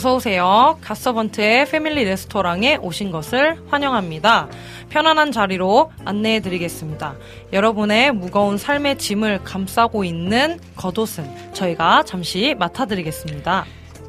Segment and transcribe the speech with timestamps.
[0.00, 0.78] 어서 오세요.
[0.80, 4.48] 갓서번트의 패밀리 레스토랑에 오신 것을 환영합니다.
[4.88, 7.16] 편안한 자리로 안내해 드리겠습니다.
[7.52, 13.66] 여러분의 무거운 삶의 짐을 감싸고 있는 겉옷은 저희가 잠시 맡아 드리겠습니다.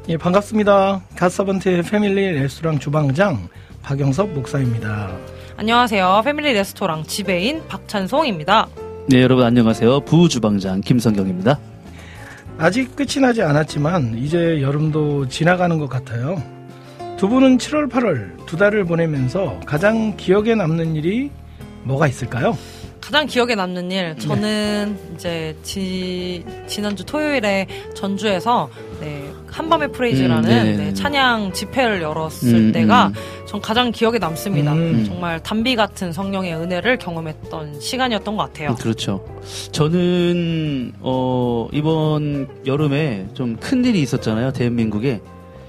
[0.08, 1.02] 예, 반갑습니다.
[1.14, 3.50] 갓서번트의 패밀리 레스토랑 주방장
[3.82, 5.10] 박영섭 목사입니다.
[5.58, 6.22] 안녕하세요.
[6.24, 8.66] 패밀리 레스토랑 지배인 박찬송입니다.
[9.10, 10.00] 네, 여러분 안녕하세요.
[10.06, 11.58] 부주방장 김성경입니다.
[12.58, 16.42] 아직 끝이 나지 않았지만 이제 여름도 지나가는 것 같아요.
[17.16, 21.30] 두 분은 7월, 8월 두 달을 보내면서 가장 기억에 남는 일이
[21.84, 22.56] 뭐가 있을까요?
[23.02, 30.76] 가장 기억에 남는 일, 저는 이제 지, 지난주 토요일에 전주에서 네, 한밤의 프레이즈라는 음.
[30.78, 33.14] 네, 찬양 집회를 열었을 음, 때가 음.
[33.46, 34.72] 전 가장 기억에 남습니다.
[34.72, 35.04] 음.
[35.04, 38.70] 정말 단비 같은 성령의 은혜를 경험했던 시간이었던 것 같아요.
[38.70, 39.22] 음, 그렇죠.
[39.72, 44.52] 저는 어, 이번 여름에 좀 큰 일이 있었잖아요.
[44.52, 45.20] 대한민국에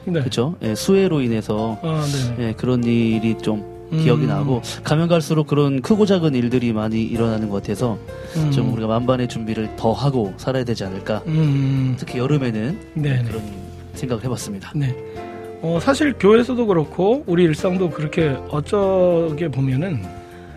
[0.05, 0.19] 네.
[0.19, 0.55] 그렇죠.
[0.61, 2.05] 예, 수해로 인해서 아,
[2.37, 2.47] 네.
[2.49, 4.27] 예, 그런 일이 좀 기억이 음.
[4.27, 7.97] 나고 가면 갈수록 그런 크고 작은 일들이 많이 일어나는 것 같아서
[8.35, 8.51] 음.
[8.51, 11.21] 좀 우리가 만반의 준비를 더 하고 살아야 되지 않을까.
[11.27, 11.95] 음.
[11.97, 13.23] 특히 여름에는 네, 네.
[13.23, 13.41] 그런
[13.93, 14.71] 생각을 해봤습니다.
[14.75, 14.95] 네.
[15.61, 20.03] 어, 사실 교회에서도 그렇고 우리 일상도 그렇게 어쩌게 보면은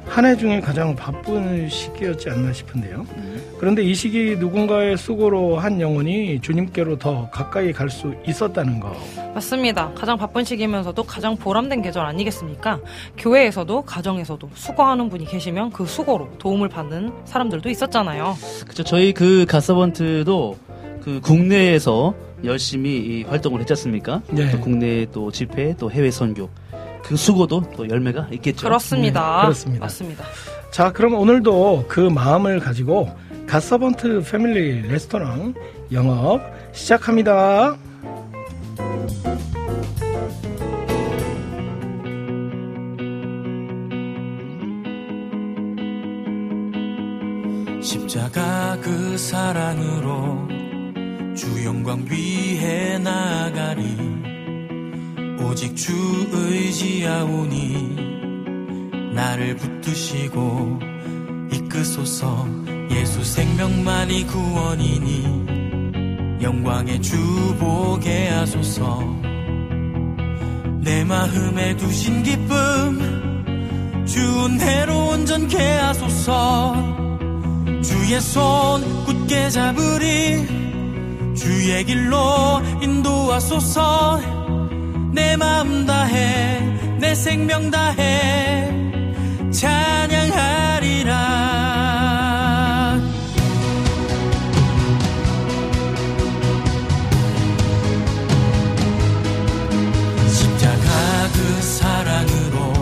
[0.07, 3.05] 한 해 중에 가장 바쁜 시기였지 않나 싶은데요.
[3.17, 3.43] 음.
[3.59, 8.97] 그런데 이 시기 누군가의 수고로 한 영혼이 주님께로 더 가까이 갈 수 있었다는 거.
[9.35, 9.93] 맞습니다.
[9.95, 12.81] 가장 바쁜 시기면서도 가장 보람된 계절 아니겠습니까?
[13.19, 18.37] 교회에서도 가정에서도 수고하는 분이 계시면 그 수고로 도움을 받는 사람들도 있었잖아요.
[18.65, 18.83] 그렇죠.
[18.85, 20.57] 저희 그 가서번트도
[21.03, 24.23] 그 국내에서 열심히 이 활동을 했지 않습니까?
[24.31, 24.51] 네.
[24.51, 26.49] 또 국내 또 집회 또 해외 선교
[27.07, 28.67] 그 수고도 또 열매가 있겠죠.
[28.67, 29.37] 그렇습니다.
[29.37, 29.85] 네, 그렇습니다.
[29.85, 30.25] 맞습니다.
[30.73, 33.09] 자, 그럼 오늘도 그 마음을 가지고
[33.47, 35.55] 갓서번트 패밀리 레스토랑
[35.93, 36.41] 영업
[36.73, 37.77] 시작합니다.
[47.81, 50.49] 십자가 그 사랑으로
[51.37, 54.16] 주 영광 위해 나가리
[55.49, 55.93] 오직 주
[56.33, 57.97] 의지하오니
[59.15, 60.81] 나를 붙드시고
[61.53, 62.47] 이끄소서.
[62.91, 65.47] 예수 생명만이 구원이니
[66.43, 67.17] 영광의 주
[67.59, 69.01] 보게 하소서.
[70.81, 76.75] 내 마음에 두신 기쁨 주 은혜로 온전케 하소서.
[77.83, 80.47] 주의 손 굳게 잡으리
[81.37, 84.36] 주의 길로 인도하소서
[85.17, 86.61] 내 마음 다해
[86.99, 88.71] 내 생명 다해
[89.51, 91.15] 찬양하리라.
[100.29, 100.85] 십자가
[101.33, 102.75] 그 사랑으로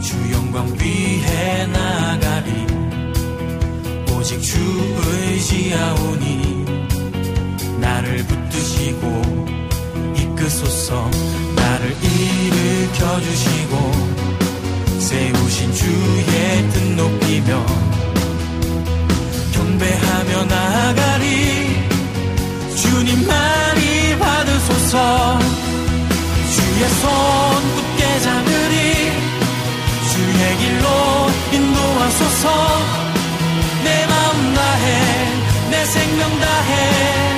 [0.00, 2.64] 주 영광 위해 나가리.
[4.12, 4.56] 오직 주
[5.08, 6.64] 의지하오니
[7.80, 9.44] 나를 붙드시고
[10.16, 11.10] 이끄소서
[12.94, 13.92] 일으켜 주시고
[14.98, 17.66] 세우신 주의 뜻 높이며
[19.52, 21.88] 경배하며 나아가리.
[22.76, 25.38] 주님만이 받으소서.
[26.54, 27.10] 주의 손
[27.74, 29.12] 굳게 잡으리.
[30.12, 32.44] 주의 길로 인도하소서.
[33.84, 37.33] 내 마음 다해 내 생명 다해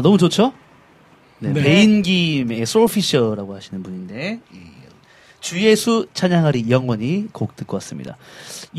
[0.00, 0.54] 아, 너무 좋죠?
[1.40, 1.52] 네.
[1.52, 1.62] 네.
[1.62, 4.70] 베인김의 솔피셔라고 하시는 분인데, 예.
[5.40, 8.16] 주예수 찬양하리 영원히 곡 듣고 왔습니다.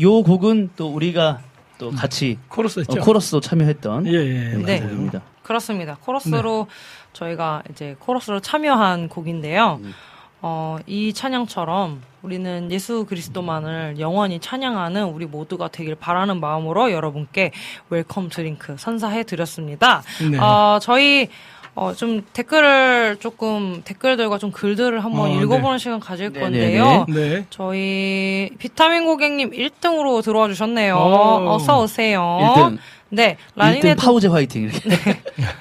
[0.00, 1.40] 요 곡은 또 우리가
[1.78, 3.00] 또 같이 코러스 어, 했죠?
[3.00, 4.80] 코러스도 참여했던 예, 예, 네.
[4.80, 4.90] 맞아요.
[4.90, 5.22] 곡입니다.
[5.42, 5.96] 그렇습니다.
[6.00, 6.66] 코러스로
[7.12, 9.80] 저희가 이제 코러스로 참여한 곡인데요.
[10.42, 17.52] 어, 이 찬양처럼 우리는 예수 그리스도만을 영원히 찬양하는 우리 모두가 되길 바라는 마음으로 여러분께
[17.90, 20.02] welcome drink 선사해 드렸습니다.
[20.30, 20.38] 네.
[20.38, 21.28] 어, 저희
[21.74, 27.06] 어, 좀 댓글을 조금 댓글들과 좀 글들을 한번 어, 읽어보는 시간 가질 네, 건데요.
[27.08, 27.46] 네.
[27.48, 30.96] 저희 비타민 고객님 1등으로 들어와 주셨네요.
[30.96, 31.50] 오.
[31.50, 32.20] 어서 오세요.
[32.20, 32.78] 1등.
[33.14, 34.62] 네, 1등 라니네 파우제 화이팅.
[34.62, 35.18] 이렇게.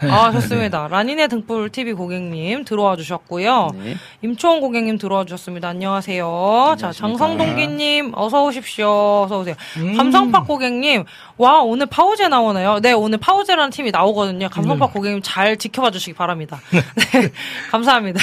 [0.10, 0.88] 아, 좋습니다.
[0.88, 3.72] 라니네 등불 TV 고객님 들어와 주셨고요.
[3.84, 3.96] 네.
[4.22, 5.68] 임초원 고객님 들어와 주셨습니다.
[5.68, 6.78] 안녕하세요.
[6.80, 9.24] 자, 장성동기님 어서 오십시오.
[9.26, 9.56] 어서 오세요.
[9.78, 9.98] 음.
[9.98, 11.04] 감성팍 고객님,
[11.38, 12.80] 와 오늘 파우제 나오네요.
[12.80, 14.48] 네, 오늘 파우제라는 팀이 나오거든요.
[14.48, 14.94] 감성팍 네.
[14.94, 16.62] 고객님 잘 지켜봐 주시기 바랍니다.
[16.72, 17.32] 네,
[17.70, 18.22] 감사합니다.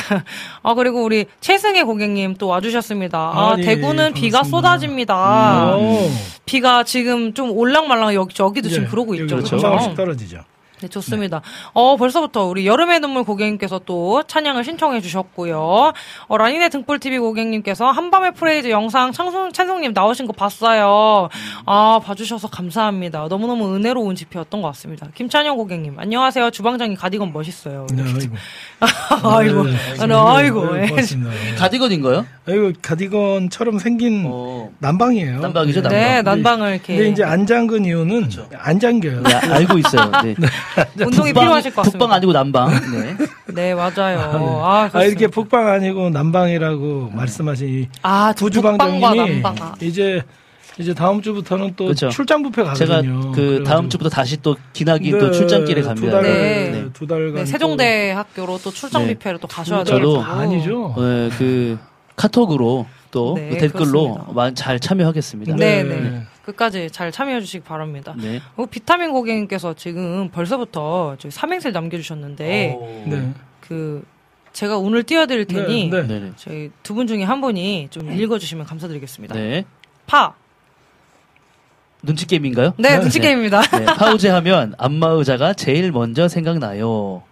[0.62, 3.18] 아 그리고 우리 최승혜 고객님 또 와주셨습니다.
[3.18, 4.42] 아, 아, 예, 대구는 예, 비가.
[4.42, 5.76] 쏟아집니다.
[5.76, 6.08] 오.
[6.46, 9.36] 비가 지금 좀 올랑말랑 여기 저기도 지금 예, 그러고 있죠.
[9.36, 9.56] 여기 그렇죠?
[9.56, 10.44] 한 방울씩 떨어지죠.
[10.80, 11.42] 네, 좋습니다.
[11.72, 15.92] 어, 벌써부터 우리 여름의 눈물 고객님께서 또 찬양을 신청해 주셨고요.
[16.28, 21.28] 어, 라니네 등불TV 고객님께서 한밤의 praise 영상 창송, 찬송님 나오신 거 봤어요.
[21.66, 23.26] 아, 봐주셔서 감사합니다.
[23.28, 25.08] 너무너무 은혜로운 집회였던 것 같습니다.
[25.14, 26.50] 김찬영 고객님, 안녕하세요.
[26.50, 27.86] 주방장님 가디건 멋있어요.
[27.92, 28.36] 네, 아이고.
[29.28, 30.74] 아이고, 네, 아, 네, 아이고.
[30.74, 30.86] 네, 예.
[30.88, 31.32] 고맙습니다.
[31.58, 32.26] 가디건인가요?
[32.46, 34.70] 아이고, 가디건처럼 생긴 어.
[34.78, 35.40] 난방이에요.
[35.40, 35.98] 난방이죠, 난방.
[35.98, 36.96] 네, 난방을 이렇게.
[36.96, 39.22] 근데 이제 안 잠근 이유는 안 잠겨요.
[39.22, 40.10] 네, 알고 있어요.
[40.22, 40.34] 네.
[41.00, 41.98] 운동이 북방- 필요하실 것 같습니다.
[41.98, 42.70] 북방 아니고 남방.
[42.92, 43.16] 네.
[43.54, 44.18] 네, 맞아요.
[44.62, 45.28] 아, 아, 이렇게 그렇습니다.
[45.30, 49.68] 북방 아니고 남방이라고 말씀하신 이 아, 부주방장님이 북방과 남방.
[49.68, 49.74] 아.
[49.80, 50.22] 이제
[50.78, 52.08] 이제 다음 주부터는 또 그렇죠.
[52.08, 53.32] 출장 뷔페 제가 가거든요.
[53.32, 56.06] 그 다음 주부터 다시 또 기나긴 또 출장길에 갑니다.
[56.06, 56.70] 두 달, 네.
[56.70, 56.84] 네.
[56.92, 59.14] 두 달간 네, 세종대 학교로 또 출장 네.
[59.14, 59.82] 뷔페를 또 가셔야.
[59.82, 60.94] 저도 아니죠.
[60.96, 61.78] 네, 그
[62.14, 64.54] 카톡으로 또 네, 그 댓글로 그렇습니다.
[64.54, 65.56] 잘 참여하겠습니다.
[65.56, 66.00] 네, 네.
[66.00, 66.22] 네.
[66.44, 68.14] 끝까지 잘 참여해 주시기 바랍니다.
[68.16, 68.40] 네.
[68.54, 73.32] 그리고 비타민 고객님께서 지금 벌써부터 저희 삼행시를 남겨주셨는데, 네.
[73.60, 74.04] 그,
[74.52, 76.06] 제가 오늘 띄워드릴 테니, 네, 네.
[76.08, 76.20] 네.
[76.20, 76.32] 네.
[76.36, 79.34] 저희 두 분 중에 한 분이 좀 읽어주시면 감사드리겠습니다.
[79.34, 79.64] 네.
[80.06, 80.34] 파.
[82.02, 82.74] 눈치 게임인가요?
[82.78, 83.00] 네, 네.
[83.00, 83.60] 눈치 게임입니다.
[83.60, 87.22] 네, 파우제 하면 안마 의자가 제일 먼저 생각나요.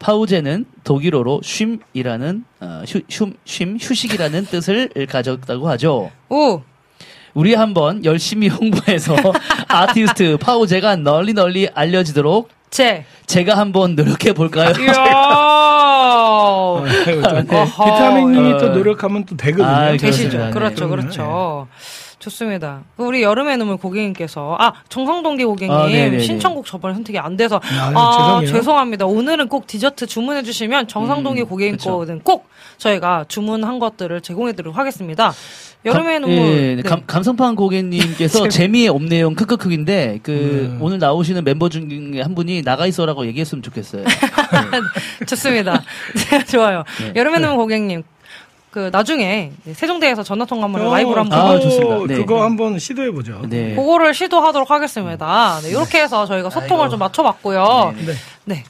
[0.00, 6.10] 파우제는 독일어로 쉼이라는 어, 휴, 쉼, 쉼, 휴식이라는 뜻을 가졌다고 하죠.
[6.28, 6.62] 오!
[7.32, 9.14] 우리 한번 열심히 홍보해서
[9.68, 13.04] 아티스트 파우제가 널리 널리 알려지도록 제.
[13.26, 14.72] 제가 한번 노력해 볼까요?
[15.06, 16.84] 어.
[16.84, 18.58] 비타민님이 어.
[18.58, 19.66] 또 노력하면 또 되거든요.
[19.66, 20.38] 아, 되시죠.
[20.38, 20.50] 네.
[20.50, 21.02] 그렇죠, 그럼요.
[21.02, 21.68] 그렇죠.
[22.20, 22.82] 좋습니다.
[22.98, 26.18] 그 우리 여름의 눈물 고객님께서 아 정성동기 고객님 아, 네네네.
[26.20, 28.46] 신청곡 저번에 선택이 안 돼서 아, 죄송해요.
[28.46, 29.06] 죄송합니다.
[29.06, 31.96] 오늘은 꼭 디저트 주문해 주시면 정상동기 음, 고객님 그쵸.
[31.98, 32.46] 거는 꼭
[32.76, 35.32] 저희가 주문한 것들을 제공해 드리도록 하겠습니다.
[35.86, 36.82] 여름의 감- 눈물 예, 네.
[36.82, 40.78] 감, 감성판 고객님께서 재미의 없네용 크크크인데 그 음.
[40.82, 44.04] 오늘 나오시는 멤버 중에 한 분이 나가 있어라고 얘기했으면 좋겠어요.
[45.26, 45.82] 좋습니다.
[46.30, 46.84] 네, 좋아요.
[47.00, 47.12] 네.
[47.16, 48.02] 여름의 눈물 고객님
[48.70, 52.06] 그 나중에 세종대에서 전화 통화 한번 라이브로 한번 아, 그거, 좋습니다.
[52.06, 52.14] 네.
[52.20, 53.42] 그거 한번 시도해 보죠.
[53.48, 53.74] 네.
[53.74, 55.58] 그거를 시도하도록 하겠습니다.
[55.62, 56.90] 네, 이렇게 해서 저희가 소통을 아이고.
[56.90, 57.94] 좀 맞춰봤고요.
[58.44, 58.64] 네.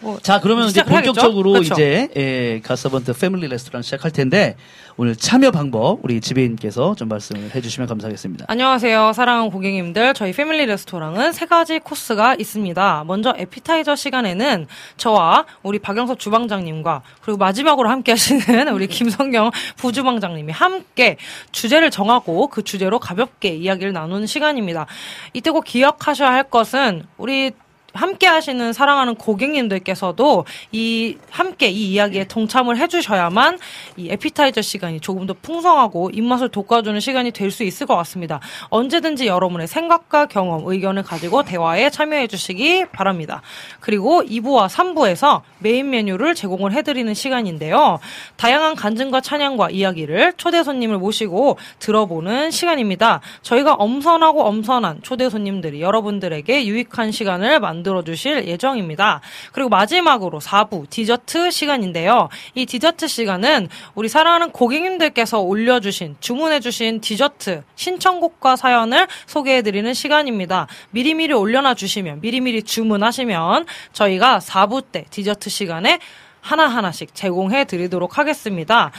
[0.00, 0.82] 뭐, 자, 그러면 이제?
[0.82, 1.74] 본격적으로 그렇죠.
[1.74, 4.56] 이제 예, 가서번트 패밀리 레스토랑 시작할 텐데
[4.98, 8.46] 오늘 참여 방법 우리 지배인께서 좀 말씀을 해주시면 감사하겠습니다.
[8.48, 9.12] 안녕하세요.
[9.12, 10.14] 사랑하는 고객님들.
[10.14, 13.04] 저희 패밀리 레스토랑은 세 가지 코스가 있습니다.
[13.06, 21.16] 먼저 에피타이저 시간에는 저와 우리 박영섭 주방장님과 그리고 마지막으로 함께 하시는 우리 김성경 부주방장님이 함께
[21.52, 24.86] 주제를 정하고 그 주제로 가볍게 이야기를 나누는 시간입니다.
[25.32, 27.52] 이때 꼭 기억하셔야 할 것은 우리
[27.96, 33.58] 함께 하시는 사랑하는 고객님들께서도 이 함께 이 이야기에 동참을 해주셔야만
[33.96, 38.40] 이 에피타이저 시간이 조금 더 풍성하고 입맛을 돋궈주는 시간이 될 수 있을 것 같습니다.
[38.68, 43.42] 언제든지 여러분의 생각과 경험, 의견을 가지고 대화에 참여해 주시기 바랍니다.
[43.80, 47.98] 그리고 2부와 3부에서 메인 메뉴를 제공을 해드리는 시간인데요.
[48.36, 53.20] 다양한 간증과 찬양과 이야기를 초대 손님을 모시고 들어보는 시간입니다.
[53.42, 59.20] 저희가 엄선하고 엄선한 초대 손님들이 여러분들에게 유익한 시간을 만들 어 주실 예정입니다.
[59.52, 62.28] 그리고 마지막으로 4부 디저트 시간인데요.
[62.54, 69.92] 이 디저트 시간은 우리 사랑하는 고객님들께서 올려 주신 주문해 주신 디저트 신청곡과 사연을 소개해 드리는
[69.94, 70.66] 시간입니다.
[70.90, 75.98] 미리미리 올려놔 주시면 미리미리 주문하시면 저희가 4부 때 디저트 시간에
[76.46, 78.92] 하나하나씩 제공해 드리도록 하겠습니다.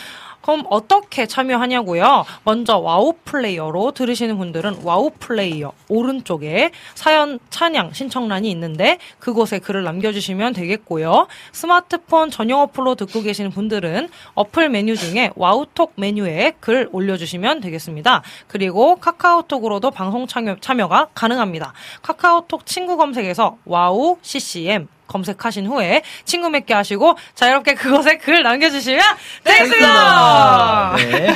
[0.47, 2.23] 그럼 어떻게 참여하냐고요?
[2.45, 10.53] 먼저 와우 플레이어로 들으시는 분들은 와우 플레이어 오른쪽에 사연 찬양 신청란이 있는데 그곳에 글을 남겨주시면
[10.53, 11.27] 되겠고요.
[11.51, 18.21] 스마트폰 전용 어플로 듣고 계시는 분들은 어플 메뉴 중에 와우톡 메뉴에 글 올려주시면 되겠습니다.
[18.47, 21.73] 그리고 카카오톡으로도 방송 참여, 참여가 가능합니다.
[22.01, 29.01] 카카오톡 친구 검색에서 와우 CCM 검색하신 후에 친구 맺기 하시고 자유롭게 그곳에 글 남겨주시면
[29.43, 30.95] 되겠습니다.
[30.97, 31.35] 네.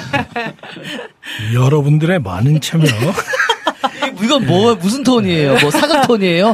[1.54, 2.86] 여러분들의 많은 참여
[4.22, 5.58] 이건 뭐 무슨 톤이에요?
[5.60, 6.54] 뭐 사각 톤이에요?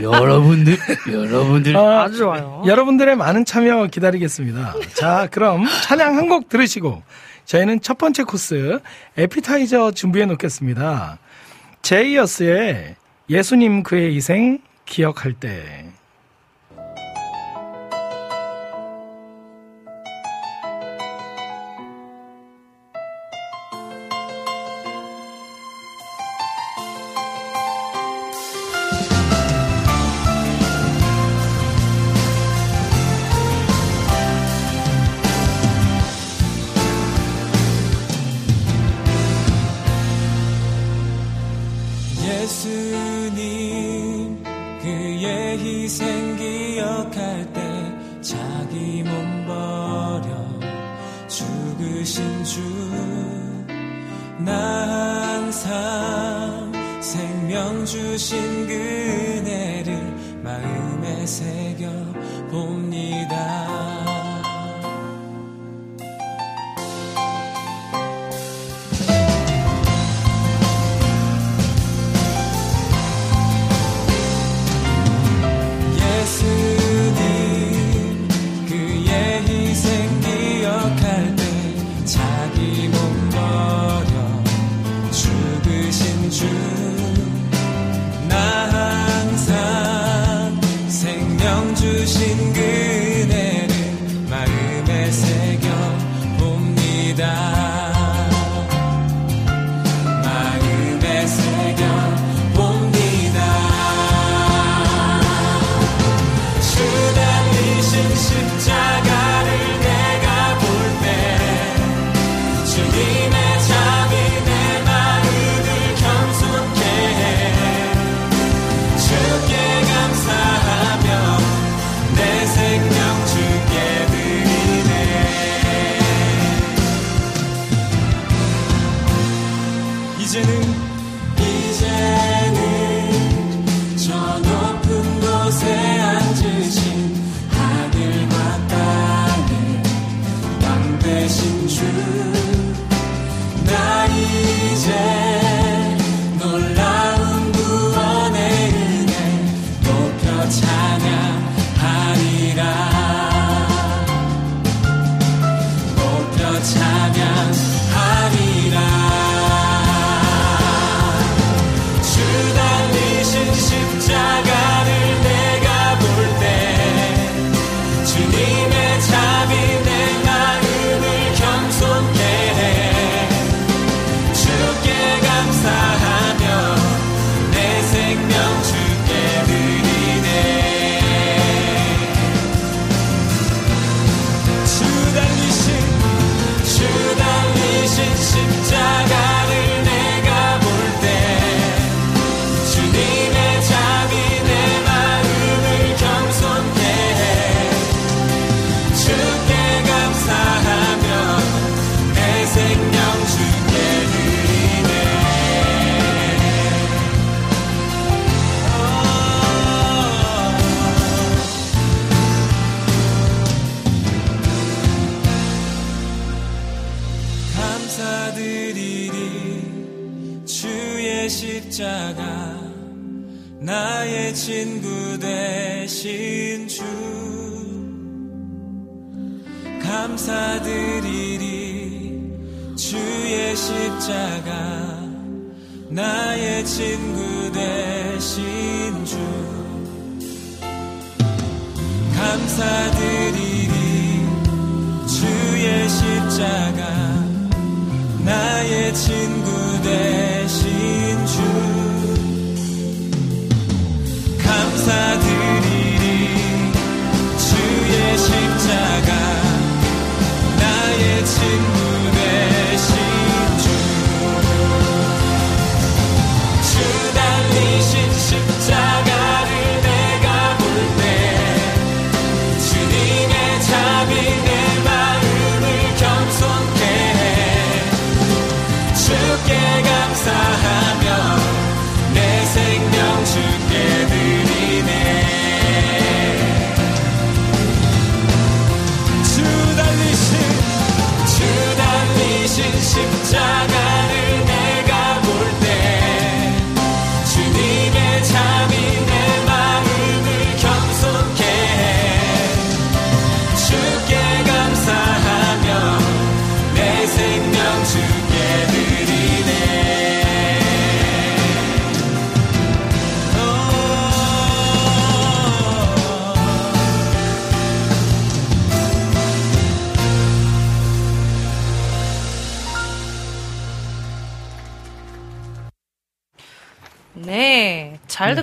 [0.00, 0.78] 여러분들
[1.10, 2.62] 여러분들 아, 아주 좋아요.
[2.66, 4.74] 여러분들의 많은 참여 기다리겠습니다.
[4.94, 7.02] 자, 그럼 찬양 한 곡 들으시고
[7.44, 8.80] 저희는 첫 번째 코스
[9.16, 11.18] 에피타이저 준비해 놓겠습니다.
[11.82, 12.96] 제이어스의
[13.30, 15.85] 예수님 그의 희생 기억할 때.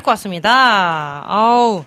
[0.03, 1.23] 네, 잘 듣고 왔습니다.
[1.27, 1.85] 아우,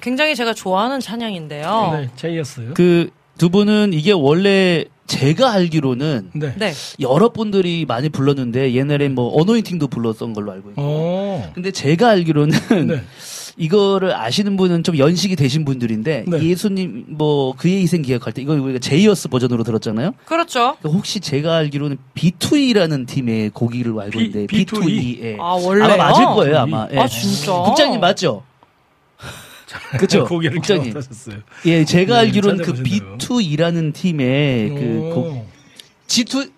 [0.00, 1.90] 굉장히 제가 좋아하는 찬양인데요.
[2.00, 2.74] 네, 제이였어요.
[2.74, 6.54] 그 두 분은 이게 원래 제가 알기로는 네.
[6.58, 6.72] 네.
[7.00, 10.82] 여러 분들이 많이 불렀는데 옛날에 뭐 어노인팅도 불렀던 걸로 알고 있고.
[10.82, 11.52] 어.
[11.54, 13.02] 근데 제가 알기로는 네.
[13.58, 16.42] 이거를 아시는 분은 좀 연식이 되신 분들인데 네.
[16.42, 20.12] 예수님 뭐 그의 희생 기억할 때 이거 우리가 제이어스 버전으로 들었잖아요.
[20.24, 20.76] 그렇죠.
[20.84, 24.66] 혹시 제가 알기로는 B2E라는 팀의 곡이를 알고 B- 있는데 B2E?
[24.66, 25.22] B2E.
[25.24, 25.36] 예.
[25.40, 25.84] 아, 원래요?
[25.84, 26.86] 아마 맞을 거예요, 아마.
[26.92, 26.98] 예.
[26.98, 27.52] 아, 진짜?
[27.62, 28.44] 국장님 맞죠?
[29.98, 30.24] 그렇죠.
[30.24, 30.84] 고개를 국장님.
[30.92, 31.36] 기억하셨어요.
[31.66, 33.18] 예, 제가 네, 알기로는 그 찾아보셨네요.
[33.18, 35.14] B2E라는 팀의 그 오.
[35.14, 35.48] 곡
[36.06, 36.50] G2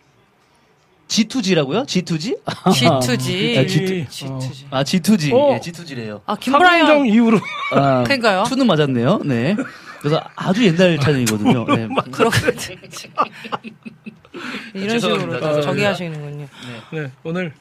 [1.11, 1.85] G2G라고요?
[1.87, 2.38] G2G?
[2.44, 2.46] G2G.
[2.46, 4.07] 아, G2.
[4.07, 4.66] G2G.
[4.70, 5.35] 아, G2G.
[5.35, 5.55] 어.
[5.55, 6.20] 예, G2G래요.
[6.25, 7.07] 아, 김브라이언.
[7.07, 7.38] 이후로
[7.73, 8.44] 아, 그러니까요.
[8.44, 9.23] 투는 맞았네요.
[9.25, 9.57] 네.
[10.01, 11.64] 그래서 아주 옛날 찬양이거든요.
[11.66, 11.88] 네.
[12.12, 12.55] 그렇거든.
[14.73, 15.40] 이런 식으로.
[15.40, 16.46] 또 저기 하시는군요.
[16.92, 17.53] 네, 오늘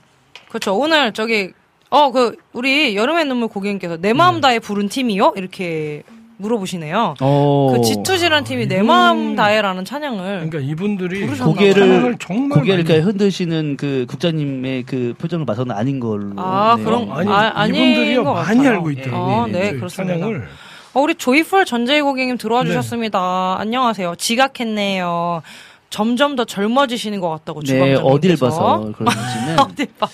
[0.47, 0.75] 그렇죠.
[0.77, 1.51] 오늘 저기
[1.89, 5.33] 어 그 우리 여름의 눈물 고객님께서 내 마음 다해 부른 팀이요?
[5.35, 6.03] 이렇게
[6.39, 7.15] 물어보시네요.
[7.19, 7.73] 어.
[7.75, 13.75] 그 G2G라는 팀이 내 마음 다해라는 찬양을 그러니까 이분들이 부르셨나 고개를 정말 고개를 많이 흔드시는
[13.77, 16.31] 그 국장님의 그 표정을 봐서는 아닌 걸로.
[16.37, 16.83] 아, 네.
[16.83, 18.71] 그런- 아니, 아, 아닌 이분들이요 것 많이 같아요.
[18.75, 19.35] 알고 있더라고요.
[19.35, 20.13] 아, 네, 그 그렇습니다.
[20.15, 20.47] 찬양을
[20.93, 22.69] 어, 우리 조이풀 전재희 고객님 들어와 네.
[22.69, 23.57] 주셨습니다.
[23.59, 24.15] 안녕하세요.
[24.15, 25.41] 지각했네요.
[25.89, 28.05] 점점 더 젊어지시는 것 같다고 네, 주방장님께서.
[28.05, 29.57] 어딜 봐서 그런지는.
[29.59, 30.07] 어딜 봐.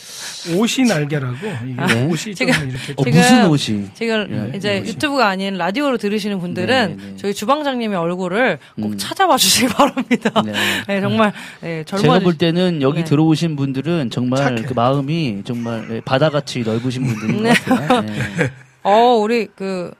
[0.57, 1.35] 옷이 날개라고
[1.67, 2.05] 이게 네.
[2.05, 3.89] 옷이 좀 지금- 이렇게 어, 지금- 무슨 옷이?
[3.93, 4.91] 지금 네, 이제 뭐지?
[4.91, 7.17] 유튜브가 아닌 라디오로 들으시는 분들은 네, 네.
[7.17, 8.97] 저희 주방장님의 얼굴을 꼭 음.
[8.97, 10.41] 찾아봐 주시기 바랍니다.
[10.45, 10.53] 네.
[10.87, 12.23] 네, 정말 네, 제가 젊어지.
[12.23, 13.03] 볼 때는 여기 네.
[13.03, 14.61] 들어오신 분들은 정말 착해.
[14.67, 17.53] 그 마음이 정말 네, 바다같이 넓으신 분들인 네.
[17.53, 18.01] 것 같아요.
[18.01, 18.13] 네.
[18.83, 19.91] 어, 우리 그,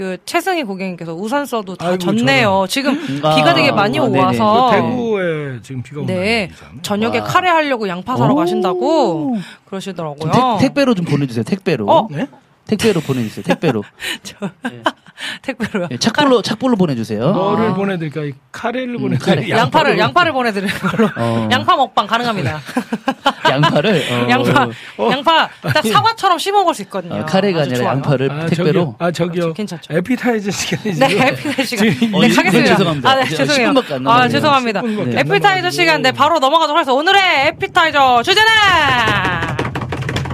[0.00, 2.64] 그, 최승희 고객님께서 우산 써도 다 아이고, 졌네요.
[2.70, 4.04] 지금 아, 비가 되게 많이 아.
[4.04, 4.70] 와서.
[4.70, 6.14] 그 대구에 지금 비가 온다.
[6.14, 6.50] 네.
[6.80, 7.24] 저녁에 와.
[7.26, 8.36] 카레 하려고 양파 사러 오.
[8.36, 10.32] 가신다고 좀 그러시더라고요.
[10.32, 11.44] 택, 택배로 좀 보내 주세요.
[11.44, 11.84] 택배로.
[11.86, 12.08] 어?
[12.10, 12.26] 네?
[12.64, 13.44] 택배로 보내 주세요.
[13.44, 13.84] 택배로.
[15.42, 15.88] 택배로요.
[15.88, 17.32] 네, 착불로 착불로 보내주세요.
[17.32, 17.74] 뭐를 아.
[17.74, 18.22] 보내드릴까?
[18.22, 19.34] 이 카레를 음, 보내드릴까?
[19.42, 19.48] 카레.
[19.50, 21.10] 양파를, 양파를 보내드리는 걸로.
[21.16, 22.60] 어, 양파 먹방 가능합니다.
[23.50, 25.10] 양파를 어, 양파, 어.
[25.10, 27.16] 양파 딱 사과처럼 씹어 먹을 수 있거든요.
[27.16, 27.88] 어, 카레가 아니라 좋아요.
[27.90, 28.72] 양파를 아, 택배로.
[28.72, 28.96] 저기요.
[28.98, 29.52] 아, 저기요.
[29.54, 29.94] 괜찮죠.
[29.94, 31.06] 에피타이저 시간이죠.
[31.06, 32.14] 네, 에피타이저 시간.
[32.14, 32.76] 어, 네, 가겠습니다.
[32.76, 33.10] 죄송합니다.
[33.10, 33.70] 아, 네, 이제 죄송해요.
[33.72, 34.28] 10분밖에 안 아.
[34.28, 34.82] 죄송합니다.
[34.82, 35.70] 10분밖에 안 에피타이저.
[35.70, 36.92] 시간, 네, 바로 넘어가도록 하겠습니다.
[36.98, 38.50] 오늘의 에피타이저 주제는!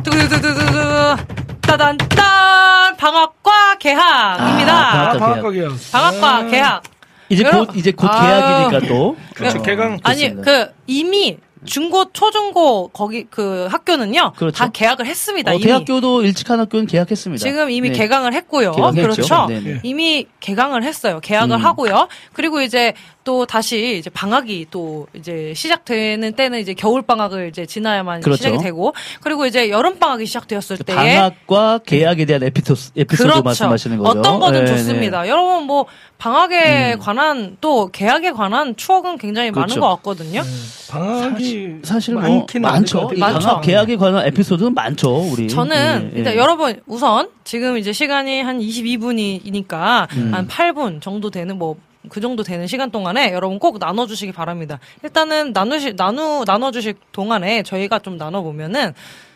[0.02, 1.35] 두두두두두두.
[1.66, 2.96] 따단, 딴!
[2.96, 4.72] 방학과 개학입니다.
[4.72, 5.72] 아, 아, 방학 방학각이요.
[5.92, 6.82] 방학과 개학.
[7.28, 8.20] 이제 곧 이제 곧 아.
[8.22, 9.16] 계약이니까 또.
[9.34, 9.58] 그렇죠.
[9.58, 9.98] 어, 개강.
[10.02, 10.42] 아니, 그렇습니다.
[10.42, 14.32] 그, 이미 중고, 초중고, 거기, 그 학교는요.
[14.36, 14.56] 그렇죠.
[14.56, 15.50] 다 개학을 했습니다.
[15.50, 15.64] 어, 이미.
[15.64, 17.42] 대학교도 일찍 한 학교는 계약했습니다.
[17.42, 17.98] 지금 이미 네.
[17.98, 18.72] 개강을 했고요.
[18.72, 19.02] 개강했죠.
[19.02, 19.46] 그렇죠.
[19.48, 19.80] 네, 네.
[19.82, 21.18] 이미 개강을 했어요.
[21.20, 21.64] 계약을 음.
[21.64, 22.06] 하고요.
[22.32, 22.94] 그리고 이제
[23.26, 28.36] 또 다시 이제 방학이 또 이제 시작되는 때는 이제 겨울 방학을 이제 지나야만 그렇죠.
[28.36, 34.20] 시작이 되고 그리고 이제 여름 방학이 시작되었을 때에 방학과 계약에 대한 에피소드, 에피소드 말씀하시는 거죠.
[34.20, 34.76] 어떤 거든 네, 네.
[34.76, 35.26] 좋습니다.
[35.26, 35.86] 여러분 뭐
[36.18, 39.80] 방학에 관한 또 계약에 관한 추억은 굉장히 많은 그렇죠.
[39.80, 40.42] 것 같거든요.
[40.88, 43.10] 방학이 사실 뭐 많기는 많죠.
[43.18, 43.40] 많죠.
[43.40, 45.16] 방학 계약에 관한 에피소드는 많죠.
[45.32, 45.48] 우리.
[45.48, 46.38] 저는 예, 일단 예.
[46.38, 50.32] 여러분 우선 지금 이제 시간이 한 22분이니까 음.
[50.32, 51.74] 한 8분 정도 되는 뭐
[52.08, 54.78] 그 정도 되는 시간 동안에 여러분 꼭 나눠주시기 바랍니다.
[55.02, 58.94] 일단은 나누시 나누 나눠주실 동안에 저희가 좀 나눠보면은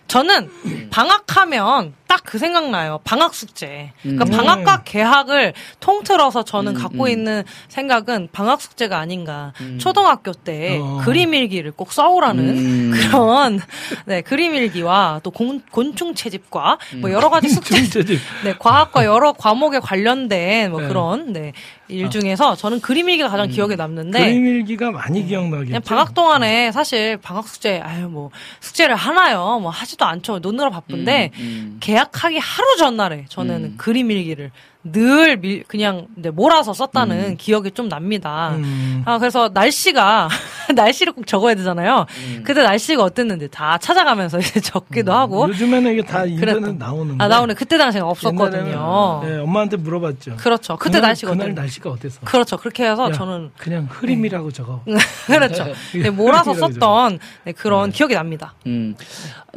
[0.09, 0.51] 저는
[0.91, 3.01] 방학하면 딱 그 생각나요.
[3.03, 3.91] 방학 숙제.
[4.03, 4.31] 그러니까 음.
[4.31, 7.09] 방학과 개학을 통틀어서 저는 음, 갖고 음.
[7.09, 9.53] 있는 생각은 방학 숙제가 아닌가.
[9.79, 11.01] 초등학교 때 어.
[11.05, 12.93] 그림 일기를 꼭 써오라는 음.
[12.95, 13.61] 그런
[14.07, 17.01] 네 그림 일기와 또 곤, 곤충 채집과 음.
[17.01, 17.81] 뭐 여러 가지 숙제.
[18.45, 20.89] 네 과학과 여러 과목에 관련된 뭐 네.
[20.89, 21.53] 그런 네
[21.91, 25.67] 일 중에서 저는 그림 일기가 가장 기억에 남는데 그림 일기가 많이 기억나겠죠.
[25.67, 31.31] 그냥 방학 동안에 사실 방학 숙제 아유 뭐 숙제를 하나요 뭐 하지도 않죠 노느라 바쁜데
[31.39, 31.79] 음.
[32.01, 33.75] 계약하기 하루 전날에 저는 음.
[33.77, 34.51] 그림 일기를
[34.83, 38.53] 늘 밀, 그냥 이제 몰아서 썼다는 기억이 좀 납니다.
[38.55, 39.03] 음.
[39.05, 40.29] 아 그래서 날씨가
[40.75, 42.07] 날씨를 꼭 적어야 되잖아요.
[42.45, 47.23] 그때 날씨가 어땠는지 다 찾아가면서 이제 적기도 하고 요즘에는 이게 다 인터넷 나오는데.
[47.23, 49.21] 아 나오네 그때 당시에는 없었거든요.
[49.25, 50.37] 네, 엄마한테 물어봤죠.
[50.37, 50.77] 그렇죠.
[50.79, 51.61] 그때 그날, 날씨가 그날 어땠는지.
[51.61, 52.21] 날씨가 어땠어?
[52.25, 52.57] 그렇죠.
[52.57, 54.83] 그렇게 해서 야, 저는 그냥 흐림이라고 적어.
[55.27, 55.67] 그렇죠.
[55.93, 58.55] 네, 몰아서 썼던 네, 그런 기억이 납니다.
[58.67, 58.95] 음.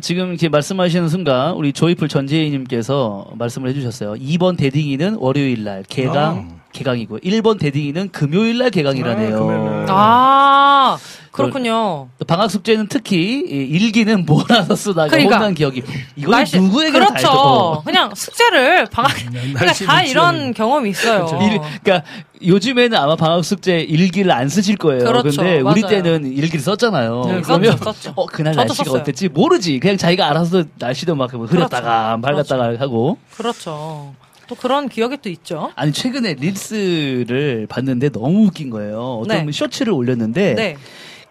[0.02, 4.14] 지금 이렇게 말씀하시는 순간 우리 조이풀 전재희님께서 말씀을 해주셨어요.
[4.16, 6.64] 2번 대딩이는 월요일 날 개강 아.
[6.74, 9.36] 개강이고 1번 대딩이는 금요일 날 개강이라네요.
[9.36, 9.86] 아, 금요일 날.
[9.90, 10.98] 아
[11.32, 12.10] 그렇군요.
[12.28, 15.36] 방학 숙제는 특히 이 일기는 몰아서 쓰다가 그러니까.
[15.38, 15.84] 혼난 기억이
[16.16, 17.82] 이거는 날씨- 누구에게 다 그렇죠.
[17.86, 21.28] 그냥 숙제를 방학 그러니까 날씨 다 이런 경험이 있어요.
[21.42, 22.08] 일, 그러니까
[22.44, 25.04] 요즘에는 아마 방학 숙제 일기를 안 쓰실 거예요.
[25.06, 25.42] 그렇죠.
[25.42, 26.02] 근데 우리 맞아요.
[26.04, 27.24] 때는 일기를 썼잖아요.
[27.28, 28.14] 네, 그러면 썼죠, 썼죠.
[28.16, 29.02] 어 그날 저도 날씨가 썼어요.
[29.02, 29.80] 어땠지 모르지.
[29.80, 32.22] 그냥 자기가 알아서 날씨도 막 흐렸다가 그렇죠.
[32.48, 33.18] 밝았다가 하고.
[33.36, 34.16] 그렇죠.
[34.48, 35.72] 또 그런 기억이 또 있죠.
[35.76, 39.20] 아니 최근에 릴스를 봤는데 너무 웃긴 거예요.
[39.24, 39.52] 어떤 네.
[39.52, 40.78] 쇼츠를 올렸는데 네.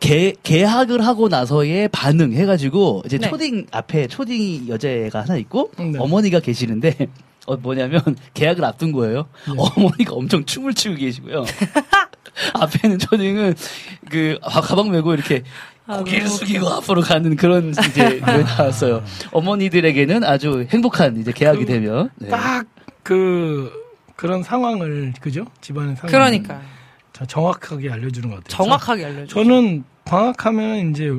[0.01, 3.29] 개, 개학을 하고 나서의 반응 해가지고 이제 네.
[3.29, 5.93] 초딩 앞에 초딩 여자애가 하나 있고 네.
[5.99, 6.97] 어머니가 계시는데
[7.47, 8.01] 어 뭐냐면
[8.35, 9.27] 계약을 앞둔 거예요.
[9.47, 9.55] 네.
[9.57, 11.45] 어머니가 엄청 춤을 추고 계시고요.
[12.55, 13.55] 앞에는 초딩은
[14.11, 15.43] 그 가- 가방 메고 이렇게
[15.87, 19.03] 고개를 숙이고 앞으로 가는 그런 이제 걸 나왔어요.
[19.33, 22.29] 어머니들에게는 아주 행복한 이제 계약이 되면 네.
[22.29, 22.65] 딱
[23.03, 23.73] 그
[24.17, 25.47] 그런 상황을 그죠?
[25.61, 26.13] 집안의 상황.
[26.13, 26.61] 그러니까
[27.27, 28.57] 정확하게 알려주는 것 같아요.
[28.57, 29.35] 정확하게 알려줘.
[29.35, 31.11] 저, 는 방학하면 이제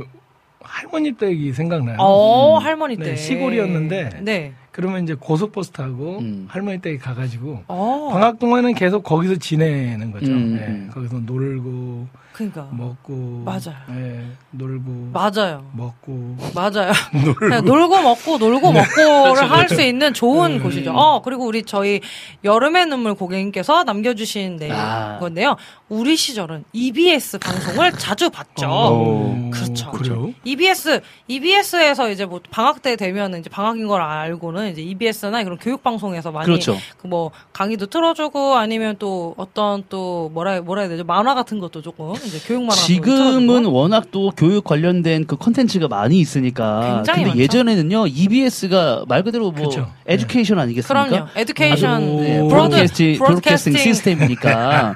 [0.62, 1.98] 할머니 댁이 생각나요.
[2.00, 4.54] 어 할머니 때 네, 시골이었는데 네.
[4.72, 6.46] 그러면 이제 고속버스 타고 음.
[6.50, 8.10] 할머니 댁에 가가지고 어.
[8.12, 10.32] 방학 동안은 계속 거기서 지내는 거죠.
[10.32, 10.90] 음, 예, 음.
[10.94, 13.76] 거기서 놀고 그러니까 먹고 맞아요.
[13.92, 15.70] 예, 놀고 맞아요.
[15.74, 16.92] 먹고 맞아요.
[17.38, 20.92] 그냥 놀고 먹고 놀고 먹고를 할수 있는 좋은 곳이죠.
[20.94, 22.02] 어 그리고 우리 저희
[22.44, 25.18] 여름의 눈물 고객님께서 남겨주신 네 아.
[25.20, 25.58] 건데요.
[25.90, 28.68] 우리 시절은 EBS 방송을 자주 봤죠.
[28.68, 29.50] 오.
[29.52, 29.92] 그렇죠.
[29.92, 30.34] 그래요?
[30.44, 35.84] EBS EBS에서 이제 뭐 방학 때 되면 이제 방학인 걸 알고는 이제 EBS나 그런 교육
[35.84, 36.78] 방송에서 많이 그렇죠.
[36.98, 42.14] 그뭐 강의도 틀어주고 아니면 또 어떤 또 뭐라 뭐라 해야 되죠 만화 같은 것도 조금
[42.46, 43.66] 교육 만화 같은 거 지금은.
[43.66, 46.96] 워낙 또 교육 관련된 그 컨텐츠가 많이 있으니까.
[46.96, 47.42] 굉장히 근데 많죠.
[47.42, 49.90] 예전에는요, EBS가 말 그대로 뭐, 그쵸.
[50.08, 51.06] education 아니겠습니까?
[51.10, 51.28] 그럼요.
[51.36, 52.38] 에듀케이션 네.
[52.40, 54.96] broad- broadcasting, broadcasting system이니까.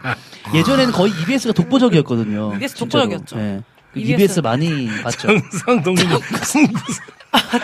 [0.55, 2.53] 예전에는 거의 EBS가 독보적이었거든요.
[2.55, 3.03] EBS 진짜로.
[3.09, 3.37] 독보적이었죠.
[3.39, 3.61] 예.
[3.97, 4.13] 그 EBS.
[4.23, 5.27] EBS 많이 봤죠.
[5.65, 6.07] 상동님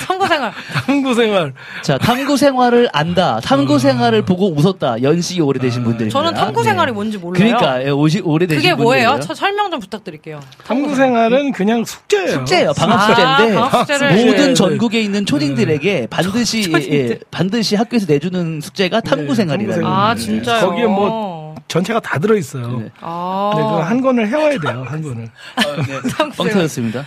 [0.07, 0.51] 탐구 생활
[0.85, 3.39] 탐구 생활 자, 탐구 생활을 안다.
[3.39, 5.01] 탐구 생활을 보고 웃었다.
[5.01, 6.17] 연식이 오래되신 분들입니다.
[6.19, 7.43] 저는 탐구 생활이 뭔지 몰라요.
[7.43, 7.51] 네.
[7.53, 9.19] 그러니까, 예, 오시, 오래되신 그게 뭐예요?
[9.23, 10.41] 저 설명 좀 부탁드릴게요.
[10.67, 12.31] 탐구 생활은 그냥 숙제예요.
[12.31, 12.73] 숙제예요.
[12.73, 14.25] 방학 아, 숙제인데 방학 숙제를.
[14.25, 19.81] 모든 네, 전국에 있는 초딩들에게 반드시 예, 반드시 학교에서 내주는 숙제가 탐구 네, 생활이라는.
[19.83, 20.21] 탐구 아 네.
[20.21, 20.67] 진짜요?
[20.69, 21.32] 거기에 뭐
[21.67, 22.79] 전체가 다 들어 있어요.
[22.79, 22.91] 네.
[23.01, 23.51] 아.
[23.55, 24.83] 네, 그거 한 권을 해와야 돼요.
[24.87, 25.29] 한 권을.
[26.37, 27.05] 뻥 터졌습니다.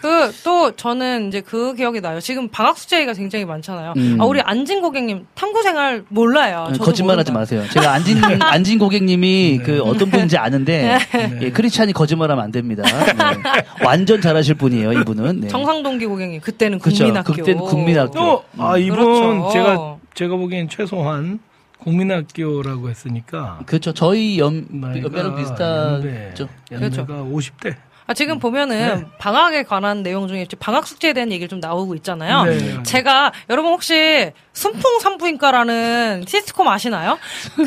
[0.00, 2.20] 그 또 저는 이제 그 기억이 나요.
[2.20, 3.94] 지금 방학 숙제가 굉장히 많잖아요.
[3.96, 4.18] 음.
[4.20, 6.66] 아 우리 안진 고객님 탐구 생활 몰라요.
[6.72, 7.32] 저도 거짓말하지.
[7.32, 7.62] 마세요.
[7.72, 10.98] 제가 안진 안진 고객님이 그 어떤 분인지 아는데
[11.40, 12.82] 예, 크리스찬이 거짓말하면 안 됩니다.
[12.84, 13.64] 네.
[13.84, 15.40] 완전 잘하실 분이에요, 이분은.
[15.42, 15.48] 네.
[15.48, 16.78] 정상동기 고객님 그때는.
[16.78, 17.32] 국민학교.
[17.32, 18.12] 그때는 국민학교.
[18.14, 19.50] 또, 아, 이분 그렇죠.
[19.52, 21.38] 제가, 제가 보기엔 최소한
[21.78, 23.60] 국민학교라고 했으니까.
[23.66, 23.92] 그렇죠.
[23.92, 26.48] 저희 연 나이가 연배랑 비슷하죠.
[26.70, 27.06] 연배가 그렇죠.
[27.06, 27.76] 50대.
[28.06, 32.44] 아, 지금 보면은 방학에 관한 내용 중에 방학 숙제에 대한 얘기를 좀 나오고 있잖아요.
[32.44, 32.82] 네.
[32.82, 37.18] 제가 여러분 혹시 순풍 산부인과라는 시트콤 아시나요?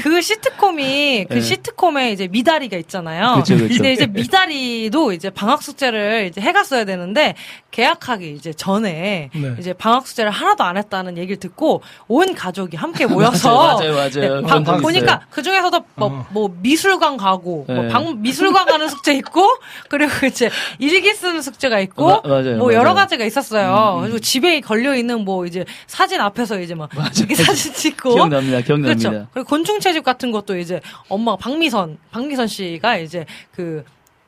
[0.02, 1.42] 그 시트콤이 그 네.
[1.42, 3.36] 시트콤에 이제 미다리가 있잖아요.
[3.44, 3.68] 그쵸, 그쵸.
[3.68, 7.36] 근데 이제 미다리도 이제 방학 숙제를 이제 해갔어야 되는데
[7.72, 9.56] 계약하기 이제 전에 네.
[9.60, 14.10] 이제 방학 숙제를 하나도 안 했다는 얘기를 듣고 온 가족이 함께 모여서 맞아요, 맞아요.
[14.42, 15.22] 네, 방- 적 보니까.
[15.30, 16.26] 그 중에서도 뭐, 어.
[16.32, 17.88] 뭐 미술관 가고 뭐 네.
[17.90, 19.46] 방, 미술관 가는 숙제 있고
[19.90, 22.94] 그리고 이제 일기 쓰는 숙제가 있고 마- 맞아요, 뭐 여러 맞아요.
[22.94, 24.00] 음, 가지가 있었어요.
[24.04, 28.62] 그리고 집에 걸려 있는 뭐 이제 사진 앞에서 이제 막 이렇게 사진 찍고 기억납니다.
[28.62, 29.10] 기억납니다.
[29.10, 29.28] 그렇죠.
[29.34, 33.84] 그리고 곤충 채집 같은 것도 이제 엄마가 박미선 박미선 씨가 이제 그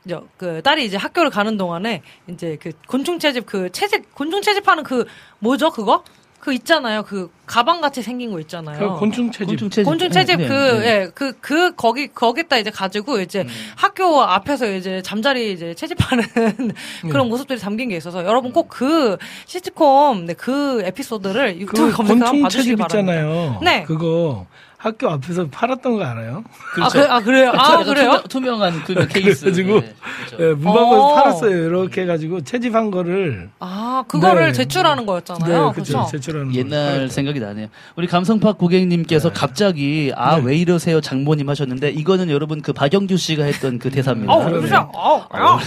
[0.08, 4.84] 저, 그 딸이 이제 학교를 가는 동안에 이제 그 곤충 채집 그 채집 곤충 채집하는
[4.84, 5.06] 그
[5.40, 6.04] 뭐죠 그거
[6.50, 8.94] 그 있잖아요 그 가방 같이 생긴 거 있잖아요.
[8.94, 9.48] 그 곤충 채집.
[9.48, 9.86] 곤충 채집.
[9.86, 10.86] 곤충 채집 네, 그, 네.
[10.88, 13.44] 예, 그, 그, 거기, 거기다 이제 가지고 이제
[13.76, 16.24] 학교 앞에서 이제 잠자리 이제 채집하는
[17.10, 22.20] 그런 모습들이 담긴 게 있어서 여러분 꼭 그 시트콤, 네, 그 에피소드를 유튜브 그 검색하면
[22.20, 23.14] 곤충 봐주시기 채집 바랍니다.
[23.14, 23.60] 있잖아요.
[23.64, 23.84] 네.
[23.84, 24.46] 그거
[24.82, 26.42] 학교 앞에서 팔았던 거 알아요?
[26.80, 27.52] 아, 그, 아, 그 래요?
[27.54, 28.24] 아, 그래요?
[28.30, 29.42] 투명, 한 그 케이스.
[29.42, 29.94] 그래가지고 네,
[30.30, 30.44] 그렇죠.
[30.44, 31.16] 예, 문방구에서 어.
[31.16, 31.66] 팔았어요.
[31.66, 34.52] 이렇게 해가지고 채집한 거를 아, 그거를 네.
[34.54, 35.74] 제출하는 네, 거였잖아요.
[35.74, 35.94] 그죠.
[35.94, 36.12] 그렇죠?
[36.12, 36.58] 제출하는 거.
[36.58, 37.68] 옛날 생각이 나네요.
[37.98, 43.80] 우리 감성팍 고객님께서 갑자기 아 왜 이러세요 장모님 하셨는데 이거는 여러분 그 박영규 씨가 했던
[43.80, 44.32] 그 대사입니다.
[44.34, 44.46] 어.
[44.46, 44.90] 그렇죠.
[44.96, 45.60] 어, 아,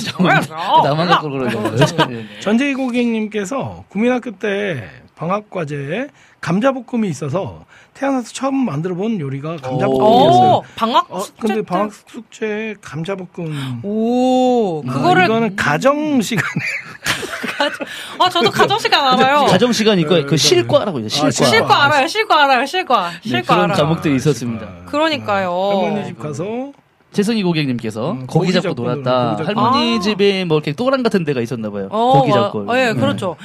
[0.85, 1.61] 나만 어, 갖고 그러죠.
[1.77, 2.27] 네, 네.
[2.40, 6.07] 전재희 고객님께서 국민학교 때 방학 과제에
[6.40, 10.50] 감자볶음이 있어서 태어나서 처음 만들어 본 요리가 감자볶음이었어요.
[10.50, 11.62] 오, 방학 어, 숙제 근데 때?
[11.62, 13.81] 방학 숙제 감자볶음.
[13.83, 16.48] 오, 아, 그거를 이거는 가정 시간에
[18.18, 19.46] 아, 저도 가정 시간 알아요.
[19.50, 21.09] 가정 시간 있고 네, 그 실과라고 해요.
[21.09, 21.28] 실과.
[21.28, 21.50] 아, 실과.
[21.50, 22.07] 실과 알아요.
[22.09, 22.66] 실과 알아요.
[22.66, 23.11] 실과.
[23.11, 23.85] 네, 실과 그런 알아요.
[23.85, 24.66] 과목들이 있었습니다.
[24.87, 25.52] 그러니까요.
[25.52, 26.72] 할머니 집 가서
[27.12, 29.37] 재성이 고객님께서 음, 고기 잡고 놀았다.
[29.37, 30.00] 고기 잡고 할머니 아.
[30.00, 31.88] 집에 뭐 이렇게 또랑 같은 데가 있었나 봐요.
[31.90, 32.64] 어, 고기 잡고.
[32.72, 33.37] 어, 예, 그렇죠.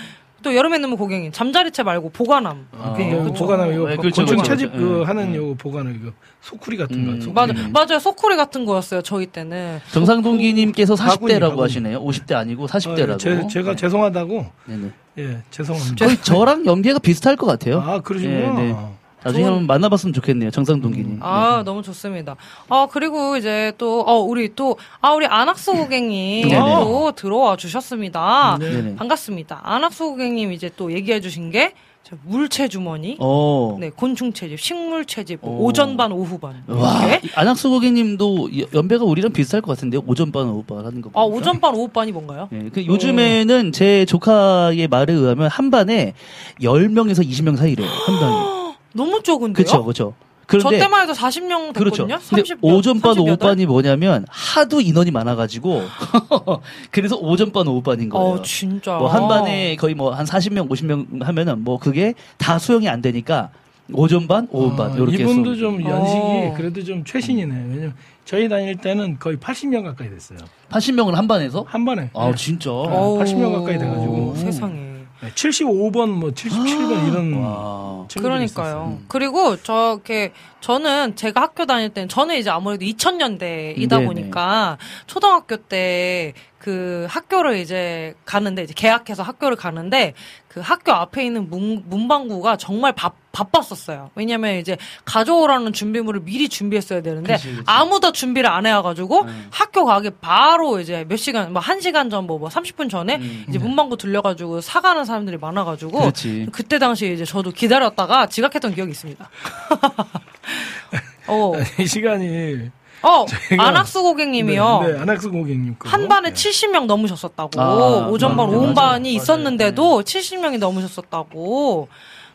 [0.44, 2.68] 또 여름에 넣으면 고객님 잠자리채 말고 보관함.
[2.80, 3.34] 아, 네, 그 그렇죠.
[3.34, 4.72] 보관함 이거 네, 그렇죠, 곤충 그렇죠, 채집.
[4.72, 5.36] 그 음, 하는 음.
[5.36, 7.06] 요 보관함 이거 소쿠리 같은 음.
[7.20, 7.26] 거.
[7.26, 7.34] 소쿠리.
[7.34, 8.00] 맞아, 맞아요.
[8.00, 9.02] 소쿠리 같은 거였어요.
[9.02, 9.80] 저희 때는.
[9.92, 11.62] 정상동기님께서 바구니, 40대라고 바구니.
[11.62, 12.04] 하시네요.
[12.04, 13.12] 50대 아니고 40대라고.
[13.14, 14.92] 아, 제, 제가 죄송하다고 네네.
[15.20, 16.06] 예 죄송합니다.
[16.06, 17.80] 거의 저랑 연계가 비슷할 것 같아요.
[17.82, 18.92] 아 그러시구나.
[19.28, 19.40] 네, 네.
[19.40, 20.52] 나중에 한번 만나봤으면 좋겠네요.
[20.52, 21.20] 정상동기님.
[21.22, 22.36] 아, 너무 좋습니다.
[22.70, 26.60] 아, 그리고 이제 또, 어, 우리 또, 아, 우리 안학수 고객님 네네.
[26.60, 28.58] 또 들어와 주셨습니다.
[28.60, 28.72] 네.
[28.72, 28.96] 네네.
[28.96, 29.62] 반갑습니다.
[29.64, 33.76] 안학수 고객님 이제 또 얘기해 주신 게, 저 물체 주머니, 어.
[33.82, 35.66] 네, 곤충 채집, 식물 채집, 뭐 오.
[35.66, 36.64] 오전반, 오후반.
[36.68, 37.02] 와.
[37.36, 40.02] 안학수 고객님도 여- 연배가 우리랑 비슷할 것 같은데요.
[40.08, 41.10] 오전반, 오후반 하는 거.
[41.10, 41.38] 아, 보니까.
[41.38, 42.48] 오전반, 오후반이 뭔가요?
[42.54, 46.14] 예, 그 요즘에는 제 조카의 말에 의하면 한 반에
[46.62, 47.86] 10명에서 20명 사이래요.
[48.06, 48.57] 한 반이.
[48.98, 49.54] 너무 적은데요?
[49.64, 50.14] 그렇죠, 그렇죠.
[50.50, 52.08] 저 그런데 때만 해도 40명 그렇죠.
[52.08, 52.20] 됐거든요.
[52.30, 53.20] 근데 30, 오전반, 38?
[53.30, 55.82] 오후반이 뭐냐면 하도 인원이 많아가지고
[56.90, 58.28] 그래서 오전반, 오후반인 거예요.
[58.36, 58.98] 어, 진짜.
[58.98, 63.50] 뭐 한 반에 거의 뭐 한 40명, 50명 하면은 뭐 그게 다 수용이 안 되니까
[63.94, 66.54] 오전반, 오후반 아, 이렇게 이분도 해서 좀 연식이 어.
[66.56, 67.54] 그래도 좀 최신이네.
[67.70, 67.94] 왜냐면
[68.26, 70.40] 저희 다닐 때는 거의 80명 가까이 됐어요.
[70.70, 72.10] 80명을 한 반에서 한 번에.
[72.14, 72.36] 아 네.
[72.36, 72.72] 진짜.
[72.72, 74.36] 어우, 80명 가까이 돼가지고.
[74.38, 74.97] 세상에.
[75.22, 78.06] 네, 75번, 뭐 77번 이런 와.
[78.14, 78.44] 그러니까요.
[78.44, 79.00] 있었어요.
[79.08, 84.06] 그리고 저렇게 저는 제가 학교 다닐 때는 저는 이제 아무래도 2000년대이다 네네.
[84.06, 84.78] 보니까
[85.08, 86.34] 초등학교 때
[86.68, 90.14] 그 학교를 이제 가는데 이제 개학해서 학교를 가는데
[90.50, 94.10] 그 학교 앞에 있는 문, 문방구가 정말 바, 바빴었어요.
[94.16, 97.64] 왜냐면 이제 가져오라는 준비물을 미리 준비했어야 되는데 그치, 그치.
[97.68, 99.48] 아무도 준비를 안 해와가지고 음.
[99.52, 103.46] 학교 가기 바로 이제 몇 시간 뭐 한 시간 전 뭐 뭐 30분 전에 음.
[103.50, 106.48] 이제 문방구 들려가지고 사가는 사람들이 많아가지고 그렇지.
[106.52, 109.30] 그때 당시에 이제 저도 기다렸다가 지각했던 기억이 있습니다.
[111.28, 112.72] 어, 이 시간이
[113.04, 113.26] 어,
[113.60, 114.80] 안학수 고객님이요.
[114.84, 115.88] 네, 네, 안학수 고객님 거.
[115.90, 116.34] 한 반에 네.
[116.34, 117.62] 70명 넘으셨었다고.
[117.62, 118.74] 아, 오전반, 오후반이
[119.10, 119.16] 맞아요.
[119.16, 121.88] 있었는데도 70명이 넘으셨었다고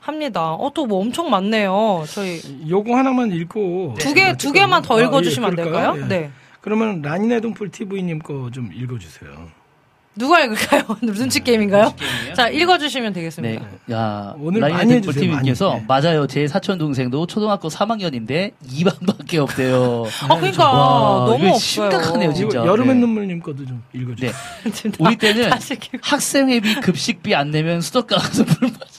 [0.02, 0.52] 합니다.
[0.54, 2.04] 어, 또 뭐 엄청 많네요.
[2.08, 5.92] 저희 요거 하나만 읽고 두 개, 두 개만 더 아, 읽어주시면 안 예, 그럴까요?
[5.94, 6.04] 될까요?
[6.04, 6.08] 예.
[6.22, 6.30] 네.
[6.60, 9.62] 그러면 라니네 동풀 TV님 거 좀 읽어주세요.
[10.14, 10.82] 누가 읽을까요?
[11.00, 11.94] 눈치 게임인가요?
[12.36, 13.64] 자, 읽어주시면 네, 되겠습니다.
[13.92, 15.54] 야 오늘 라이언 많이 많이.
[15.54, 15.84] 네.
[15.88, 16.26] 맞아요.
[16.26, 20.04] 제 사촌 동생도 초등학교 3학년인데 2반밖에 없대요.
[20.28, 21.90] 아, 그러니까 와, 너무 이거 없어요.
[21.90, 22.58] 심각하네요, 진짜.
[22.58, 23.00] 여름의 네.
[23.00, 24.32] 눈물님 거도 좀 읽어주세요.
[24.64, 24.90] 네.
[24.98, 25.50] 우리 때는
[26.02, 28.91] 학생회비 급식비 안 내면 수도가 가서 물 맞아.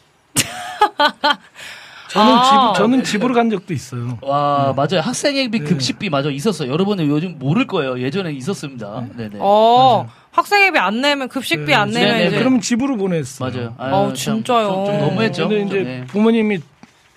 [2.10, 4.20] 저는 아, 집 저는 집으로 간 적도 있어요.
[4.22, 5.02] 와 맞아요.
[5.02, 5.66] 학생회비 네.
[5.66, 6.72] 급식비 맞아 있었어요.
[6.72, 8.00] 여러분은 요즘 모를 거예요.
[8.00, 9.06] 예전에 있었습니다.
[9.16, 9.38] 네네.
[9.40, 12.38] 어, 학생회비 안 내면, 급식비 네, 안 내면 네, 이제.
[12.38, 13.76] 그럼 집으로 보냈어요.
[13.80, 14.08] 맞아요.
[14.10, 14.68] 참, 진짜요.
[14.68, 15.50] 좀, 좀 너무했죠.
[15.50, 16.06] 근데 이제 네.
[16.08, 16.60] 부모님이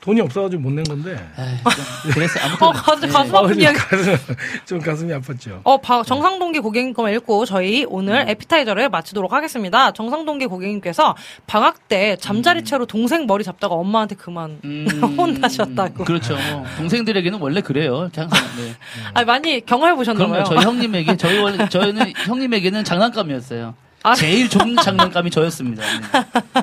[0.07, 1.19] 돈이 없어가지고 못 낸 건데.
[1.37, 1.57] 에이,
[2.05, 3.09] 좀 그래서 아무튼 어, 가슴, 네.
[3.13, 3.77] 가슴 어, 아픈 좀 이야기.
[3.79, 4.17] 가슴,
[4.65, 5.61] 좀 가슴이 아팠죠.
[5.65, 8.29] 어, 바- 정상동기 고객님 거만 읽고 저희 오늘 음.
[8.29, 9.91] 에피타이저를 마치도록 하겠습니다.
[9.91, 11.17] 정상동기 고객님께서
[11.49, 14.87] 방학 때 잠자리 채로 동생 머리 잡다가 엄마한테 그만 음,
[15.19, 16.05] 혼나셨다고.
[16.05, 16.39] 그렇죠.
[16.77, 18.09] 동생들에게는 원래 그래요.
[18.15, 18.29] 항상.
[18.59, 18.75] 네.
[19.13, 20.33] 아니, 많이 경험해 보셨나 그럼요.
[20.35, 20.45] 봐요.
[20.45, 23.75] 저희 형님에게 저희 원래 저희는 형님에게는 장난감이었어요.
[24.05, 24.15] 아.
[24.15, 25.83] 제일 좋은 장난감이 저였습니다.
[25.83, 26.63] 네.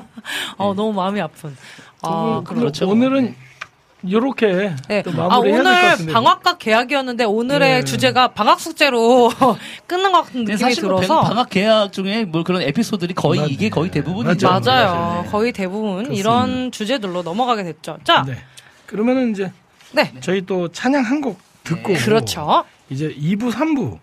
[0.56, 1.54] 어, 너무 마음이 아픈.
[2.06, 2.88] 아, 그럼 그렇죠.
[2.88, 3.34] 오늘은
[4.10, 5.02] 요렇게 네.
[5.02, 6.12] 또 아, 마무리해야 될것 오늘 같은데.
[6.12, 7.84] 방학과 계약이었는데 오늘의 네.
[7.84, 9.30] 주제가 방학 숙제로
[9.86, 11.22] 끊는 것 같은 느낌이 사실 뭐 들어서.
[11.22, 14.46] 방학 계약 중에 뭐 그런 에피소드들이 거의 맞- 이게 거의 대부분이죠.
[14.46, 14.60] 맞아요.
[14.64, 15.22] 맞아요.
[15.24, 15.30] 네.
[15.30, 16.20] 거의 대부분 그렇습니다.
[16.20, 17.96] 이런 주제들로 넘어가게 됐죠.
[18.04, 18.36] 자, 네.
[18.84, 19.50] 그러면은 이제
[19.92, 20.12] 네.
[20.20, 22.64] 저희 또 찬양 한 곡 듣고 그렇죠.
[22.90, 23.98] 이제 2부, 3부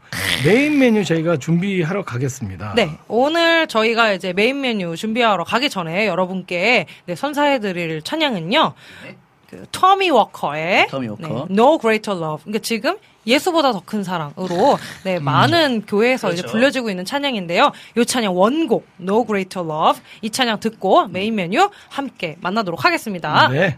[0.45, 2.73] 메인 메뉴 저희가 준비하러 가겠습니다.
[2.75, 8.73] 네, 오늘 저희가 이제 메인 메뉴 준비하러 가기 전에 여러분께 네, 선사해드릴 찬양은요.
[9.49, 11.27] 그 Tommy Walker의 Tommy Walker.
[11.27, 12.43] 네, No Greater Love.
[12.45, 16.51] 그러니까 지금 예수보다 더 큰 사랑으로 네, 많은 교회에서 이제 그렇죠.
[16.53, 17.71] 불려지고 있는 찬양인데요.
[17.97, 23.47] 이 찬양 원곡 No Greater Love 이 찬양 듣고 메인 메뉴 함께 만나도록 하겠습니다.
[23.49, 23.77] 네.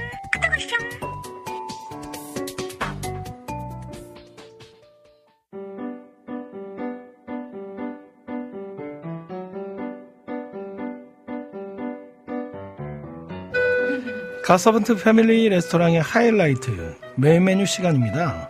[14.43, 18.49] 갓서번트 패밀리 레스토랑의 하이라이트 메인 메뉴 시간입니다.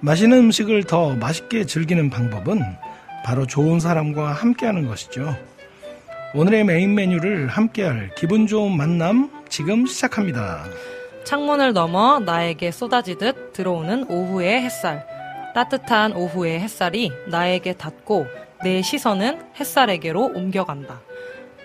[0.00, 2.60] 맛있는 음식을 더 맛있게 즐기는 방법은
[3.24, 5.36] 바로 좋은 사람과 함께하는 것이죠.
[6.34, 10.64] 오늘의 메인 메뉴를 함께할 기분 좋은 만남 지금 시작합니다.
[11.24, 15.06] 창문을 넘어 나에게 쏟아지듯 들어오는 오후의 햇살.
[15.54, 18.26] 따뜻한 오후의 햇살이 나에게 닿고
[18.64, 21.07] 내 시선은 햇살에게로 옮겨간다.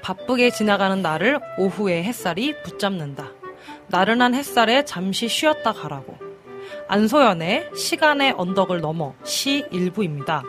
[0.04, 3.32] 바쁘게 지나가는 나를 오후의 햇살이 붙잡는다.
[3.88, 6.18] 나른한 햇살에 잠시 쉬었다 가라고.
[6.88, 10.44] 안소연의 시간의 언덕을 넘어 시 일부입니다.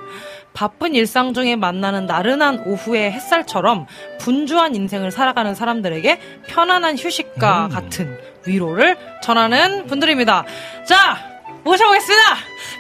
[0.53, 3.87] 바쁜 일상 중에 만나는 나른한 오후의 햇살처럼
[4.21, 10.45] 분주한 인생을 살아가는 사람들에게 편안한 휴식과 같은 위로를 전하는 분들입니다.
[10.85, 11.17] 자,
[11.65, 12.23] 모셔보겠습니다.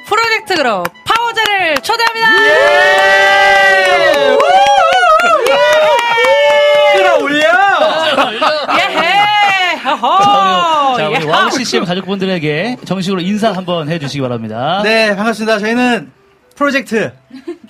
[0.08, 2.28] 프로젝트 그룹 파워제를 초대합니다.
[5.50, 5.73] 예
[8.32, 9.76] 헤!
[9.84, 10.96] 허허!
[10.96, 11.38] 자, 우리 예하!
[11.38, 14.80] 와우 CCM 가족분들에게 정식으로 인사 한번 해주시기 바랍니다.
[14.82, 15.58] 네, 반갑습니다.
[15.58, 16.10] 저희는
[16.56, 17.12] 프로젝트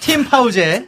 [0.00, 0.86] 팀 파우제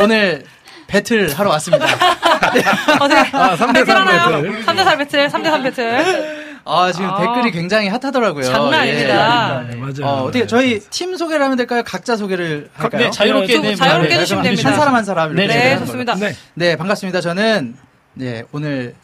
[0.00, 0.44] 오늘
[0.86, 1.84] 배틀 하러 왔습니다.
[3.00, 4.42] 어떻게 아, 3대3 배틀 하나요?
[4.42, 4.64] 배틀.
[4.64, 6.46] 3대4 배틀, 3대3 배틀.
[6.68, 7.18] 아, 지금 아.
[7.20, 8.44] 댓글이 굉장히 핫하더라고요.
[8.44, 8.90] 장난 예.
[8.90, 9.64] 아닙니다.
[9.68, 9.94] 네, 맞아요.
[10.02, 11.82] 어, 어떻게 저희 팀 소개를 하면 될까요?
[11.84, 13.04] 각자 소개를 할까요?
[13.04, 14.70] 네, 자유롭게 좀 네, 자유롭게 네, 해주시면 네, 됩니다.
[14.70, 15.78] 한 사람 한 사람 네, 네.
[15.78, 16.14] 좋습니다.
[16.16, 16.34] 네.
[16.54, 17.20] 네, 반갑습니다.
[17.20, 17.76] 저는
[18.18, 18.94] 네, 오늘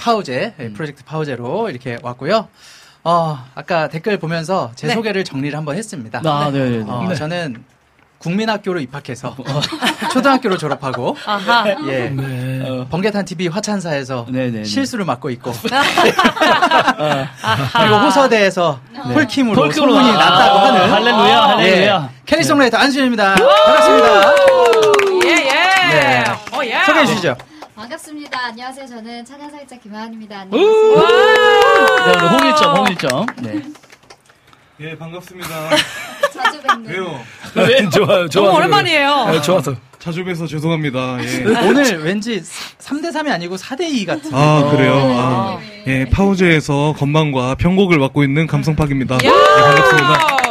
[0.00, 2.48] 파우제 예, 프로젝트 파우제로 이렇게 왔고요.
[3.04, 4.94] 어, 아까 댓글 보면서 제 네.
[4.94, 6.22] 소개를 정리를 한번 했습니다.
[6.24, 6.78] 아, 네, 네.
[6.78, 6.84] 네.
[6.88, 7.62] 어, 저는
[8.16, 9.36] 국민학교로 입학해서
[10.14, 11.68] 초등학교를 졸업하고 아하.
[11.86, 12.08] 예.
[12.08, 12.66] 네.
[12.66, 14.64] 어, 번개탄 TV 화찬사에서 네, 네, 네.
[14.64, 17.28] 실수를 맡고 있고 아하.
[17.82, 18.80] 그리고 호서대에서
[19.12, 22.10] 폴킴으로 폴킴으로 소문이 아, 났다고 아, 하는 할렐루야, 할렐루야.
[22.14, 22.22] 예.
[22.24, 23.34] 캐리송라이터 안수현입니다.
[23.34, 24.34] 반갑습니다.
[25.26, 25.94] 예, 예.
[25.94, 26.24] 네.
[26.52, 26.82] 어, 예.
[26.86, 27.36] 소개해 주시죠.
[27.94, 28.46] 반갑습니다.
[28.46, 28.86] 안녕하세요.
[28.86, 30.46] 저는 찬양살짝 김하은입니다.
[30.46, 32.02] 네, 안녕하세요.
[32.02, 33.26] 오늘 홍일점, 홍일점.
[33.42, 33.62] 네.
[34.80, 35.48] 예, 반갑습니다.
[36.34, 37.20] 자주 뵙는 왜요?
[37.54, 38.46] 네, 좋아요, 좋아요.
[38.46, 39.26] 너무 오랜만이에요.
[39.30, 39.76] 네, 좋아서.
[40.00, 41.18] 자주 뵈서 죄송합니다.
[41.22, 41.44] 예.
[41.68, 44.30] 오늘 왠지 3대3이 아니고 4대2 같은.
[44.34, 44.94] 아, 그래요?
[44.96, 49.18] 아, 예, 파우제에서 건방과 편곡을 맡고 있는 감성팍입니다.
[49.22, 49.32] 예, 야!
[49.32, 50.43] 반갑습니다.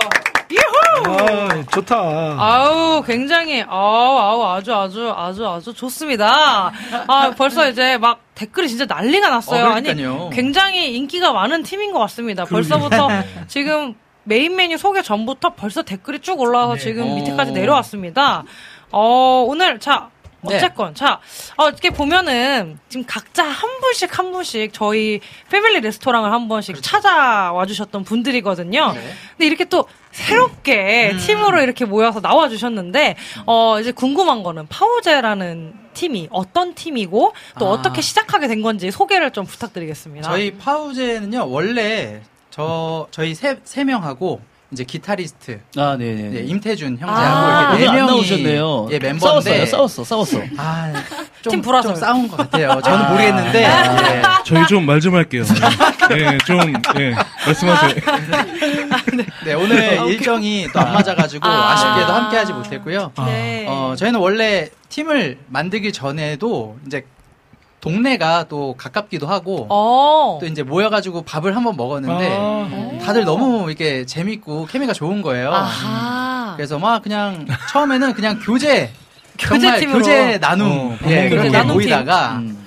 [1.73, 1.95] 아, 좋다.
[1.97, 6.71] 아우 굉장히 아우 아우 아주 아주 아주 아주 좋습니다.
[7.07, 9.65] 아 벌써 이제 막 댓글이 진짜 난리가 났어요.
[9.65, 9.93] 어, 아니.
[10.31, 12.45] 굉장히 인기가 많은 팀인 것 같습니다.
[12.45, 13.07] 벌써부터
[13.47, 17.15] 지금 메인 메뉴 소개 전부터 벌써 댓글이 쭉 올라와서 지금 어.
[17.15, 18.43] 밑에까지 내려왔습니다.
[18.91, 20.12] 어 오늘 자 네.
[20.45, 21.19] 어쨌건 자
[21.57, 25.19] 어, 이렇게 보면은 지금 각자 한 분씩 한 분씩 저희
[25.49, 28.93] 패밀리 레스토랑을 한 번씩 찾아와 주셨던 분들이거든요.
[28.93, 33.15] 근데 이렇게 또 새롭게 팀으로 이렇게 모여서 나와 주셨는데
[33.45, 37.71] 어 이제 궁금한 거는 파우제라는 팀이 어떤 팀이고 또 아.
[37.71, 40.27] 어떻게 시작하게 된 건지 소개를 좀 부탁드리겠습니다.
[40.27, 44.41] 저희 파우제는요, 원래 저, 저희 세, 세 명하고
[44.73, 46.21] 이제 기타리스트 아, 네, 네.
[46.23, 46.39] 네, 네.
[46.47, 47.69] 임태준 형제하고 아.
[47.69, 48.87] 이렇게 오늘 네안 명이 나오셨네요.
[48.91, 50.41] 예, 멤버인데 싸웠어요, 싸웠어, 싸웠어.
[50.57, 50.91] 아,
[51.41, 51.91] 좀, 팀 불화설.
[51.93, 52.81] 좀 싸운 것 같아요.
[52.81, 54.21] 저는 모르겠는데 예.
[54.45, 55.43] 저희 좀 말 좀 할게요.
[56.11, 56.59] 예, 좀,
[56.97, 57.13] 예,
[57.45, 57.93] 말씀하세요.
[59.45, 61.71] 네, 오늘 일정이 또 안 맞아가지고 아.
[61.71, 61.75] 아.
[61.77, 63.11] 쉽게도 함께하지 못했고요.
[63.25, 63.65] 네.
[63.69, 67.05] 어, 저희는 원래 팀을 만들기 전에도 이제
[67.83, 70.37] 동네가 또 가깝기도 하고 어.
[70.39, 75.51] 또 이제 모여가지고 밥을 한번 먹었는데 아, 다들 너무 이렇게 재밌고 케미가 좋은 거예요.
[75.51, 76.53] 아하.
[76.55, 78.89] 그래서 막 그냥 처음에는 그냥 교제
[79.37, 79.97] 교제 정말 팀으로.
[79.99, 81.43] 교제 나눔 어, 밥 예, 거.
[81.49, 82.65] 나눔 모이다가 음.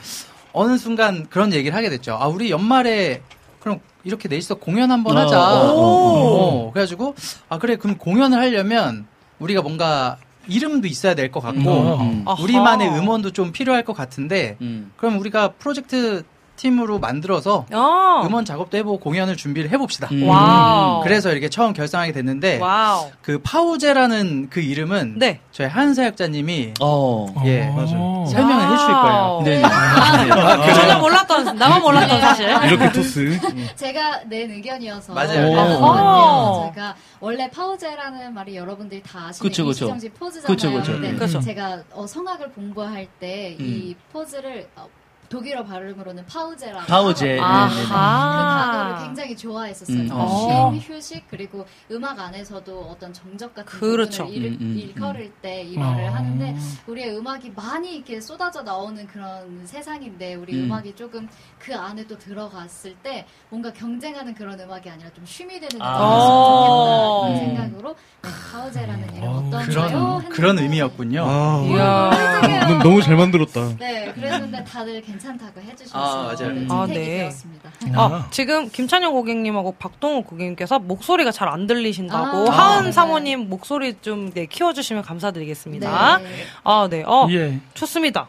[0.53, 2.19] 어느 순간 그런 얘기를 하게 됐죠.
[2.21, 3.23] 아 우리 연말에
[3.61, 5.41] 그럼 이렇게 넷이서 공연 한번 어, 하자.
[5.41, 7.15] 어, 어, 어, 그래가지고
[7.49, 9.07] 아 그래 그럼 공연을 하려면
[9.39, 11.61] 우리가 뭔가 이름도 있어야 될 것 같고
[12.01, 12.23] 음.
[12.27, 12.43] 아하.
[12.43, 14.93] 우리만의 음원도 좀 필요할 것 같은데 음.
[14.97, 16.23] 그럼 우리가 프로젝트
[16.57, 18.23] 팀으로 만들어서 어.
[18.27, 20.09] 음원 작업도 해보고 공연을 준비를 해봅시다.
[20.13, 20.27] 음.
[20.29, 21.03] 와우.
[21.03, 23.11] 그래서 이렇게 처음 결성하게 됐는데 와우.
[23.23, 25.41] 그 파우제라는 그 이름은 네.
[25.53, 27.27] 저희 한 사역자님이 어.
[27.45, 28.27] 예 맞아요.
[28.27, 29.43] 설명을 해주실 거예요.
[29.45, 29.63] 네.
[29.65, 32.49] 아, 전혀 몰랐던 나만 몰랐던 사실.
[32.49, 33.39] 이렇게 토스.
[33.77, 35.47] 제가 낸 의견이어서 맞아요.
[35.49, 36.73] 오.
[36.75, 39.85] 제가 원래 파우제라는 말이 여러분들이 다 아시는 그쵸, 그쵸.
[39.87, 40.47] 이시정지 포즈잖아요.
[40.55, 40.93] 그쵸, 그쵸.
[40.93, 41.19] 근데 음.
[41.19, 41.41] 그쵸.
[41.41, 43.95] 제가 어, 성악을 공부할 때이 음.
[44.13, 44.87] 포즈를 어,
[45.29, 47.39] 독일어 발음으로는 파우제라고 파우제.
[47.39, 47.69] 하거든요.
[47.69, 47.89] 네, 네, 네.
[47.89, 48.73] 그 아하.
[48.73, 49.97] 단어를 굉장히 좋아했었어요.
[49.99, 50.09] 음.
[50.13, 50.73] 어.
[50.81, 54.25] 쉼, 휴식 그리고 음악 안에서도 어떤 정적 같은 그렇죠.
[54.25, 55.81] 부분을 일, 음, 음, 일컬을 때이 어.
[55.81, 56.57] 말을 하는데
[56.87, 60.65] 우리의 음악이 많이 이렇게 쏟아져 나오는 그런 세상인데 우리 음.
[60.67, 60.73] 음.
[60.73, 65.81] 악이 조금 그 안에 또 들어갔을 때 뭔가 경쟁하는 그런 음악이 아니라 좀 쉼이 되는
[65.81, 65.97] 아.
[65.99, 67.47] 음악이었으면 좋겠다는 음.
[67.71, 69.65] 생각으로 네, 파우제라는 이름 어, 어떤가요?
[69.67, 71.25] 그런 그런 의미였군요.
[71.27, 72.67] 아, 이야.
[72.69, 73.77] 너- 너무 잘 만들었다.
[73.79, 76.53] 네, 그랬는데 다들 괜찮다고 해주셔서 아, 맞아요.
[76.53, 77.05] 네, 아, 택이 네.
[77.19, 77.71] 되었습니다.
[77.95, 82.93] 아, 지금 김찬영 고객님하고 박동욱 고객님께서 목소리가 잘 안 들리신다고 아, 하은 네.
[82.93, 86.19] 사모님 목소리 좀 네, 키워주시면 감사드리겠습니다.
[86.19, 86.45] 네.
[86.65, 87.05] 아, 네.
[87.07, 87.61] 어, 예.
[87.73, 88.27] 좋습니다.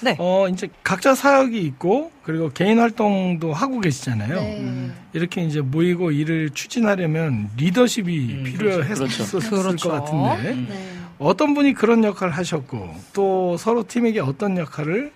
[0.00, 0.16] 네.
[0.18, 4.34] 어, 이제 각자 사역이 있고, 그리고 개인 활동도 하고 계시잖아요.
[4.34, 4.90] 네.
[5.12, 9.38] 이렇게 이제 모이고 일을 추진하려면 리더십이 음, 필요했을 그렇죠.
[9.50, 9.90] 그렇죠.
[9.90, 10.66] 것 같은데, 음.
[10.70, 10.90] 네.
[11.18, 15.12] 어떤 분이 그런 역할을 하셨고, 또 서로 팀에게 어떤 역할을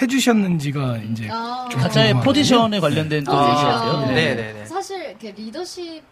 [0.00, 2.14] 해주셨는지가 이제 아, 각자의.
[2.20, 4.06] 포지션에 관련된 또 아, 얘기였어요.
[4.08, 4.14] 네.
[4.14, 4.66] 네, 네, 네.
[4.66, 6.02] 사실 이렇게 리더십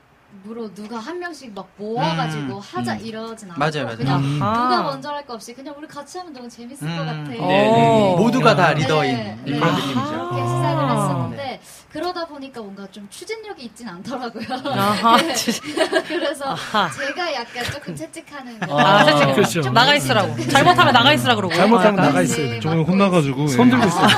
[0.49, 3.01] 으로 누가 한 명씩 막 모아가지고 음, 하자 음.
[3.03, 3.97] 이러진 않고 맞아요, 맞아요.
[3.99, 4.41] 그냥 음.
[4.43, 4.53] 아.
[4.69, 7.07] 누가 먼저 할 거 없이 그냥 우리 같이 하면 너무 재밌을 것 음.
[7.07, 7.23] 같아.
[7.31, 8.15] 네, 네.
[8.19, 8.81] 모두가 다 네.
[8.83, 9.81] 리더인 네, 그런 네.
[9.81, 10.03] 느낌이죠.
[10.05, 10.91] 그렇게 시작을 아.
[10.93, 11.61] 했었는데
[11.91, 14.45] 그러다 보니까 뭔가 좀 추진력이 있진 않더라고요.
[14.77, 15.17] 아하.
[15.23, 15.33] 네.
[16.09, 16.91] 그래서 아하.
[16.91, 18.79] 제가 약간 조금 채찍하는 거.
[18.79, 19.35] 아, 채찍.
[19.35, 19.63] 그렇죠.
[19.63, 20.37] 좀 나가 있으라고.
[20.51, 21.55] 잘못하면 나가 있으라고 그러고.
[21.55, 21.97] 잘못하면.
[22.05, 22.61] 나가 있어야 돼.
[22.61, 23.47] 좀 혼나가지고.
[23.47, 23.89] 손 들고 예.
[23.89, 24.09] 있어요.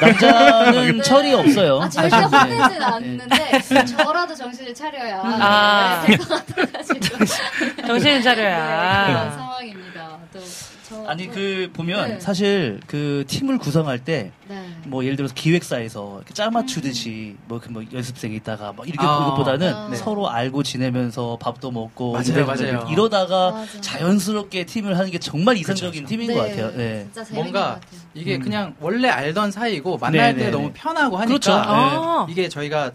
[0.00, 1.80] 남자는 철이 없어요.
[1.80, 2.16] 아, 절대.
[2.16, 5.22] 화내진 않는데 저라도 정신을 차려야
[5.60, 6.02] 아.
[6.06, 7.00] 될것 같아가지고
[7.86, 9.30] 정신 그런 차려야.
[9.32, 10.18] 상황입니다.
[10.32, 10.40] 또
[10.88, 12.20] 저, 아니 또- 그 보면 네.
[12.20, 15.04] 사실 그 팀을 구성할 때뭐 네.
[15.04, 19.18] 예를 들어서 기획사에서 이렇게 짜 맞추듯이 뭐, 그 뭐 연습생이 있다가 뭐 이렇게 아.
[19.18, 19.88] 그것보다는 아.
[19.88, 19.96] 네.
[19.96, 22.88] 서로 알고 지내면서 밥도 먹고 맞아요, 맞아요.
[22.90, 23.80] 이러다가 맞아요.
[23.80, 26.72] 자연스럽게 팀을 하는 게 정말 이상적인 팀인 네, 것 같아요.
[26.76, 27.02] 네.
[27.04, 28.00] 진짜 재밌는 뭔가 것 같아요.
[28.14, 28.40] 이게 음.
[28.42, 30.72] 그냥 원래 알던 사이고 만날 네, 때 네, 너무 네.
[30.74, 31.52] 편하고 하니까 그렇죠.
[31.54, 32.26] 아.
[32.28, 32.90] 이게 저희가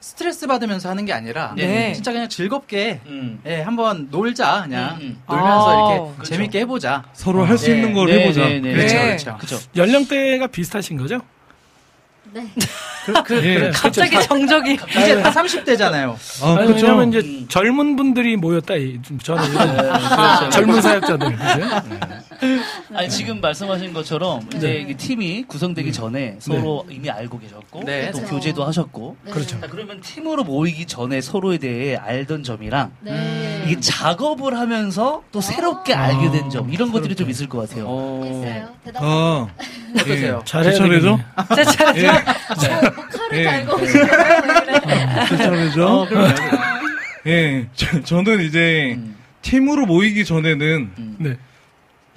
[0.00, 1.92] 스트레스 받으면서 하는 게 아니라 네.
[1.92, 3.40] 진짜 그냥 즐겁게 음.
[3.46, 5.22] 예, 한번 놀자 그냥 음, 음.
[5.28, 6.22] 놀면서 아, 이렇게 그렇죠.
[6.24, 7.04] 재밌게 해보자.
[7.12, 7.74] 서로 할수 네.
[7.76, 8.40] 있는 걸 네, 해보자.
[8.46, 8.72] 네, 네.
[8.74, 9.04] 그렇죠, 네.
[9.06, 9.36] 그렇죠.
[9.38, 9.58] 그죠.
[9.76, 11.20] 연령대가 비슷하신 거죠?
[12.32, 12.46] 네.
[13.06, 13.54] 그, 그, 예.
[13.54, 13.70] 그래.
[13.72, 14.74] 갑자기 정적이.
[14.74, 16.14] 이제 다 30대잖아요.
[16.44, 16.86] 아, 아니, 그렇죠.
[16.86, 17.46] 왜냐면 이제 음.
[17.48, 18.74] 젊은 분들이 모였다.
[18.74, 20.50] 이- 좀 저는 이런 네, 그렇죠.
[20.50, 21.36] 젊은 사역자들.
[21.36, 22.17] 그죠?
[22.94, 28.10] 아니 지금 말씀하신 것처럼 이제 이 팀이 구성되기 전에 서로 이미 알고 계셨고 네.
[28.10, 28.34] 또 그렇죠.
[28.34, 29.30] 교제도 하셨고 네.
[29.32, 29.60] 그렇죠.
[29.60, 33.64] 자, 그러면 팀으로 모이기 전에 서로에 대해 알던 점이랑 네.
[33.66, 38.22] 이게 작업을 하면서 또 새롭게 알게 된 점 이런 것들이 좀 있을 것 같아요.
[38.24, 38.68] 있어요.
[38.82, 39.02] 대답.
[39.02, 39.48] 아,
[39.94, 40.40] 어떠세요?
[40.46, 41.20] 잘해야 제 차례죠?
[41.54, 42.06] 제 차례죠?
[42.06, 42.10] 예,
[42.90, 43.44] 뭐 칼을 예.
[43.44, 45.26] 달고 오시나요?
[45.28, 46.06] 제 차례죠?
[47.26, 51.16] 예, 저, 저는 이제 음, 팀으로 모이기 전에는 음.
[51.18, 51.36] 네.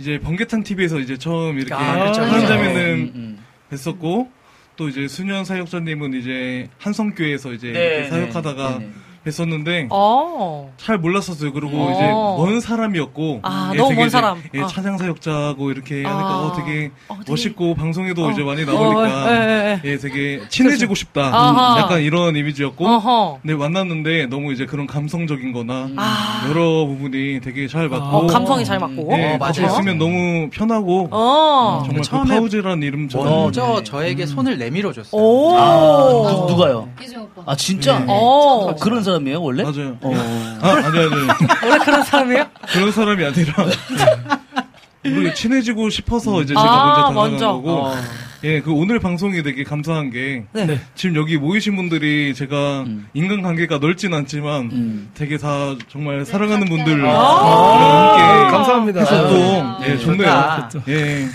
[0.01, 2.47] 이제 번개탄 TV에서 이제 처음 이렇게 아, 한 그렇죠.
[2.47, 3.45] 자매는 음, 음.
[3.71, 4.29] 뵀었고
[4.75, 8.91] 또 이제 수년 사역자님은 이제 한성교회에서 이제 네, 이렇게 네, 사역하다가 네, 네.
[9.25, 10.71] 뵀었는데 어.
[10.77, 11.53] 잘 몰랐었어요.
[11.53, 11.91] 그리고 어.
[11.91, 12.07] 이제
[12.51, 14.41] 먼 사람이었고 아, 예, 너무 먼 사람.
[14.55, 14.67] 예, 아.
[14.67, 16.09] 찬양 사역자고 이렇게 아.
[16.11, 18.31] 하니까 어, 되게 어, 되게- 멋있고 방송에도 어.
[18.31, 19.91] 이제 많이 어, 나오니까 예, 예, 예.
[19.91, 21.21] 예, 되게 친해지고 싶다.
[21.33, 21.79] 아하.
[21.79, 23.39] 약간 이런 이미지였고 어허.
[23.41, 26.45] 근데 만났는데 너무 이제 그런 감성적인거나 아.
[26.49, 29.09] 여러 부분이 되게 잘 맞고 어, 감성이 잘 맞고.
[29.13, 29.67] 예, 어, 맞아요.
[29.67, 31.83] 있으면 너무 편하고 어.
[31.85, 33.83] 정말 그 처음에 파우제라는 이름처럼 먼저 네.
[33.83, 35.21] 저에게 손을 내밀어 줬어요.
[35.21, 35.55] 오.
[35.57, 36.89] 아, 누, 누가요?
[37.01, 37.43] 이준 오빠.
[37.45, 37.99] 아 진짜?
[37.99, 38.05] 네.
[38.07, 38.41] 어.
[38.71, 39.63] 어, 그런 사람 이에요 원래?
[39.63, 39.97] 맞아요.
[40.01, 40.13] 어.
[40.61, 41.05] 아, 아니 아니
[41.69, 42.45] 원래 그런 사람이에요?
[42.73, 43.53] 그런 사람이 아니라
[45.05, 47.47] 우리 친해지고 싶어서 이제 제가 아, 먼저 다가간 먼저.
[47.47, 47.95] 거고 어.
[48.43, 50.65] 예, 그 오늘 방송이 되게 감사한 게 네.
[50.65, 50.79] 네.
[50.95, 53.07] 지금 여기 모이신 분들이 제가 음.
[53.13, 55.11] 인간관계가 넓진 않지만 음.
[55.13, 58.15] 되게 다 정말 사랑하는 분들 아.
[58.17, 58.99] 함께 감사합니다.
[59.01, 59.79] 해서 또 아.
[59.85, 60.69] 예, 좋네요.
[60.71, 60.83] 좋다.
[60.87, 61.27] 예.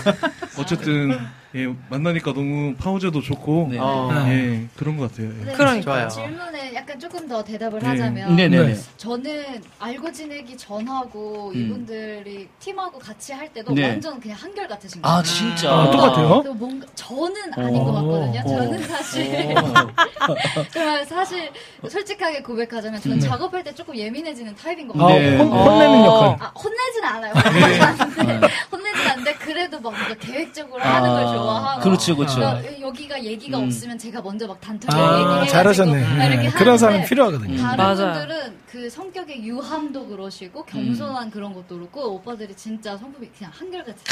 [0.59, 1.17] 어쨌든
[1.57, 3.79] 예, 만나니까 너무 파우제도 좋고 네.
[3.79, 4.09] 어.
[4.27, 5.29] 예, 그런 것 같아요.
[5.41, 5.51] 예.
[5.53, 5.81] 그러니까요.
[5.81, 6.07] 좋아요.
[6.07, 7.87] 질문에 약간 조금 더 대답을 네.
[7.87, 8.75] 하자면 네네네.
[8.97, 11.59] 저는 알고 지내기 전하고 음.
[11.59, 13.89] 이분들이 팀하고 같이 할 때도 네.
[13.89, 15.17] 완전 그냥 한결 같으신 거예요.
[15.17, 15.71] 아 진짜.
[15.71, 16.41] 아, 똑같아요?
[16.45, 18.39] 또 뭔가 저는 아닌 것 같거든요.
[18.41, 18.47] 어.
[18.47, 19.55] 저는 사실
[20.71, 21.51] 정말 사실
[21.89, 25.19] 솔직하게 고백하자면 저는 작업할 때 조금 예민해지는 타입인 것 아, 같아요.
[25.19, 25.37] 네.
[25.37, 26.05] 혼, 혼내는 어.
[26.05, 26.37] 역할.
[26.39, 27.33] 아, 혼내진 않아요.
[27.33, 31.81] 혼내진 않는데, 혼내진 않는데, 그래도 막 뭔가 계획적으로 하는 걸 좋아 하고.
[31.81, 32.35] 그렇죠, 그렇죠.
[32.35, 33.65] 그러니까 여기가 얘기가 음.
[33.65, 36.27] 없으면 제가 먼저 막 단톡에 아, 얘기해가지고 잘하셨네.
[36.29, 37.57] 이렇게 예, 그런 사람 필요하거든요.
[37.57, 38.13] 다른 맞아요.
[38.13, 44.03] 분들은 그 성격의 유함도 그러시고 겸손한 그런 것도 그렇고 오빠들이 진짜 성품이 그냥 한결같이.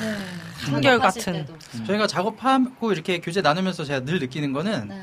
[0.00, 0.16] 네.
[0.72, 1.32] 한결같은.
[1.32, 1.54] 때도.
[1.86, 5.02] 저희가 작업하고 이렇게 교재 나누면서 제가 늘 느끼는 거는 네.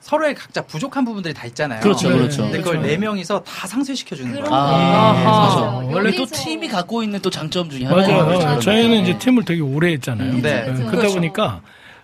[0.00, 1.80] 서로의 각자 부족한 부분들이 다 있잖아요.
[1.80, 2.16] 그렇죠, 네.
[2.16, 2.42] 그렇죠.
[2.42, 2.88] 근데 그걸 그렇죠.
[2.88, 4.46] 네 명이서 다 상쇄시켜 주는 거예요.
[4.46, 5.12] 아.
[5.12, 5.88] 맞아요.
[5.92, 8.08] 원래 또 팀이 갖고 있는 또 장점 중에 하나예요.
[8.08, 8.26] 맞아요.
[8.26, 8.48] 그렇죠.
[8.48, 9.00] 어, 저희는 네.
[9.02, 10.40] 이제 팀을 되게 오래 했잖아요.
[10.40, 10.64] 네.
[10.66, 10.86] 예, 그렇죠.
[10.90, 11.60] 그러다 보니까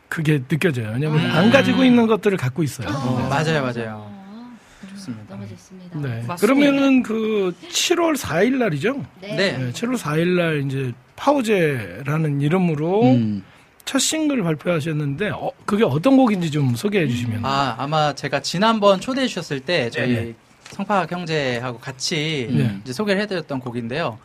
[0.09, 0.90] 그게 느껴져요.
[0.92, 2.88] 왜냐면 안 가지고 있는 것들을 갖고 있어요.
[2.90, 4.11] 아, 맞아요, 맞아요.
[4.12, 4.57] 아,
[4.90, 5.24] 좋습니다.
[5.34, 5.99] 너무 좋습니다.
[5.99, 6.09] 네.
[6.26, 6.36] 맞습니다.
[6.36, 9.05] 그러면은 그 7월 4일 날이죠?
[9.20, 9.34] 네.
[9.34, 9.59] 네.
[9.59, 13.45] 네, 7월 4일 날 이제 파우제라는 이름으로 음.
[13.85, 17.45] 첫 싱글 발표하셨는데 어, 그게 어떤 곡인지 좀 소개해 주시면.
[17.45, 20.35] 아, 아마 제가 지난번 초대해 주셨을 때 저희 네네.
[20.70, 22.78] 성파 형제하고 같이 네.
[22.82, 24.18] 이제 소개를 해드렸던 곡인데요.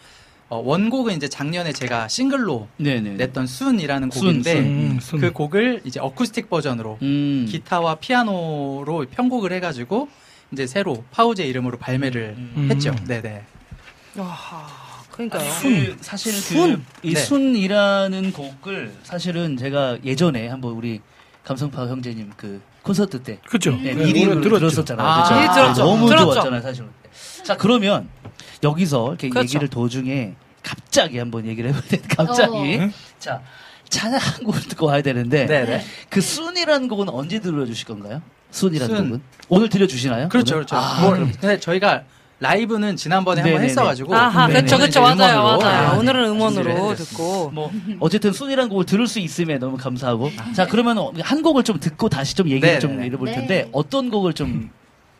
[0.50, 3.12] 어, 원곡은 이제 작년에 제가 싱글로 네네.
[3.12, 4.64] 냈던 순이라는 순, 곡인데 순.
[4.64, 5.20] 음, 순.
[5.20, 7.46] 그 곡을 이제 어쿠스틱 버전으로 음.
[7.48, 10.10] 기타와 피아노로 편곡을 해가지고
[10.52, 12.68] 이제 새로 파우제 이름으로 발매를 음.
[12.72, 12.96] 했죠.
[13.06, 13.44] 네네.
[14.18, 14.68] 아하,
[15.20, 15.52] 그러니까요.
[15.62, 16.86] 그 사실 순.
[17.02, 17.20] 그이 네.
[17.20, 21.02] 순이라는 곡을 사실은 제가 예전에 한번 우리
[21.44, 23.72] 감성파 형제님 그 콘서트 때 그렇죠.
[23.72, 24.24] 네, 네, 미리.
[24.24, 25.06] 들었었잖아요.
[25.06, 25.36] 아, 그죠?
[25.36, 25.84] 미리 들었죠.
[25.84, 26.34] 너무 들었죠.
[26.34, 26.86] 좋았잖아요, 사실.
[27.44, 28.08] 자, 그러면
[28.64, 29.44] 여기서 이렇게 그렇죠.
[29.44, 32.02] 얘기를 도중에 갑자기 한번 얘기를 해봐야 돼.
[32.16, 32.78] 갑자기.
[32.80, 32.90] 어.
[33.20, 33.42] 자,
[33.90, 35.84] 찬양 한 곡을 듣고 와야 되는데 네네.
[36.10, 38.22] 그 순이라는 곡은 언제 들려주실 건가요?
[38.52, 39.06] 순이라는 순.
[39.10, 40.30] 곡은 오늘 들려주시나요?
[40.30, 40.66] 그렇죠, 오늘?
[40.66, 40.76] 그렇죠.
[40.78, 41.32] 아, 뭐, 그럼.
[41.42, 42.04] 근데 저희가
[42.40, 43.62] 라이브는 지난번에 한번.
[43.64, 44.16] 했어가지고.
[44.16, 44.62] 아하, 네네.
[44.62, 45.92] 그쵸, 그쵸, 오늘은 이제 맞아요, 음원으로, 맞아요.
[45.92, 47.04] 네, 오늘은 준비를 음원으로 해드렸습니다.
[47.04, 47.52] 듣고.
[47.52, 52.08] 뭐 어쨌든 순이라는 곡을 들을 수 있음에 너무 감사하고 자 그러면 한 곡을 좀 듣고
[52.10, 52.80] 다시 좀 얘기를 네네네.
[52.80, 53.34] 좀 해볼 네.
[53.36, 54.70] 텐데 어떤 곡을 좀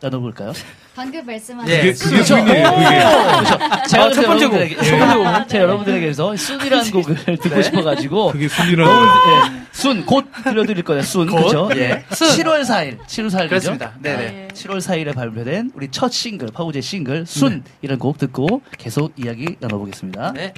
[0.02, 0.54] 나눠볼까요?
[0.96, 2.12] 방금 말씀하신 예, 그게, 순.
[2.12, 3.88] 그게 순이에요, 그게.
[3.90, 4.58] 제가 아, 첫 번째 곡.
[4.84, 5.48] 첫 번째 곡.
[5.48, 11.02] 제가 여러분들에게서 순이라는 곡을 듣고 싶어가지고 그게 순이라는 예, 순 곧 들려드릴 거예요.
[11.04, 11.44] 순 곧?
[11.44, 11.70] 그죠?
[11.76, 12.04] 예.
[12.10, 13.94] 7월 4일, 7월 4일 그렇습니다.
[14.02, 14.48] 네네.
[14.54, 20.34] 7월 4일에 발표된 우리 첫 싱글 파우제 싱글 순이라는 곡 듣고 계속 이야기 나눠보겠습니다.
[20.34, 20.54] 네.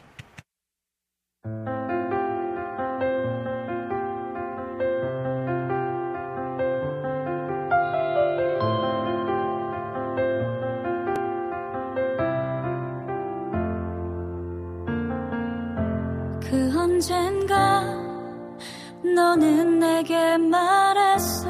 [16.52, 17.82] 그 언젠가
[19.02, 21.50] 너는 내게 말했어.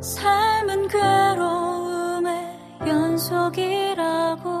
[0.00, 4.60] 삶은 괴로움의 연속이라고.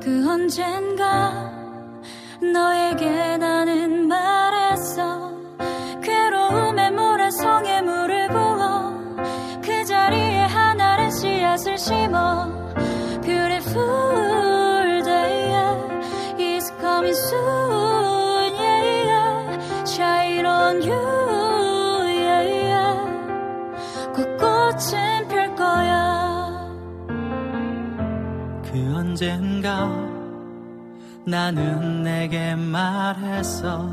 [0.00, 1.52] 그 언젠가
[2.40, 5.32] 너에게 나는 말했어.
[6.00, 6.92] 괴로움의
[7.32, 8.92] 성의 물을 부어.
[9.60, 12.53] 그 자리에 하나의 씨앗을 심어
[29.24, 29.88] 언젠가
[31.24, 33.88] 나는 내게 말했어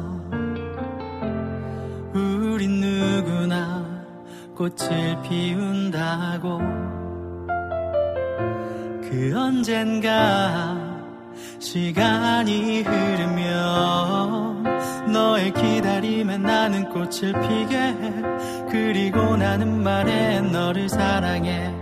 [2.13, 3.85] 우린 누구나
[4.55, 6.59] 꽃을 피운다고
[9.09, 10.77] 그 언젠가
[11.59, 14.63] 시간이 흐르면
[15.13, 17.95] 너의 기다림에 나는 꽃을 피게 해.
[18.69, 21.73] 그리고 나는 말해 너를 사랑해.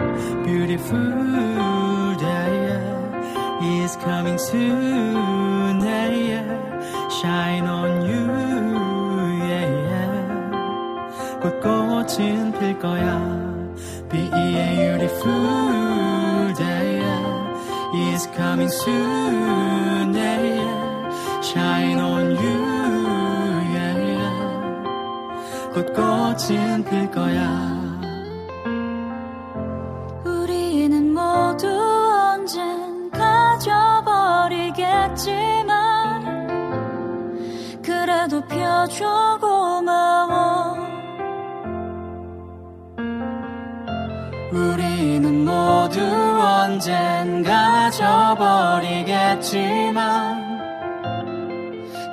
[0.46, 1.89] Beautiful
[3.62, 7.10] is coming soon yeah, yeah.
[7.10, 8.26] Shine on you
[9.52, 10.12] yeah, yeah.
[11.42, 13.20] 곧 꽃은 필 거야
[14.10, 15.34] Be beautiful
[16.56, 17.02] day
[18.14, 21.42] is coming soon yeah, yeah.
[21.42, 22.60] Shine on you
[23.76, 24.36] yeah, yeah.
[25.74, 27.50] 곧 꽃은 필 거야
[30.26, 32.89] 우리는 모두 언젠가
[35.20, 36.48] 져버리겠지만
[37.84, 40.78] 그래도 펴줘 고마워
[44.52, 48.80] 우리는 모두 언젠가 져버리겠지만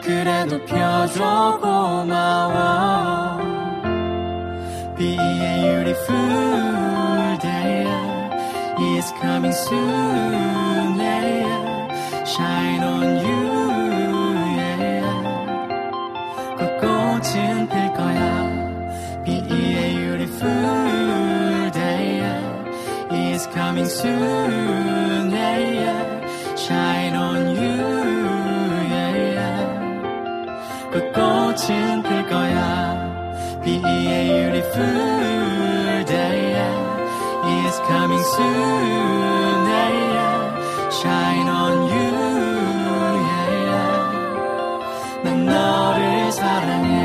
[0.03, 3.47] 그래도 펴줘 고마워
[4.97, 7.87] Be a beautiful day
[8.97, 10.86] is coming soon.
[12.36, 13.44] Shine on you
[14.58, 15.02] yeah.
[16.58, 18.22] 그 꽃은 필 거야
[19.24, 22.20] Be a beautiful day
[23.12, 26.04] is coming soon yeah.
[26.58, 27.80] Shine on you
[28.92, 29.66] yeah.
[30.92, 36.60] 그 꽃은 필 거야 Be a beautiful day
[37.66, 39.65] is coming soon yeah.
[40.97, 42.11] Shine on you
[43.29, 44.01] yeah.
[45.23, 46.97] 난 너를 사랑해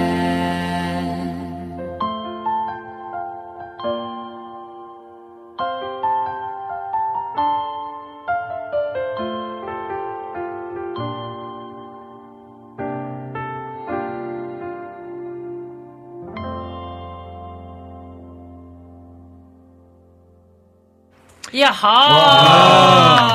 [21.54, 23.31] 야하.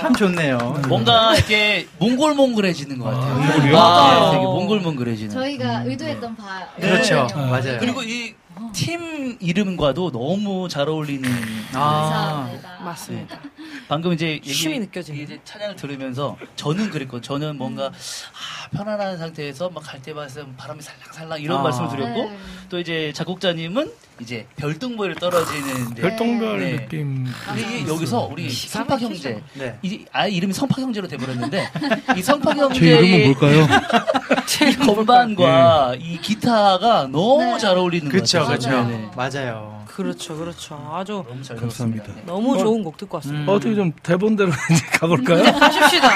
[0.00, 0.58] 어, 참 좋네요.
[0.88, 3.34] 뭔가 이렇게 몽골몽골해지는 것 같아요.
[3.34, 3.76] 몽골이요?
[3.78, 4.30] 아, 맞아요.
[4.32, 5.30] 되게 몽골몽골해지는.
[5.30, 6.66] 저희가 의도했던 바.
[6.80, 7.26] 그렇죠.
[7.36, 7.46] 네.
[7.46, 7.78] 맞아요.
[7.78, 8.34] 그리고 이
[8.72, 11.28] 팀 이름과도 너무 잘 어울리는.
[11.72, 12.78] 아, 감사합니다.
[12.84, 13.40] 맞습니다.
[13.88, 15.22] 방금 이제 얘기, 쉼이 느껴지네.
[15.22, 21.40] 이제 찬양을 들으면서 저는 그랬고 저는 뭔가 아, 편안한 상태에서 막 갈때 봐서 바람이 살랑살랑
[21.40, 21.62] 이런 아.
[21.64, 22.38] 말씀을 드렸고 네.
[22.68, 23.90] 또 이제 작곡자님은
[24.20, 26.76] 이제 별똥별을 떨어지는 이제 별똥별 네.
[26.76, 27.26] 느낌.
[27.46, 29.78] 근데 이게 여기서 우리 성팍 형제 네.
[29.82, 31.68] 이 아예 이름이 성팍 형제로 돼버렸는데
[32.16, 33.66] 이 성팍 제 형제의 이름은 뭘까요?
[34.70, 37.58] 이 건반과 이 기타가 너무 네.
[37.58, 38.49] 잘 어울리는 것 그렇죠, 같아요.
[38.58, 38.70] 그렇죠.
[38.84, 39.10] 네, 네.
[39.16, 39.84] 맞아요.
[39.86, 40.92] 그렇죠, 그렇죠.
[40.94, 42.04] 아주 너무 잘 감사합니다.
[42.04, 42.14] 들었습니다.
[42.14, 42.22] 네.
[42.26, 42.58] 너무 어.
[42.58, 43.52] 좋은 곡 듣고 왔습니다.
[43.52, 45.42] 어떻게 좀 대본대로 이제 가볼까요?
[45.44, 46.08] 하십시다.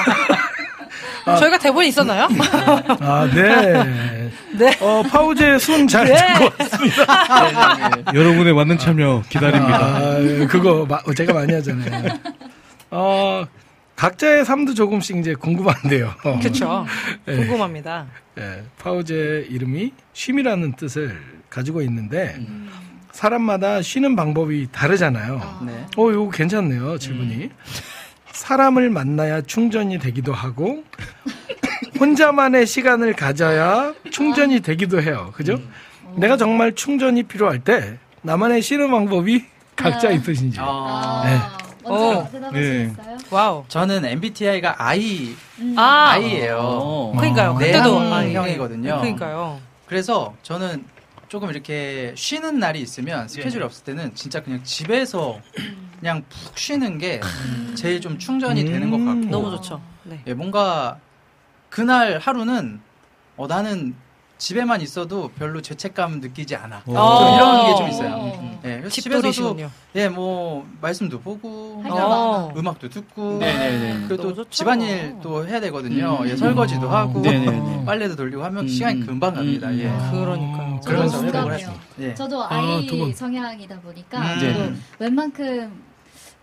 [1.39, 2.29] 저희가 대본이 있었나요?
[3.01, 4.31] 아, 네.
[4.59, 4.77] 네.
[4.81, 6.15] 어, 파우제 순잘 네.
[6.15, 7.05] 듣고 왔습니다.
[7.89, 8.19] 네, 네, 네.
[8.19, 9.79] 여러분의 많은 참여 기다립니다.
[9.79, 10.19] 아,
[10.49, 12.19] 그거 마- 제가 많이 하잖아요.
[12.91, 13.45] 어,
[13.97, 16.13] 각자의 삶도 조금씩 이제 궁금한데요.
[16.41, 16.85] 그렇죠.
[17.25, 17.37] 네.
[17.37, 18.07] 궁금합니다.
[18.39, 21.17] 예, 파우제 이름이 쉼이라는 뜻을
[21.55, 22.69] 가지고 있는데 음.
[23.13, 25.61] 사람마다 쉬는 방법이 다르잖아요.
[25.65, 25.87] 네.
[25.97, 27.51] 어, 이거 괜찮네요, 질문이.
[28.33, 30.83] 사람을 만나야 충전이 되기도 하고,
[32.01, 35.31] 혼자만의 시간을 가져야 충전이 되기도 해요.
[35.37, 35.61] 그죠?
[36.17, 39.45] 내가 정말 충전이 필요할 때, 나만의 쉬는 방법이
[39.77, 40.17] 각자 네.
[40.17, 40.59] 있으신지.
[40.61, 42.31] 아, 아, 먼저 어.
[42.33, 43.17] 대답하시겠어요?
[43.31, 43.65] 와우.
[43.69, 45.75] 저는 MBTI가 I, 음.
[45.79, 46.59] 아, I예요.
[46.59, 47.13] 어.
[47.17, 47.55] 그러니까요.
[47.55, 48.29] 그때도 아, 예.
[48.29, 48.97] 내향형이거든요.
[49.01, 49.61] 그러니까요.
[49.87, 50.85] 그래서 저는
[51.35, 53.65] 조금 이렇게 쉬는 날이 있으면 스케줄이 네.
[53.65, 55.41] 없을 때는 진짜 그냥 집에서
[55.99, 57.21] 그냥 푹 쉬는 게
[57.75, 59.83] 제일 좀 충전이 되는 것 같고 너무 좋죠.
[60.05, 60.21] 네.
[60.29, 61.01] 예, 뭔가
[61.71, 62.79] 그날 하루는
[63.37, 63.97] 어, 나는
[64.39, 66.83] 집에만 있어도 별로 죄책감 느끼지 않아.
[66.87, 67.19] 어.
[67.19, 67.89] 좀 이런 게좀 어.
[67.89, 68.59] 있어요.
[68.65, 69.57] 예, 그래서 집에서도.
[69.95, 72.53] 예, 뭐 말씀도 보고 할 어.
[72.57, 74.07] 음악도 듣고 네네네.
[74.09, 74.51] 그리고 너무 또 좋죠.
[74.51, 76.19] 집안일 또 해야 되거든요.
[76.21, 76.29] 음.
[76.29, 77.85] 예, 설거지도 하고 네네네.
[77.85, 79.69] 빨래도 돌리고 하면 음, 시간이 음, 금방 갑니다.
[79.69, 79.87] 음, 예.
[79.87, 80.11] 음.
[80.11, 80.81] 그러니까요.
[80.81, 81.59] 저도 그러면서 회복을.
[82.01, 82.15] 예.
[82.15, 83.13] 저도 아, 아이 두 분.
[83.15, 84.39] 성향이다 보니까 음.
[84.41, 84.75] 네.
[84.99, 85.94] 웬만큼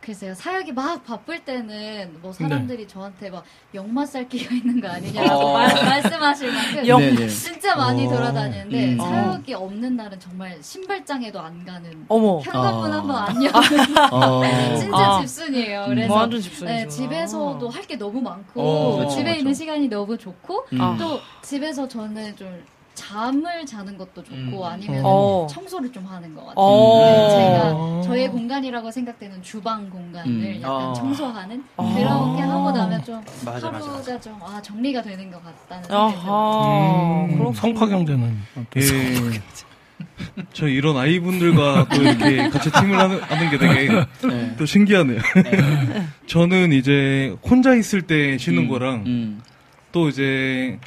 [0.01, 3.43] 글쎄요 사역이 막 바쁠 때는 뭐 사람들이 저한테 막
[3.75, 5.53] 역마 쌀기가 있는 거 아니냐고 어.
[5.53, 7.27] 말, 말씀하실 만큼 영- 네네.
[7.27, 8.09] 진짜 많이 어.
[8.09, 8.97] 돌아다니는데 음.
[8.97, 12.39] 사역이 없는 날은 정말 신발장에도 안 가는 어머.
[12.39, 12.93] 현관문 어.
[12.97, 13.53] 한번 안 여는
[14.11, 14.75] 어.
[14.75, 15.21] 진짜 아.
[15.21, 15.81] 집순이에요.
[15.83, 15.89] 음.
[15.89, 16.65] 그래서 완전 집순이죠.
[16.65, 19.39] 네, 집에서도 할 게 너무 많고 어, 그렇죠, 집에 그렇죠.
[19.39, 20.81] 있는 시간이 너무 좋고 음.
[20.81, 20.95] 아.
[20.97, 22.63] 또 집에서 저는 좀
[23.01, 24.63] 잠을 자는 것도 좋고 음.
[24.63, 25.47] 아니면 어.
[25.49, 26.63] 청소를 좀 하는 것 같아요.
[26.63, 26.99] 어.
[26.99, 27.29] 네, 어.
[27.29, 30.59] 제가 저의 공간이라고 생각되는 주방 공간을 음.
[30.61, 30.93] 약간 어.
[30.93, 31.93] 청소하는 어.
[31.95, 34.19] 그렇게 하고 나면 좀 맞아, 맞아, 하루가 맞아.
[34.19, 36.31] 좀 아, 정리가 되는 것 같다는 생각이 들어요.
[36.31, 37.25] 아하.
[37.25, 37.53] 음, 그렇군요.
[37.53, 38.37] 성파 경제는
[38.77, 38.81] 예.
[40.53, 43.89] 저 이런 아이분들과 또 이렇게 같이 팀을 하는, 하는 게 되게
[44.27, 44.55] 네.
[44.57, 45.19] 또 신기하네요.
[46.27, 49.41] 저는 이제 혼자 있을 때 쉬는 음, 거랑 음.
[49.91, 50.79] 또 이제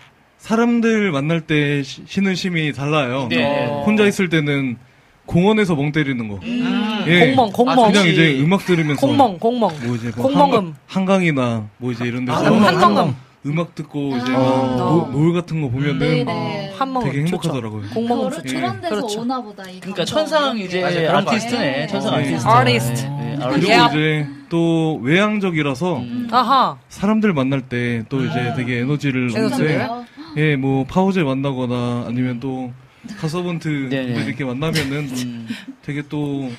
[0.45, 3.29] 사람들 만날 때 쉬- 쉬는 쉼이 달라요.
[3.31, 3.67] 네.
[3.67, 3.83] 어.
[3.87, 4.77] 혼자 있을 때는
[5.25, 6.39] 공원에서 멍 때리는 거.
[6.43, 7.05] 음.
[7.07, 7.29] 예.
[7.35, 7.77] 공멍, 공멍.
[7.77, 8.13] 그냥 그치.
[8.13, 9.71] 이제 음악 들으면서 공멍, 공멍.
[9.87, 10.53] 뭐 이제 뭐 공멍음.
[10.55, 13.15] 한강, 한강이나 뭐 이제 이런 데서 아, 한멍, 한멍음.
[13.47, 14.39] 음악 듣고 이제 아.
[14.39, 16.27] 뭐 노, 을 같은 거 보면은.
[16.29, 17.21] 어, 되게.
[17.21, 17.83] 행복하더라고요.
[17.95, 18.55] 공멍은 그런, 좋죠.
[18.57, 19.21] 그런 데서 그렇죠.
[19.23, 20.05] 오나 보다 이 그러니까.
[20.05, 21.71] 천상 이제 맞아, 아티스트네.
[21.71, 21.87] 같아요.
[21.89, 22.21] 천상 네.
[22.21, 22.49] 아티스트.
[22.49, 23.03] 아티스트.
[23.07, 23.71] 네, 네, 그리고 아티스트.
[23.73, 23.87] 야.
[23.89, 26.29] 이제 또 외향적이라서 음.
[26.31, 26.77] 아하.
[26.91, 28.53] 사람들 만날 때 또 이제 음.
[28.57, 29.81] 되게 에너지를 에너지를?
[29.83, 30.05] 얻는데
[30.37, 32.73] 예, 뭐 파우제 만나거나 아니면 또
[33.21, 34.25] 가서번트 네네.
[34.27, 35.49] 이렇게 만나면은 음.
[35.83, 36.51] 되게 또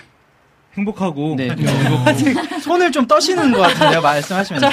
[0.78, 1.56] 행복하고 네.
[1.56, 4.70] 즐겁고 손을 좀 떠시는 것 같은데요, 말씀하시면서.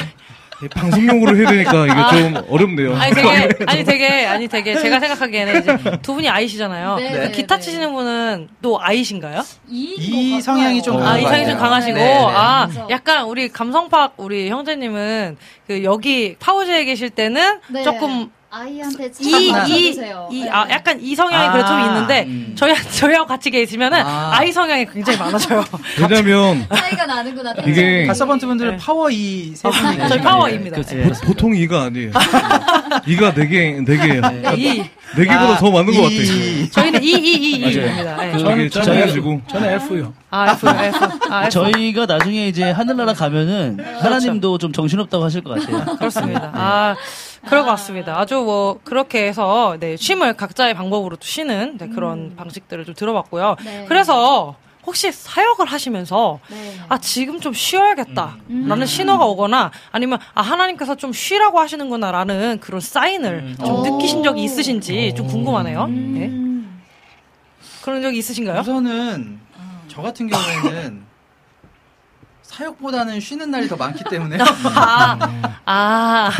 [0.63, 2.95] 예, 방송용으로 해야 되니까 이게 좀 어렵네요.
[3.01, 3.29] 아니 되게
[3.67, 6.97] 아니 되게 아니 되게 제가 생각하기에는 이제 두 분이 아이시잖아요.
[6.97, 7.63] 네, 그 네, 기타 네.
[7.63, 9.43] 치시는 분은 또 아이신가요?
[9.69, 11.59] 이, 이 성향이 좀 아, 그런 것 이상이 좀.
[11.59, 12.27] 강하시고, 네, 네.
[12.29, 15.37] 아, 약간 우리 감성팍 우리 형제님은
[15.67, 17.83] 그 여기 파우즈에 계실 때는 네.
[17.83, 20.29] 조금 아이한테 이, 참 이, 맞춰주세요.
[20.31, 20.51] 이, 네.
[20.51, 22.53] 아, 약간 이 성향이 그래 좀 아, 있는데, 음.
[22.55, 24.37] 저희, 저희하고 같이 계시면은 아.
[24.39, 24.45] 아.
[24.45, 25.65] 이 성향이 굉장히 많아져요.
[25.99, 27.55] 왜냐면 차이가 나는구나.
[27.67, 28.77] 이게 가서번트 분들은 네.
[28.77, 30.21] 파워 이세 분이 저희 계시는데.
[30.23, 30.77] 파워입니다.
[30.77, 30.95] 그치.
[30.97, 31.05] 네.
[31.09, 32.11] 보, 보통 이가 아니에요.
[33.07, 34.21] 이가 네 개, 네 개예요.
[34.21, 34.79] 네, 이,
[35.17, 36.69] 네 개보다 아, 더 많은 것 이- 같아요.
[36.73, 37.87] 저희는 이, 이, 이, 맞아요.
[37.87, 38.17] 이입니다.
[38.17, 38.33] 네.
[38.39, 40.13] 저게 저는 작아지고 저는 F요.
[40.29, 40.99] 아, F, F.
[41.31, 41.51] 아, F.
[41.51, 45.97] 저희가 나중에 이제 하늘나라 가면은 하나님도 좀 정신없다고 하실 것 같아요.
[45.97, 46.51] 그렇습니다.
[46.55, 46.97] 아,
[47.47, 48.19] 그럴 것 같습니다.
[48.19, 53.57] 아주 뭐, 그렇게 해서, 네, 쉼을 각자의 방법으로 또 쉬는 네, 그런 방식들을 좀 들어봤고요.
[53.65, 53.85] 네.
[53.89, 54.55] 그래서,
[54.87, 56.77] 혹시 사역을 하시면서, 네.
[56.89, 58.37] 아, 지금 좀 쉬어야겠다.
[58.51, 58.67] 음.
[58.69, 62.11] 라는 신호가 오거나, 아니면, 아, 하나님께서 좀 쉬라고 하시는구나.
[62.13, 63.83] 라는 그런 사인을 좀 오.
[63.83, 65.87] 느끼신 적이 있으신지 좀 궁금하네요.
[65.87, 66.27] 네.
[66.27, 66.83] 음.
[67.83, 68.61] 그런 적이 있으신가요?
[68.61, 69.41] 우선은
[69.89, 71.03] 저 같은 경우에는
[72.53, 74.37] 사역보다는 쉬는 날이 더 많기 때문에
[74.77, 75.19] 아,
[75.65, 76.31] 아,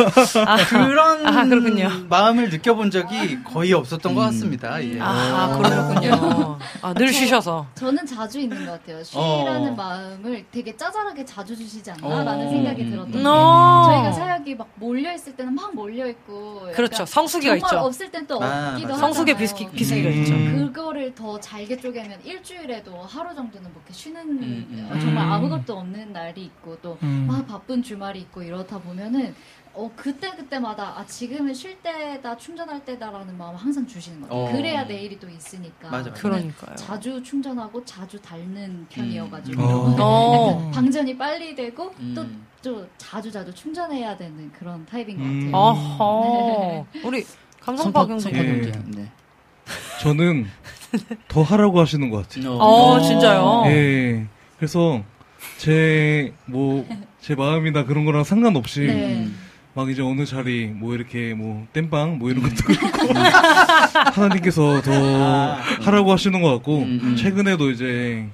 [0.47, 1.89] 아, 그런 아, 그렇군요.
[2.09, 4.83] 마음을 느껴본 적이 거의 없었던 것 같습니다.
[4.85, 4.99] 예.
[5.01, 6.59] 아, 그러셨군요.
[6.83, 7.67] 아, 늘 쉬셔서.
[7.75, 8.99] 저는 자주 있는 것 같아요.
[8.99, 9.03] 어.
[9.43, 12.51] 쉬라는 마음을 되게 짜잘하게 자주 주시지 않나라는 어.
[12.51, 13.19] 생각이 음, 들었던 음.
[13.19, 17.07] 게너 저희가 사역이 막 몰려 있을 때는 막 몰려 있고 그렇죠.
[17.07, 17.79] 성수기가 정말 있죠.
[17.87, 19.01] 없을 땐또 아, 없기도 맞아요.
[19.01, 19.35] 성수기.
[19.37, 20.21] 비스기, 비스기가 네.
[20.21, 20.35] 있죠.
[20.35, 20.73] 음.
[20.75, 24.89] 그거를 더 잘게 쪼개면 일주일에도 하루 정도는 뭐 이렇게 쉬는 음, 음.
[24.93, 25.33] 어, 정말 음.
[25.33, 27.27] 아무것도 없는 날이 있고 또 음.
[27.29, 29.35] 막 바쁜 주말이 있고 이렇다 보면은
[29.75, 34.45] 어 그때 그때마다 아 지금은 쉴 때다 충전할 때다라는 마음 을 항상 주시는 거예요.
[34.45, 34.53] 어.
[34.53, 35.89] 그래야 내일이 또 있으니까.
[35.89, 36.77] 맞아, 그러니까요.
[36.77, 39.97] 자주 충전하고 자주 닳는 편이어가지고 음.
[39.99, 40.71] 어.
[40.75, 42.45] 방전이 빨리 되고 음.
[42.63, 45.53] 또또 자주 자주 충전해야 되는 그런 타입인 것 음.
[45.53, 45.57] 같아요.
[45.57, 46.87] 어허.
[47.05, 47.25] 우리
[47.61, 48.33] 감성파 성파, 경선.
[48.35, 48.61] 성파 예.
[48.61, 48.83] 경제.
[49.01, 49.13] 네.
[50.03, 50.47] 저는
[51.29, 52.53] 더 하라고 하시는 것 같아요.
[52.59, 53.63] 어, 진짜요?
[53.67, 54.27] 예.
[54.59, 55.03] 그래서
[55.59, 56.85] 제 뭐
[57.23, 59.29] 제 마음이나 그런 거랑 상관없이 네.
[59.75, 63.15] 막 이제 어느 자리 뭐 이렇게 뭐 땜빵 뭐 이런 것도 그렇고
[64.13, 67.17] 하나님께서 더 하라고 하시는 것 같고 음, 음.
[67.17, 68.27] 최근에도 이제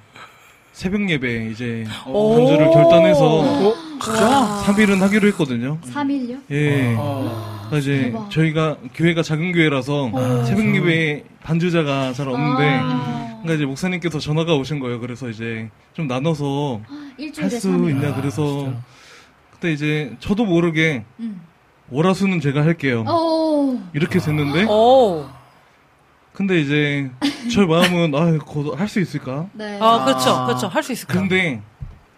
[0.73, 2.35] 새벽 예배 이제 오.
[2.35, 3.75] 반주를 결단해서
[4.07, 4.25] 어?
[4.25, 4.63] 와.
[4.67, 5.79] 3일은 하기로 했거든요.
[5.83, 6.41] 3일요?
[6.51, 6.95] 예.
[6.99, 7.67] 어.
[7.69, 8.31] 그러니까 이제 대박.
[8.31, 13.27] 저희가 교회가 작은 교회라서 아, 새벽 예배 반주자가 잘 없는데 아.
[13.43, 15.01] 그러니까 이제 목사님께서 전화가 오신 거예요.
[15.01, 16.81] 그래서 이제 좀 나눠서
[17.19, 17.91] 일주일에 할수 3일.
[17.91, 18.73] 있냐 그래서
[19.53, 21.41] 그때 이제 저도 모르게 음.
[21.91, 23.05] 월화수는 제가 할게요.
[23.09, 23.79] 오.
[23.93, 25.27] 이렇게 됐는데 오.
[26.33, 27.11] 근데 이제
[27.53, 28.39] 저 마음은 아
[28.77, 29.47] 할 수 있을까?
[29.53, 29.79] 네.
[29.81, 30.47] 아, 그렇죠.
[30.47, 30.69] 그렇죠.
[30.69, 31.13] 할 수 있을까?
[31.15, 31.61] 근데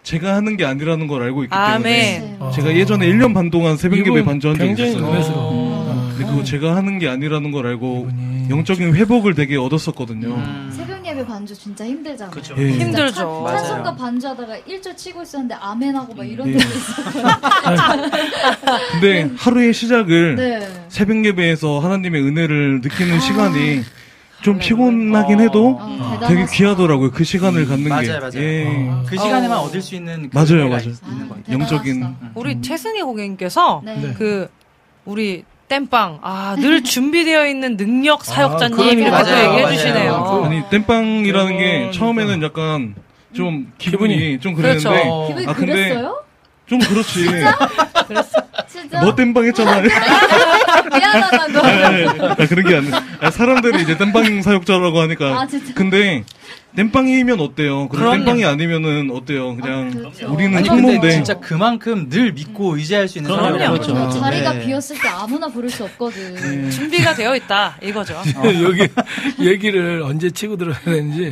[0.03, 2.37] 제가 하는 게 아니라는 걸 알고 있기 때문에 아멘.
[2.39, 2.51] 네.
[2.55, 5.11] 제가 예전에 1년 반 동안 새벽 예배 반주한 적이 굉장히 있었어요.
[5.11, 5.51] 은혜스러워.
[5.91, 6.13] 음.
[6.17, 10.27] 근데 그거 제가 하는 게 아니라는 걸 알고 이분이 영적인 회복을 되게 얻었었거든요.
[10.35, 10.73] 음.
[10.75, 12.31] 새벽 예배 반주 진짜 힘들잖아요.
[12.31, 12.55] 그쵸.
[12.57, 12.71] 예.
[12.71, 13.13] 진짜 힘들죠.
[13.47, 16.57] 찬- 찬송가 반주하다가 1절 치고 있었는데 아멘하고 막 이런 네.
[16.57, 17.27] 적이 있어요.
[18.93, 20.67] 근데 하루의 시작을 네.
[20.89, 23.81] 새벽 예배에서 하나님의 은혜를 느끼는 시간이
[24.41, 26.51] 좀 피곤하긴 해도 아, 되게 대단하시다.
[26.57, 27.11] 귀하더라고요.
[27.11, 27.89] 그 시간을 갖는 게.
[27.89, 28.31] 맞아요, 맞아요.
[28.37, 28.91] 예.
[29.07, 29.61] 그 시간에만 어.
[29.61, 30.89] 얻을 수 있는 그 맞아요, 맞아요.
[30.89, 31.43] 있- 있는 것 같아요.
[31.47, 32.15] 아, 영적인.
[32.35, 33.95] 우리 최승희 고객님께서 네.
[33.97, 34.13] 네.
[34.17, 34.49] 그
[35.05, 39.01] 우리 땜빵 아늘 준비되어 있는 능력 사역자님 그러니까.
[39.07, 39.75] 이렇게 또 맞아요, 얘기해 맞아요.
[39.77, 40.41] 주시네요.
[40.45, 41.91] 아니 땜빵이라는 게.
[41.93, 42.95] 처음에는 약간
[43.33, 44.39] 좀 기분이, 기분이.
[44.41, 45.27] 좀 그랬는데 그렇죠.
[45.27, 46.23] 기분이 아, 근데 그랬어요?
[46.71, 47.25] 좀 그렇지.
[48.69, 49.01] 진짜?
[49.01, 49.81] 너 땜빵 했잖아.
[50.95, 51.59] 미안하다 너.
[52.29, 55.73] 아, 그런 게 아니라 아, 사람들이 이제 땜빵 사역자라고 하니까 아 진짜.
[55.73, 56.23] 근데
[56.77, 57.89] 땜빵이면 어때요?
[57.89, 58.19] 그리고 그럼요.
[58.23, 59.57] 땜빵이 아니면은 어때요?
[59.57, 60.33] 그냥 아, 그렇죠.
[60.33, 63.93] 우리는 통로인데 진짜 그만큼 늘 믿고 의지할 수 있는 사람이라는 그렇죠.
[63.93, 64.21] 거죠.
[64.21, 64.65] 자리가 네.
[64.65, 66.69] 비었을 때 아무나 부를 수 없거든.
[66.71, 68.15] 준비가 되어 있다 이거죠.
[68.63, 68.87] 여기
[69.41, 71.31] 얘기를 언제 치고 들어야 되는지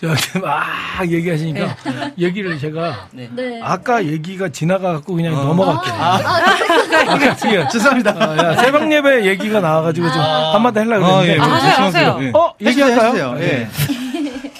[0.00, 0.64] 저한테 막
[1.10, 1.76] 얘기하시니까
[2.18, 3.60] 얘기를 제가 네.
[3.62, 5.44] 아까 얘기가 지나가갖고 그냥 아.
[5.44, 5.94] 넘어갈게요.
[5.94, 8.16] 아, 아, 지금 죄송합니다.
[8.18, 11.84] 아, 야, 새벽 예배 얘기가 나와가지고 좀 한마디 하려고 아, 예, 했는데 아, 하세요.
[11.86, 12.18] 하세요.
[12.22, 12.32] 예.
[12.34, 13.36] 어 얘기할까요?
[13.40, 13.68] 예.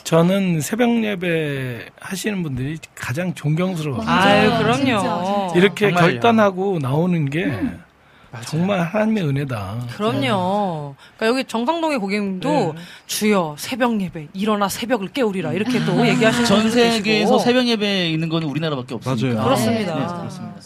[0.05, 4.03] 저는 새벽 예배 하시는 분들이 가장 존경스러워요.
[4.09, 4.84] 아유 그럼요.
[4.84, 5.53] 진짜.
[5.55, 6.07] 이렇게 정말요.
[6.12, 7.82] 결단하고 나오는 게 음.
[8.47, 9.87] 정말 하나님의 은혜다.
[9.97, 10.95] 그럼요.
[11.16, 12.74] 그러니까 여기 정상동의 고객님도
[13.07, 17.39] 주여 새벽 예배 일어나 새벽을 깨우리라 이렇게 또 얘기하시는 전 세계에서 계시고.
[17.41, 19.35] 새벽 예배 있는 거는 우리나라밖에 없으니까.
[19.35, 19.45] 맞아요.
[19.45, 19.95] 그렇습니다.
[19.95, 20.57] 네, 그렇습니다.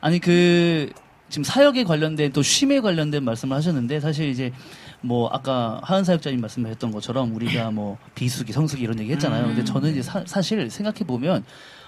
[0.00, 0.90] 아니 그
[1.28, 4.52] 지금 사역에 관련된 또 쉼에 관련된 말씀을 하셨는데 사실 이제
[5.00, 9.46] 뭐 아까 하은 사역자님 말씀하셨던 것처럼 우리가 뭐 비수기, 성수기 이런 얘기 했잖아요.
[9.46, 11.44] 근데 저는 이제 사, 실 생각해 보면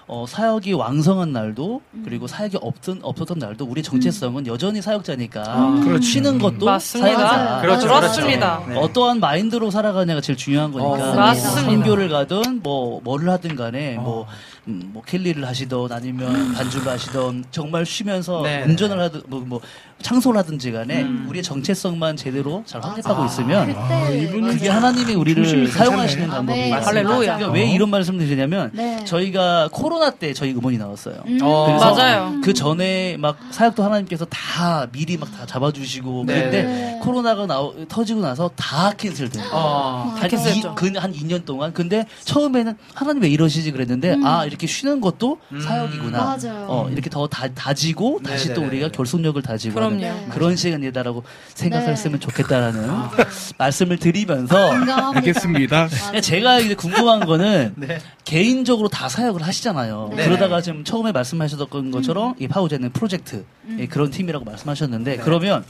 [0.07, 2.01] 어, 사역이 왕성한 날도 음.
[2.03, 6.01] 그리고 사역이 없던 없었던 날도 우리 정체성은 여전히 사역자니까 음.
[6.01, 7.17] 쉬는 것도 맞습니다.
[7.17, 7.61] 사역이다.
[7.61, 8.59] 그렇죠, 그렇습니다.
[8.63, 8.73] 그렇죠.
[8.73, 8.85] 네.
[8.85, 11.61] 어떠한 마인드로 살아가냐가 제일 중요한 거니까 어, 맞습니다.
[11.61, 14.01] 선교를 가든 뭐 뭐를 하든 간에 어.
[14.01, 14.27] 뭐,
[14.67, 19.59] 음, 뭐 캘리를 하시던 아니면 반주를 하시던 정말 쉬면서 네, 운전을 하든 뭐, 뭐
[20.03, 21.25] 창소를 하든지 간에 음.
[21.29, 24.69] 우리의 정체성만 제대로 잘 확립하고 아, 있으면 그때 이분은 그게.
[24.69, 26.27] 하나님이 우리를 사용하시는 괜찮네.
[26.37, 26.69] 방법이 아멘.
[26.71, 26.87] 맞습니다.
[27.09, 27.37] 할렐루야.
[27.37, 29.03] 그러니까 왜 이런 말씀을 드리냐면 네.
[29.05, 31.23] 저희가 코로나 때 저희 음원이 나왔어요.
[31.27, 31.39] 음.
[31.41, 32.41] 어, 그래서 맞아요.
[32.43, 36.35] 그 전에 막 사역도 하나님께서 다 미리 막 다 잡아주시고 네.
[36.35, 36.99] 그런데 네.
[37.01, 39.55] 코로나가 나오, 터지고 나서 다 캔슬된 거예요.
[39.55, 40.13] 어.
[40.17, 40.69] 한, 캔슬했죠.
[40.69, 41.71] 이, 그, 한 2년 동안.
[41.73, 44.25] 근데 처음에는 하나님 왜 이러시지 그랬는데, 음.
[44.25, 45.61] 아, 이렇게 쉬는 것도 음.
[45.61, 46.17] 사역이구나.
[46.19, 46.65] 맞아요.
[46.67, 48.67] 어, 이렇게 더 다, 다지고, 다시 또 네네네.
[48.67, 49.79] 우리가 결속력을 다지고.
[49.81, 50.13] 하는 그럼요.
[50.19, 50.27] 네.
[50.29, 51.23] 그런 시간이다라고
[51.55, 52.25] 생각했으면 네.
[52.25, 53.11] 좋겠다라는 맞아요.
[53.57, 54.71] 말씀을 드리면서.
[55.15, 55.87] 알겠습니다.
[56.21, 57.99] 제가 이제 궁금한 거는 네.
[58.23, 60.11] 개인적으로 다 사역을 하시잖아요.
[60.15, 60.23] 네.
[60.25, 63.77] 그러다가 지금 처음에 말씀하셨던 것처럼 이 파우제는 프로젝트 음.
[63.79, 65.23] 예, 그런 팀이라고 말씀하셨는데 네.
[65.23, 65.63] 그러면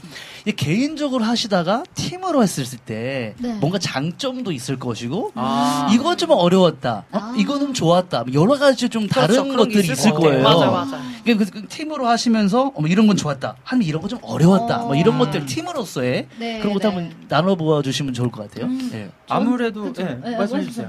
[0.44, 3.54] 이 개인적으로 하시다가 팀으로 했을 때 네.
[3.54, 5.88] 뭔가 장점도 있을 것이고 아.
[5.92, 7.04] 이건 좀 어려웠다.
[7.10, 7.18] 어?
[7.18, 7.34] 아.
[7.36, 8.24] 이거는 좋았다.
[8.34, 9.50] 여러 가지 좀 다른 그렇죠.
[9.50, 10.42] 게 것들이 있을 것 같아요.
[10.42, 10.42] 거예요.
[10.42, 11.02] 맞아요, 맞아요.
[11.24, 13.56] 그, 그, 그 팀으로 하시면서 어, 뭐 이런 건 좋았다.
[13.64, 14.78] 하면 이런 건 좀 어려웠다.
[14.78, 15.18] 뭐 이런 어.
[15.24, 16.96] 것들 팀으로서의 네, 그런 것들 네.
[16.96, 18.66] 한번 나눠 보아 주시면 좋을 것 같아요.
[18.66, 18.90] 음.
[18.92, 19.08] 예.
[19.28, 19.90] 아무래도?
[19.94, 20.88] 네, 네, 말씀해 주세요.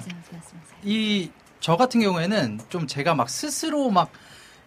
[0.84, 1.30] 이
[1.64, 4.12] 저 같은 경우에는 좀 제가 막 스스로 막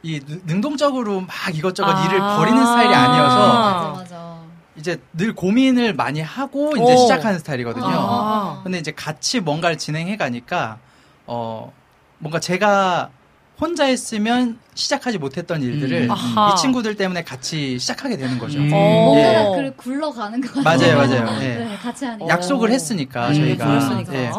[0.02, 2.04] 이 능동적으로 막 이것저것 아.
[2.06, 4.36] 일을 버리는 스타일이 아니어서 맞아, 맞아.
[4.76, 6.96] 이제 늘 고민을 많이 하고 이제 오.
[6.96, 7.86] 시작하는 스타일이거든요.
[7.88, 8.60] 아.
[8.62, 10.78] 근데 이제 같이 뭔가를 진행해 가니까
[11.26, 11.72] 어
[12.18, 13.10] 뭔가 제가
[13.58, 16.10] 혼자 했으면 시작하지 못했던 일들을 음.
[16.12, 18.58] 이 친구들 때문에 같이 시작하게 되는 거죠.
[18.58, 18.68] 음.
[18.68, 19.56] 뭔가가 어.
[19.56, 20.96] 그 굴러가는 것 같아요.
[20.98, 21.42] 맞아요, 맞아요.
[21.42, 21.54] 예.
[21.56, 22.28] 네, 같이 하니까.
[22.28, 23.66] 약속을 했으니까 음, 저희가.
[23.66, 24.14] 그랬으니까.
[24.14, 24.30] 예.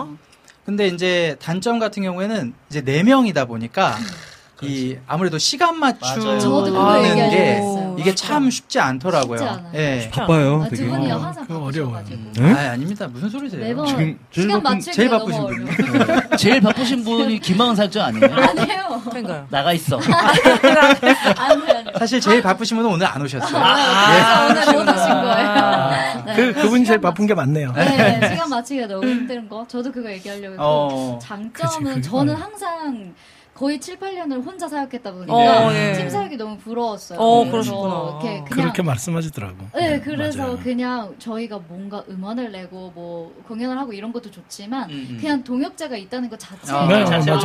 [0.68, 3.96] 근데 이제 단점 같은 경우에는 이제 네 명이다 보니까
[4.64, 5.78] 이 아무래도 시간.
[5.80, 7.00] 맞추는 아,
[7.30, 7.62] 게.
[8.00, 9.38] 이게 참 쉽지 않더라고요.
[9.38, 9.64] 쉽지.
[9.76, 10.10] 예.
[10.12, 10.90] 바빠요, 아, 두 되게.
[10.90, 12.20] 분이 어, 항상 그거 바쁘셔가지고.
[12.34, 12.54] 네?
[12.54, 13.08] 아, 아닙니다.
[13.08, 13.62] 무슨 소리세요?
[13.62, 15.66] 매번 지금 제일 시간 바쁜- 맞추기 제일 바쁘신 어려워.
[15.66, 16.22] 분이요.
[16.38, 18.26] 제일 바쁘신 분이 김하은 사역자 아니에요?
[18.34, 19.02] 아니에요.
[19.10, 19.48] 그러니까요.
[19.50, 20.00] 나가 있어.
[22.00, 23.64] 사실 제일 바쁘신 분은 오늘 안 오셨어요.
[23.64, 26.24] 아, 오늘 못 오신 거예요.
[26.26, 26.36] 네.
[26.36, 27.72] 그 그분이 제일 바쁜 게 맞네요.
[27.74, 29.66] 네, 시간 맞추기가 너무 힘든 거.
[29.68, 30.64] 저도 그거 얘기하려고 했고.
[30.64, 31.20] 어.
[31.22, 32.36] 장점은 그치, 저는.
[32.36, 33.14] 항상
[33.58, 35.94] 거의 7, 8년을 혼자 사역했다 보니까 어, 예.
[35.94, 37.18] 팀 사역이 너무 부러웠어요.
[37.18, 38.20] 어, 그래서 그러시구나.
[38.22, 39.58] 이렇게 그냥 그렇게 말씀하시더라고.
[39.74, 40.60] 네, 그래서 맞아요.
[40.60, 45.18] 그냥 저희가 뭔가 음원을 내고 뭐 공연을 하고 이런 것도 좋지만 음, 음.
[45.20, 47.40] 그냥 동역자가 있다는 것 자체가 아, 네, 마음을 맞아요.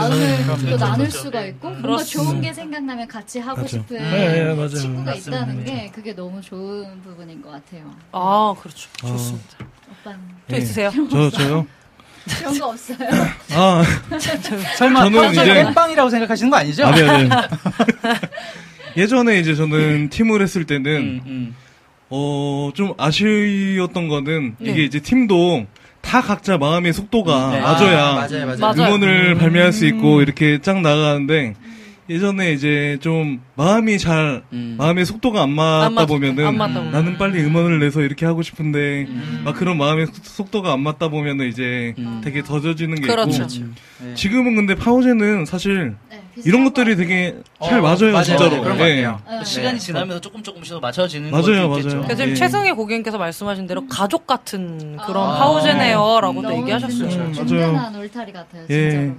[0.71, 0.77] 또.
[0.77, 1.19] 나눌 그렇죠.
[1.19, 2.31] 수가 있고 뭔가 그렇습니다.
[2.31, 3.69] 좋은 게 생각나면 같이 하고 맞아.
[3.69, 4.69] 싶은 네, 네.
[4.69, 5.15] 친구가 맞습니다.
[5.15, 7.91] 있다는 게 그게 너무 좋은 부분인 것 같아요.
[8.13, 8.91] 아, 그렇죠.
[9.03, 9.07] 어.
[9.07, 9.57] 좋습니다.
[9.91, 10.59] 오빠는 또 네.
[10.59, 10.91] 있으세요?
[11.11, 11.67] 저 저요.
[12.39, 12.99] 그런 거 없어요.
[13.53, 13.83] 아
[14.77, 16.87] 설마 저는 이제- 땜빵이라고 생각하시는 거 아니죠?
[16.87, 17.29] 아니 아니.
[18.97, 21.55] 예전에 이제 저는 팀을 했을 때는 음, 음.
[22.11, 24.71] 어 좀 아쉬웠던 거는 네.
[24.71, 25.67] 이게 이제 팀도
[26.01, 27.61] 다 각자 마음의 속도가 네.
[27.61, 28.73] 맞아야 아, 맞아요, 맞아요.
[28.89, 29.39] 음원을 음.
[29.39, 31.55] 발매할 수 있고 이렇게 쫙 나가는데
[32.11, 34.75] 예전에 이제 좀 마음이 잘 음.
[34.77, 36.93] 마음의 속도가 안 맞다 안 맞- 보면은 안 맞다 보면.
[36.93, 39.43] 나는 빨리 음원을 내서 이렇게 하고 싶은데 음.
[39.45, 42.21] 막 그런 마음의 속- 속도가 안 맞다 보면은 이제 음.
[42.25, 43.43] 되게 더뎌지는 게 그렇죠.
[43.45, 43.73] 있고
[44.05, 44.15] 네.
[44.15, 46.12] 지금은 근데 파우제는 사실 네,
[46.45, 48.51] 이런 것들이 것 되게 어, 잘 맞아요, 맞아요, 진짜로.
[48.51, 48.63] 맞아요.
[48.63, 49.03] 그런 것 예.
[49.03, 49.39] 같아요.
[49.39, 49.45] 네.
[49.45, 49.79] 시간이 네.
[49.79, 51.97] 지나면서 조금 조금씩 맞춰지는 맞아요, 것도 있겠죠.
[51.97, 52.03] 맞아요.
[52.07, 52.35] 그래서 지금 예.
[52.35, 55.39] 최승희 고객님께서 말씀하신 대로 가족 같은 그런 아.
[55.39, 57.09] 파우제네요라고도 너무 얘기하셨어요.
[57.09, 58.91] 든- 음, 든든한 울타리 같아요, 예.
[58.91, 59.03] 진짜로.
[59.07, 59.15] 네.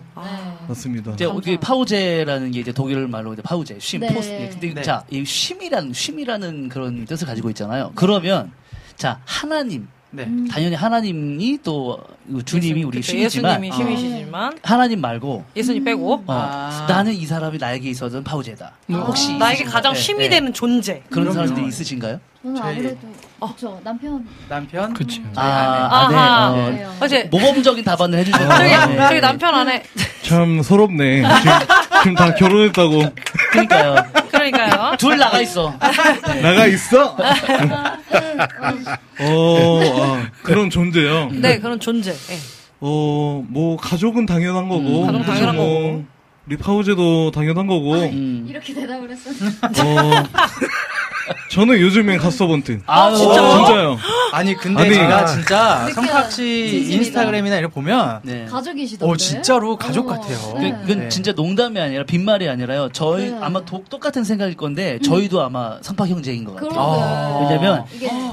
[0.68, 1.12] 맞습니다.
[1.14, 4.14] 이제 우리 파우제라는 게 이제 독일 말로 이제 Pause, 쉼, 네.
[4.14, 4.30] pause.
[4.30, 4.82] 예, 근데 네.
[4.82, 7.92] 자, 이 쉼이라는 쉼이라는 그런 뜻을 가지고 있잖아요.
[7.96, 8.52] 그러면
[8.96, 10.24] 자 하나님, 네.
[10.26, 10.48] 음.
[10.48, 12.00] 당연히 하나님이 또
[12.46, 16.24] 주님이 우리 그쵸, 쉼이지만 예수님이 힘이시지만 하나님 말고 예수님 빼고 음.
[16.28, 16.86] 어, 아.
[16.88, 18.72] 나는 이 사람이 나에게 있어서는 파우제다.
[18.92, 18.94] 아.
[18.94, 19.64] 혹시 나에게?
[19.64, 20.30] 가장 네, 힘이 네.
[20.30, 21.02] 되는 존재.
[21.10, 21.34] 그런.
[21.34, 22.20] 사람들이 있으신가요?
[22.44, 22.98] 저는 저희- 아무래도
[23.40, 24.94] 그렇죠 남편 남편.
[24.94, 25.24] 그치.
[25.34, 26.16] 저희 아, 아내.
[26.16, 26.16] 아내.
[26.16, 26.52] 아하.
[26.52, 26.96] 어.
[27.00, 28.50] 어제 모범적인 답안을 해주셨어요.
[28.50, 29.08] 저기 네.
[29.08, 29.84] 저기 남편 안에
[30.22, 31.24] 참 서럽네.
[32.04, 33.04] 지금, 다 결혼했다고
[33.52, 33.96] 그러니까요.
[34.30, 34.96] 그러니까요.
[34.98, 35.74] 둘 나가 있어.
[35.80, 37.16] 나가 있어.
[39.20, 41.30] 어, 아, 그런 존재요.
[41.32, 42.12] 네 그런 존재.
[42.12, 42.38] 예.
[42.82, 46.06] 어, 뭐 가족은 당연한 거고, 음, 가족 당연한 뭐, 거고.
[46.46, 47.94] 우리 파우제도 당연한 거고.
[47.94, 48.46] 음.
[48.50, 49.34] 이렇게 대답을 했어요.
[49.64, 50.12] 어,
[51.50, 52.82] 저는 요즘엔 갓서번트.
[52.86, 53.56] 아유, 진짜요?
[53.58, 53.98] 진짜요.
[54.34, 54.94] 아니 근데 아니.
[54.96, 55.94] 제가 진짜 느껴요.
[55.94, 56.36] 성팍 씨
[56.70, 56.94] 진심이다.
[56.96, 58.46] 인스타그램이나 이런 거 보면 네.
[58.46, 59.12] 가족이시던데.
[59.12, 60.38] 어 진짜로 가족 어, 같아요.
[60.54, 60.72] 그, 네.
[60.82, 61.10] 그건 네.
[61.10, 62.90] 진짜 농담이 아니라 빈말이 아니라요.
[62.94, 63.38] 저희 네.
[63.42, 66.70] 아마 도- 똑같은 생각일 건데 저희도 아마 성파 형제인 것 같아요.
[66.70, 67.48] 그러게요.
[67.52, 67.86] 왜냐면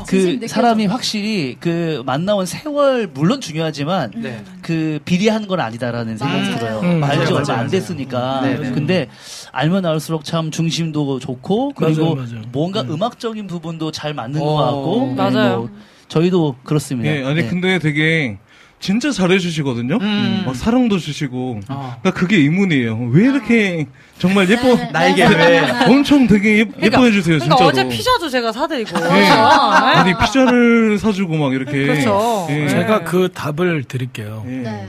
[0.06, 0.48] 진심 그.
[0.48, 4.42] 사람이 확실히 그 만나온 세월 물론 중요하지만 네.
[4.62, 6.58] 그 비리한 건 아니다라는 생각이 맞아요.
[6.58, 6.80] 들어요.
[6.80, 7.60] 음, 맞아요, 얼마 맞아요.
[7.60, 8.40] 안 됐으니까.
[8.42, 8.70] 네, 네.
[8.70, 9.08] 근데
[9.52, 12.42] 알면 알수록 참 중심도 좋고 그리고 맞아요, 맞아요.
[12.52, 12.92] 뭔가 음.
[12.92, 13.02] 음.
[13.02, 15.58] 악적인 부분도 잘 맞는 어, 것 같고 네, 맞아요.
[15.58, 15.70] 뭐
[16.08, 17.10] 저희도 그렇습니다.
[17.10, 17.48] 예, 아니 네.
[17.48, 18.38] 근데 되게
[18.80, 19.98] 진짜 잘해주시거든요.
[20.00, 20.42] 음.
[20.46, 21.60] 막 사랑도 주시고.
[21.68, 21.96] 어.
[22.00, 23.10] 그러니까 그게 의문이에요.
[23.12, 23.86] 왜 이렇게
[24.18, 25.36] 정말 예뻐 네, 나에게 네.
[25.36, 27.68] 왜 엄청 되게 예, 뻐해주세요 그러니까 진짜로.
[27.68, 28.98] 어제 피자도 제가 사드리고.
[28.98, 29.08] 네.
[29.08, 29.28] 네.
[29.30, 31.86] 아니 피자를 사주고 막 이렇게.
[31.86, 32.46] 그렇죠.
[32.48, 32.68] 예.
[32.68, 34.44] 제가 그 답을 드릴게요.
[34.46, 34.50] 예.
[34.50, 34.88] 네.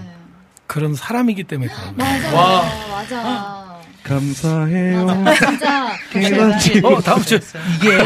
[0.68, 2.22] 그런 사람이기 때문에 그런 거예요.
[2.22, 2.36] 맞아.
[2.38, 2.64] 와.
[2.92, 3.61] 맞아.
[4.04, 5.06] 감사해요.
[5.06, 5.50] 맞아.
[5.52, 5.92] 진짜.
[6.12, 6.82] 그렇지.
[6.84, 7.40] 어, 다음 주에
[7.78, 7.98] 이게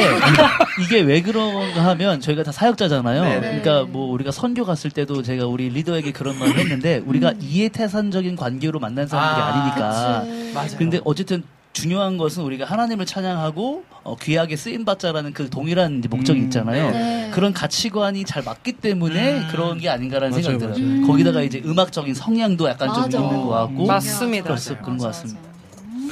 [0.83, 3.23] 이게 왜 그런가 하면 저희가 다 사역자잖아요.
[3.23, 3.61] 네, 네.
[3.61, 8.79] 그러니까 뭐 우리가 선교 갔을 때도 제가 우리 리더에게 그런 말을 했는데 우리가 이해태산적인 관계로
[8.79, 10.53] 만난 사람들이 아, 아, 니니까.
[10.53, 10.77] 맞아요.
[10.77, 11.43] 근데 어쨌든
[11.73, 16.45] 중요한 것은 우리가 하나님을 찬양하고 어, 귀하게 쓰임 받자라는 그 동일한 이제 목적이 음.
[16.45, 16.91] 있잖아요.
[16.91, 17.31] 네.
[17.33, 19.47] 그런 가치관이 잘 맞기 때문에 음.
[19.51, 20.89] 그런 게 아닌가라는 맞아요, 생각이 들어요.
[20.89, 21.07] 맞아요.
[21.07, 23.17] 거기다가 이제 음악적인 성향도 약간 좀 맞아.
[23.17, 24.43] 있는 것 같고 맞습니다.
[24.45, 25.54] 그래서 그런 것 같습니다.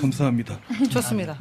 [0.03, 0.59] 감사합니다.
[0.91, 1.38] 좋습니다.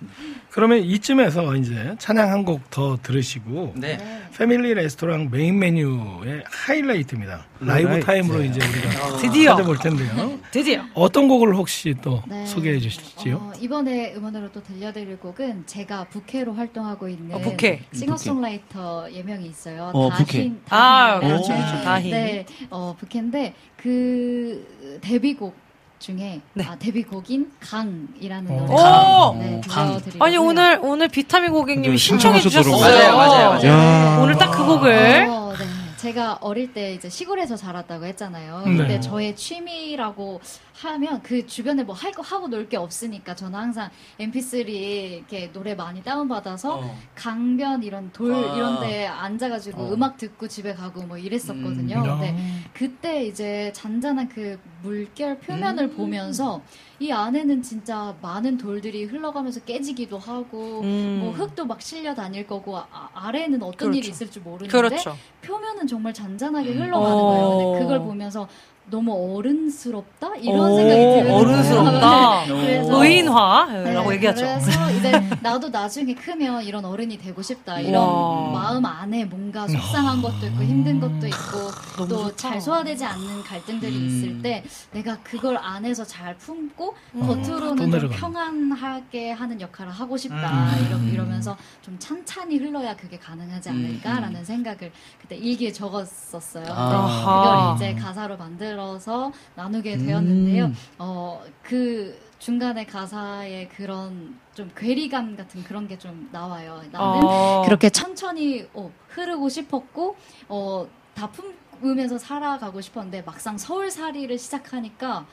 [0.50, 3.98] 그러면 이쯤에서 이제 찬양 한 곡 더 들으시고 네.
[4.36, 7.46] 패밀리 레스토랑 메인 메뉴의 하이라이트입니다.
[7.60, 8.06] 라이브 하이라이트.
[8.06, 9.50] 타임으로 이제 우리가 드디어.
[9.56, 10.38] 찾아볼 텐데요.
[10.50, 10.82] 드디어.
[10.94, 12.44] 어떤 곡을 혹시 또 네.
[12.46, 13.36] 소개해 주실지요?
[13.36, 17.82] 어, 이번에 음원으로 또 들려드릴 곡은 제가 부캐로 활동하고 있는 어, 부캐.
[17.92, 19.90] 싱어송라이터 예명이 있어요.
[19.94, 20.60] 어, 다힌, 부캐.
[20.70, 21.28] 아, 다힌.
[21.28, 21.56] 그렇죠, 오.
[21.56, 22.08] 그렇죠.
[22.10, 25.54] 네, 어, 부캐인데 그 데뷔곡
[26.02, 26.64] 중에 네.
[26.66, 28.66] 아, 데뷔곡인 강이라는 어.
[28.66, 29.38] 노래 오!
[29.38, 29.86] 네, 강.
[29.88, 30.22] 들려드리고요.
[30.26, 32.40] 아니 오늘 오늘 비타민 고객님이 네, 신청해.
[32.40, 32.76] 주셨어요.
[32.78, 33.66] 맞아요, 맞아요, 맞아요.
[33.68, 34.18] 야.
[34.20, 35.64] 오늘 딱 그 곡을 어, 네.
[35.96, 38.62] 제가 어릴 때 이제 시골에서 자랐다고 했잖아요.
[38.66, 38.76] 네.
[38.76, 40.40] 근데 저의 취미라고
[40.84, 45.74] 하면 그 주변에 뭐 할 거 하고 놀 게 없으니까 저는 항상 MP3 이렇게 노래
[45.74, 46.96] 많이 다운받아서 어.
[47.14, 48.54] 강변 이런 돌 아.
[48.56, 49.92] 이런 데 앉아가지고 어.
[49.94, 51.96] 음악 듣고 집에 가고 뭐 이랬었거든요.
[51.98, 52.02] 음.
[52.02, 52.36] 근데
[52.72, 55.96] 그때 이제 잔잔한 그 물결 표면을 음.
[55.96, 56.62] 보면서
[56.98, 61.18] 이 안에는 진짜 많은 돌들이 흘러가면서 깨지기도 하고 음.
[61.20, 63.98] 뭐 흙도 막 실려 다닐 거고 아, 아래는 어떤 그렇죠.
[63.98, 65.16] 일이 있을 줄 모르는데 그렇죠.
[65.42, 66.80] 표면은 정말 잔잔하게 음.
[66.82, 67.22] 흘러가는 어.
[67.22, 67.58] 거예요.
[67.72, 68.48] 근데 그걸 보면서
[68.90, 71.34] 너무 어른스럽다 이런 오, 생각이 들어요.
[71.34, 72.44] 어른스럽다.
[72.46, 74.40] 그래서 의인화라고 네, 얘기하죠.
[74.42, 77.80] 그래서 이제 나도 나중에 크면 이런 어른이 되고 싶다.
[77.80, 78.50] 이런 와.
[78.52, 82.36] 마음 안에 뭔가 속상한 것도 있고 힘든 것도 있고 너무 또 좋다.
[82.36, 84.06] 잘 소화되지 않는 갈등들이 음.
[84.06, 87.20] 있을 때 내가 그걸 안에서 잘 품고 음.
[87.20, 88.10] 또 겉으로는 좀.
[88.10, 90.64] 평안하게 하는 역할을 하고 싶다.
[90.76, 90.86] 음.
[90.86, 96.66] 이러, 이러면서 좀 찬찬히 흘러야 그게 가능하지 음, 않을까라는 생각을 그때 일기에 적었었어요.
[96.68, 97.74] 아하.
[97.74, 100.66] 그걸 이제 가사로 만들 어서 나누게 되었는데요.
[100.66, 100.74] 음.
[100.98, 106.82] 어, 그 중간에 가사에 그런 좀 괴리감 같은 그런 게 좀 나와요.
[106.90, 107.62] 나는 어.
[107.64, 110.16] 그렇게 천천히 어, 흐르고 싶었고
[110.48, 115.26] 어, 다 품으면서 살아가고 싶었는데 막상 서울살이를 시작하니까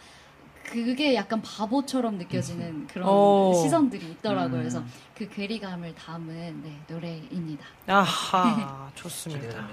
[0.63, 3.53] 그게 약간 바보처럼 느껴지는 그런 오.
[3.55, 4.57] 시선들이 있더라고요.
[4.57, 4.59] 음.
[4.59, 4.83] 그래서
[5.15, 7.65] 그 괴리감을 담은 네, 노래입니다.
[7.87, 9.67] 아하 좋습니다.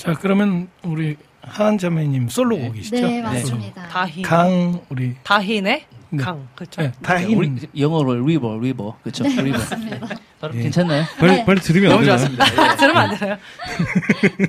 [0.00, 3.06] 자 그러면 우리 다힌 자매님 솔로곡이시죠?
[3.06, 3.86] 네, 맞습니다.
[3.88, 6.22] 다힌의 강 우리 다힌의 네.
[6.24, 6.80] 강 그렇죠.
[6.80, 10.08] 네, 다힌 우리 영어로 river river 그렇죠 네, river 맞습니다.
[10.40, 10.62] 바로 예.
[10.62, 11.04] 괜찮나요?
[11.18, 11.44] 빨리 네.
[11.44, 12.18] 빨리 들으면 안 너무 되나요?
[12.18, 12.72] 좋았습니다.
[12.72, 12.76] 예.
[12.80, 13.38] 들으면 안 되나요?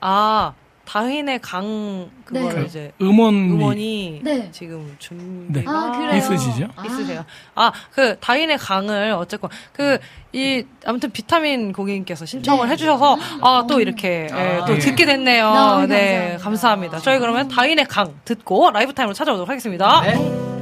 [0.00, 0.52] 아
[0.92, 2.66] 다힌의 강 그거를 네.
[2.66, 4.48] 이제 음원이 음원이 네.
[4.52, 5.64] 지금 준비 네.
[5.66, 6.16] 아, 그래요?
[6.18, 6.68] 있으시죠?
[6.76, 6.84] 아.
[6.84, 7.24] 있으세요.
[7.54, 9.98] 아, 그 다힌의 강을 어쨌건 그
[10.34, 12.72] 이 아무튼 비타민 고객님께서 신청을 네.
[12.72, 14.78] 해주셔서 아 또 이렇게 아, 예, 또 네.
[14.78, 15.84] 듣게 됐네요.
[15.88, 16.42] 네, 감사합니다.
[16.42, 16.98] 감사합니다.
[17.00, 20.61] 저희 그러면 다힌의 강 듣고 라이브 타임으로 찾아오도록 하겠습니다.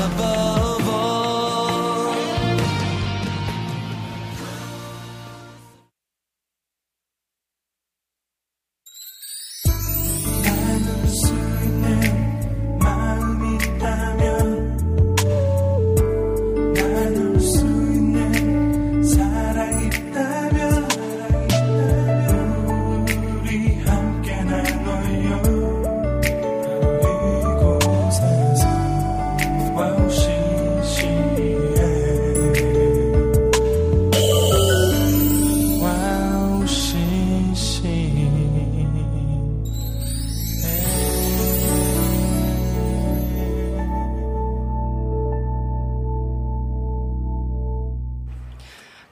[0.00, 0.59] 나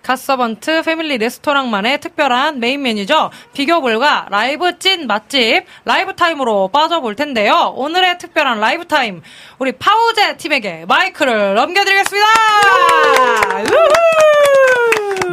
[0.09, 3.31] 갓서번트 패밀리 레스토랑만의 특별한 메인 메뉴죠.
[3.53, 7.75] 비교불가 라이브 찐 맛집 라이브 타임으로 빠져볼 텐데요.
[7.77, 9.21] 오늘의 특별한 라이브 타임
[9.59, 12.27] 우리 파우제 팀에게 마이크를 넘겨드리겠습니다.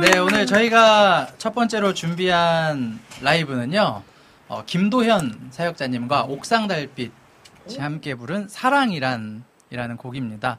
[0.02, 4.03] 네, 오늘 저희가 첫 번째로 준비한 라이브는요,
[4.49, 7.11] 어, 김도현 사역자님과 옥상달빛이
[7.80, 10.57] 함께 부른 사랑이란, 이라는 곡입니다.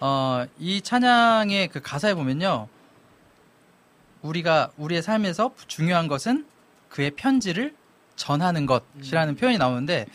[0.00, 2.66] 어, 이 찬양의 그 가사에 보면요,
[4.22, 6.46] 우리가, 우리의 삶에서 중요한 것은
[6.88, 7.74] 그의 편지를
[8.16, 10.06] 전하는 것이라는 표현이 나오는데,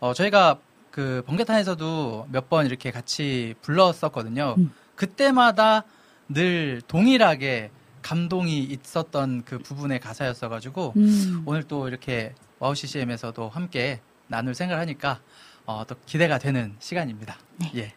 [0.00, 0.58] 어, 저희가
[0.90, 4.56] 그 번개탄에서도 몇 번 이렇게 같이 불렀었거든요.
[4.94, 5.84] 그때마다
[6.28, 7.70] 늘 동일하게
[8.02, 11.42] 감동이 있었던 그 부분의 가사였어가지고 음.
[11.46, 15.20] 오늘 또 이렇게 와우 CCM에서도 함께 나눌 생각을 하니까
[15.66, 17.38] 어, 또 기대가 되는 시간입니다.
[17.76, 17.94] 예.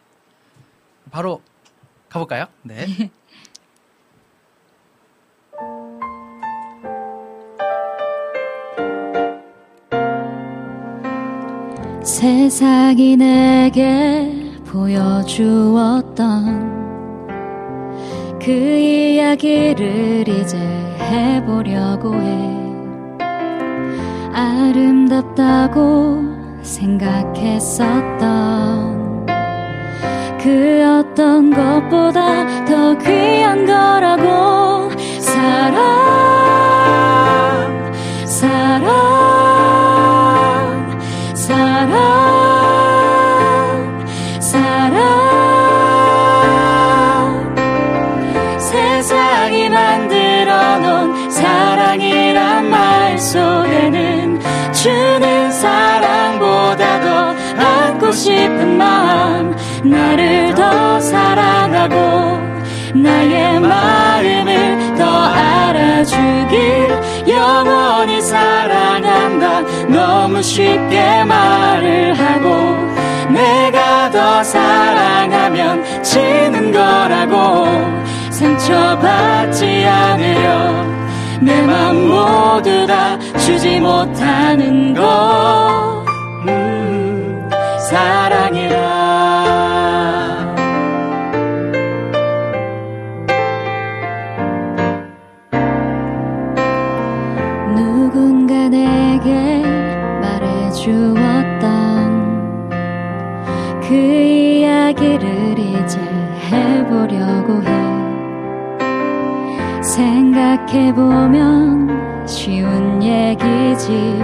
[1.10, 1.42] 바로
[2.08, 2.46] 가볼까요?
[2.62, 2.86] 네.
[12.06, 14.32] 세상이 내게
[14.64, 16.16] 보여주었던
[18.40, 20.56] 그 이야기를 이제
[21.00, 22.56] 해보려고 해.
[24.32, 26.22] 아름답다고
[26.62, 27.26] 생각했었던
[30.38, 35.82] 그 어떤 것보다 더 귀한 거라고 사랑,
[38.24, 39.55] 사랑,
[54.86, 59.52] 주는 사랑보다 더 받고 싶은 마음
[59.82, 61.96] 나를 더 사랑하고
[62.94, 69.62] 나의 마음을 더 알아주길 영원히 사랑한다.
[69.88, 72.48] 너무 쉽게 말을 하고
[73.32, 77.66] 내가 더 사랑하면 지는 거라고
[78.30, 80.96] 상처받지 않으려.
[81.40, 86.04] 내 맘 모두 다 주지 못하는 거
[86.48, 87.48] 음,
[87.78, 88.76] 사랑이라.
[97.76, 99.62] 누군가 내게
[100.20, 101.60] 말해주었던
[103.80, 106.00] 그 이야기를 이제
[106.50, 107.70] 해보려고 해.
[109.82, 111.36] 생각해보면
[112.26, 114.18] 쉬운 얘기지.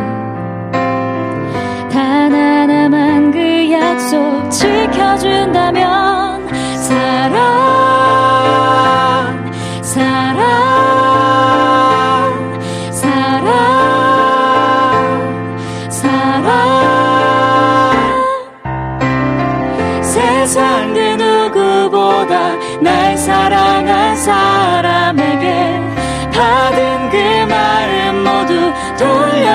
[1.90, 6.31] 단 하나만 그 약속 지켜준다면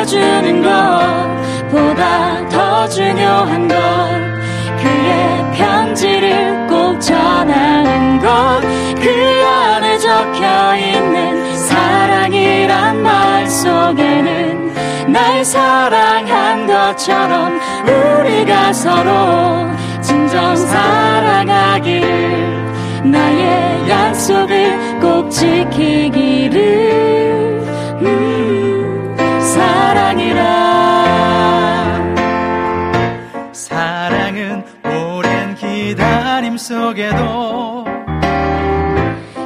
[0.07, 3.75] 돌려주는 것보다 더 중요한 것
[4.81, 8.61] 그의 편지를 꼭 전하는 것.
[8.99, 19.67] 그 안에 적혀 있는 사랑이란 말 속에는 날 사랑한 것처럼 우리가 서로
[20.01, 22.07] 진정 사랑하기를
[23.11, 26.87] 나의 약속을 꼭 지키기를.
[28.01, 28.46] 음,
[29.57, 30.43] 사랑이라.
[33.51, 37.85] 사랑은 오랜 기다림 속에도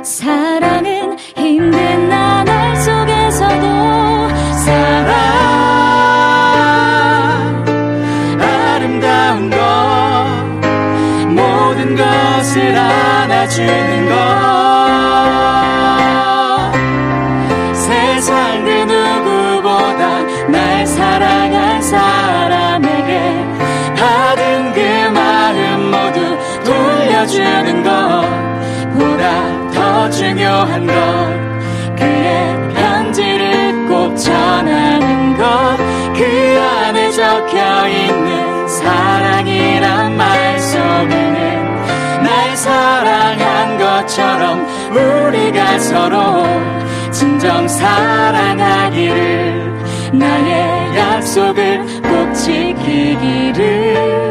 [0.03, 4.29] 사랑은 힘든 나날 속에서도
[4.65, 5.11] 사랑.
[8.41, 9.57] 아름다운 것
[11.29, 14.60] 모든 것을 안아주는 것
[30.61, 30.93] 중요한 것
[31.95, 44.63] 그의 편지를 꼭 전하는 것 그 안에 적혀 있는 사랑이란 말 속에는 날 사랑한 것처럼
[44.91, 46.45] 우리가 서로
[47.11, 49.11] 진정 사랑하기를
[50.13, 54.30] 나의 약속을 꼭 지키기를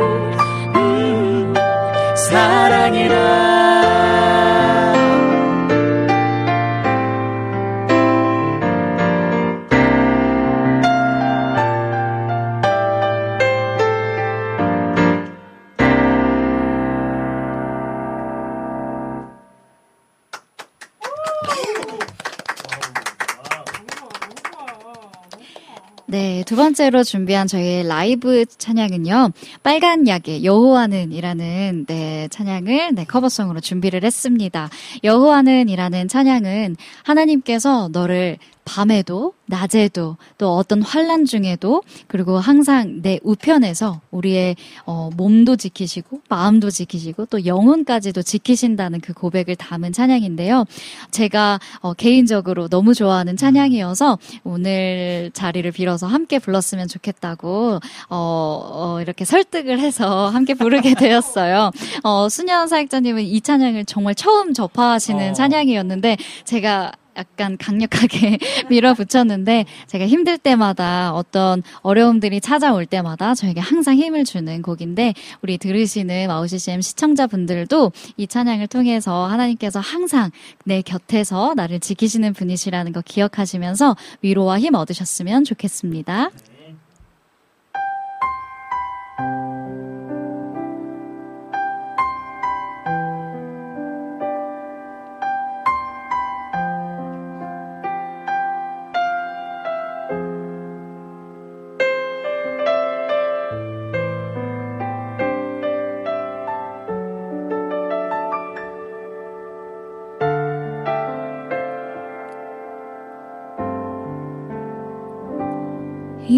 [26.51, 29.31] 두 번째로 준비한 저희의 라이브 찬양은요.
[29.63, 34.69] 빨간 약의 여호와는이라는 네, 찬양을 네, 커버송으로 준비를 했습니다.
[35.05, 44.57] 여호와는이라는 찬양은 하나님께서 너를 밤에도 낮에도 또 어떤 환란 중에도 그리고 항상 내 우편에서 우리의
[44.87, 50.65] 어, 몸도 지키시고 마음도 지키시고 또 영혼까지도 지키신다는 그 고백을 담은 찬양인데요.
[51.11, 59.25] 제가 어, 개인적으로 너무 좋아하는 찬양이어서 오늘 자리를 빌어서 함께 불렀으면 좋겠다고 어, 어, 이렇게
[59.25, 61.71] 설득을 해서 함께 부르게 되었어요.
[62.05, 68.39] 어, 수년 사역자님은 이 찬양을 정말 처음 접하시는 찬양이었는데 제가 약간 강력하게
[68.71, 76.29] 밀어붙였는데 제가 힘들 때마다 어떤 어려움들이 찾아올 때마다 저에게 항상 힘을 주는 곡인데 우리 들으시는
[76.29, 80.31] 와우CCM 시청자분들도 이 찬양을 통해서 하나님께서 항상
[80.65, 86.31] 내 곁에서 나를 지키시는 분이시라는 거 기억하시면서 위로와 힘 얻으셨으면 좋겠습니다.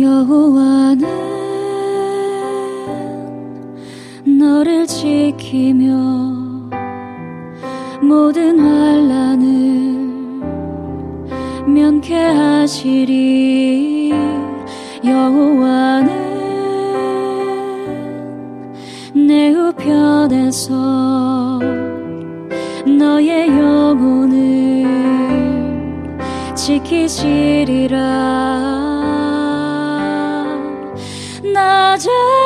[0.02, 1.06] 여호와는
[4.36, 5.94] 너를 지키며
[8.02, 10.02] 모든 환란을
[11.68, 13.12] 면케하시리.
[15.04, 16.10] 여호와는
[19.14, 20.74] 내 우편에서
[22.98, 24.84] 너의 영혼을
[26.56, 28.02] 지키시리라
[31.92, 32.41] 낮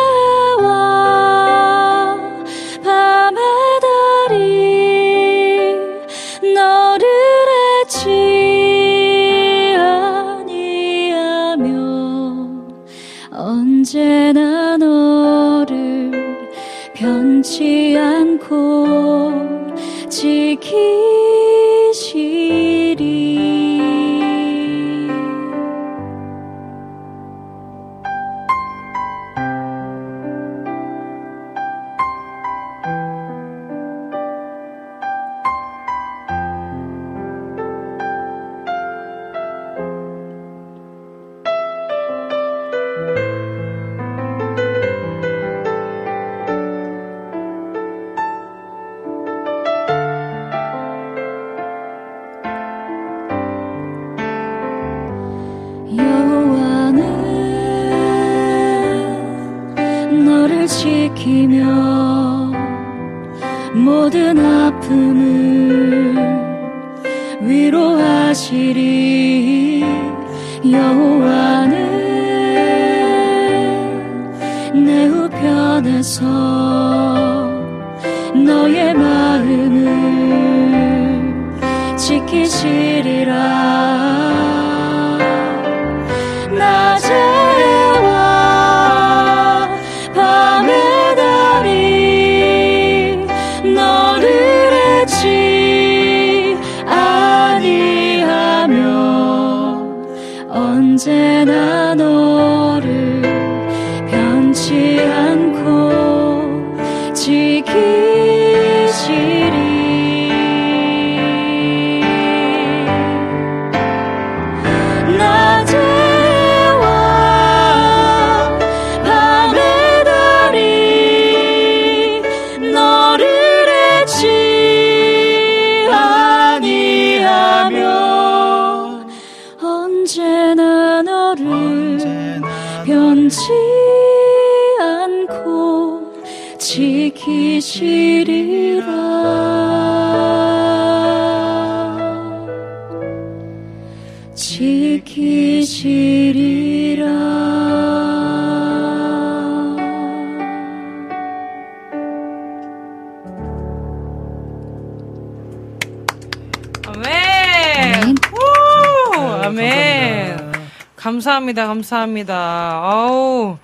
[161.87, 162.35] 감사합니다.
[162.35, 162.35] 감사합니다.
[162.83, 163.59] 아우.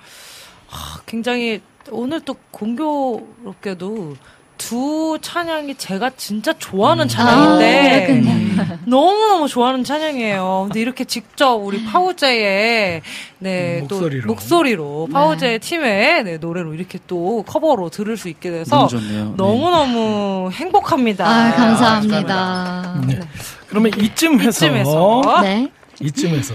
[0.68, 4.14] 하, 굉장히 오늘 또 공교롭게도
[4.56, 8.22] 두 찬양이 제가 진짜 좋아하는 찬양인데
[8.86, 10.66] 너무너무 좋아하는 찬양이에요.
[10.68, 13.02] 근데 이렇게 직접 우리 파우제의
[13.40, 14.26] 네, 또 목소리로.
[14.28, 19.02] 목소리로 파우제 팀의 네, 노래로 이렇게 또 커버로 들을 수 있게 돼서 너무.
[19.02, 19.18] 네.
[19.36, 21.26] 너무 너무 행복합니다.
[21.26, 23.02] 아, 감사합니다.
[23.08, 23.20] 네.
[23.66, 25.40] 그러면 이쯤에서 이쯤에서.
[25.42, 25.68] 네.
[26.00, 26.54] 이쯤에서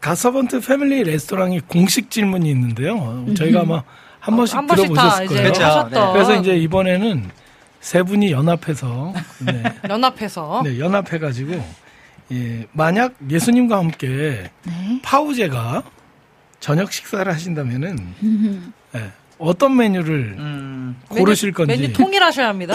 [0.00, 3.26] 가서번트 패밀리 레스토랑이 공식 질문이 있는데요.
[3.36, 3.82] 저희가 아마
[4.20, 5.52] 한 번씩 한 번씩 다 들어보셨을 이제 거예요.
[5.52, 5.64] 그렇죠.
[5.64, 7.30] 하셨던 그래서 이제 이번에는
[7.80, 11.64] 세 분이 연합해서 네, 연합해서 네, 연합해가지고
[12.32, 15.00] 예, 만약 예수님과 함께 네.
[15.02, 15.82] 파우제가
[16.60, 17.98] 저녁 식사를 하신다면은
[18.96, 22.74] 예, 어떤 메뉴를 음, 고르실 건지 메뉴 통일하셔야 합니다.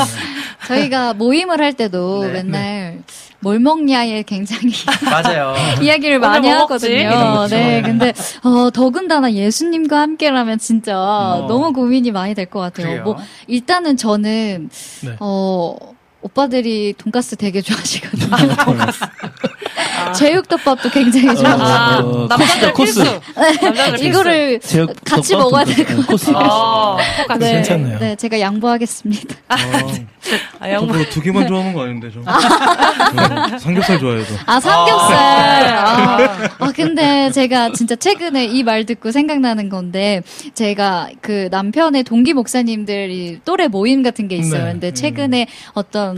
[0.66, 2.32] 저희가 모임을 할 때도 네.
[2.32, 3.02] 맨날
[3.40, 4.72] 뭘 먹냐에 굉장히
[5.10, 5.54] 맞아요.
[5.82, 6.58] 이야기를 많이 뭐?
[6.60, 7.08] 하거든요.
[7.10, 7.56] 거죠.
[7.56, 8.12] 네, 근데
[8.42, 11.46] 어, 더군다나 예수님과 함께라면 진짜 어.
[11.48, 12.86] 너무 고민이 많이 될 것 같아요.
[12.86, 13.02] 그래요.
[13.04, 14.70] 뭐 일단은 저는
[15.04, 15.16] 네.
[15.20, 15.76] 어
[16.22, 18.36] 오빠들이 돈가스 되게 좋아하시거든요.
[19.98, 20.12] 아.
[20.12, 23.02] 제육덮밥도 굉장히 좋아하시고 아, 어, 남자들 필수.
[23.34, 24.04] 남자들 필수.
[24.06, 25.64] 이거를 제육 같이 먹어야.
[25.64, 26.02] 되고.
[26.02, 26.30] 코스.
[26.34, 26.96] 아.
[27.38, 27.98] 네, 괜찮네요.
[27.98, 29.34] 네, 제가 양보하겠습니다.
[29.48, 29.56] 아,
[30.60, 30.92] 저 양보.
[30.92, 32.20] 그거 두 개만 좋아하는 거 아닌데 저.
[32.22, 34.34] 저 삼겹살 좋아해요 저.
[34.46, 35.16] 아, 삼겹살.
[35.16, 36.18] 아,
[36.58, 40.20] 아, 근데 제가 진짜 최근에 이 말 듣고 생각나는 건데,
[40.54, 44.64] 제가 그 남편의 동기 목사님들이 또래 모임 같은 게 있어요.
[44.66, 44.72] 네.
[44.72, 46.09] 근데 최근에 어떤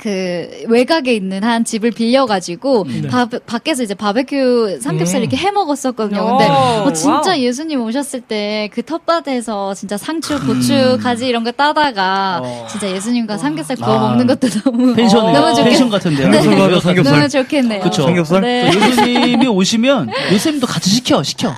[0.00, 3.08] 그 외곽에 있는 한 집을 빌려가지고 네.
[3.08, 5.22] 바, 밖에서 이제 바베큐 삼겹살 음.
[5.22, 6.24] 이렇게 해 먹었었거든요.
[6.36, 6.52] 근데 오,
[6.88, 7.38] 어, 진짜 와우.
[7.38, 12.66] 예수님 오셨을 때 그 텃밭에서 진짜 상추, 고추, 가지 이런 거 따다가 어.
[12.70, 14.00] 진짜 예수님과 삼겹살 구워 아.
[14.08, 16.28] 먹는 것도 너무 펜션에 너무 좋겠- 펜션 같은데요.
[16.28, 16.40] 네.
[16.80, 17.02] 삼겹살.
[17.02, 17.80] 너무 좋겠네요.
[17.82, 18.02] 그쵸.
[18.04, 18.40] 삼겹살?
[18.40, 18.70] 네.
[18.70, 21.54] 또 예수님이 오시면 예수님도 같이 시켜 시켜.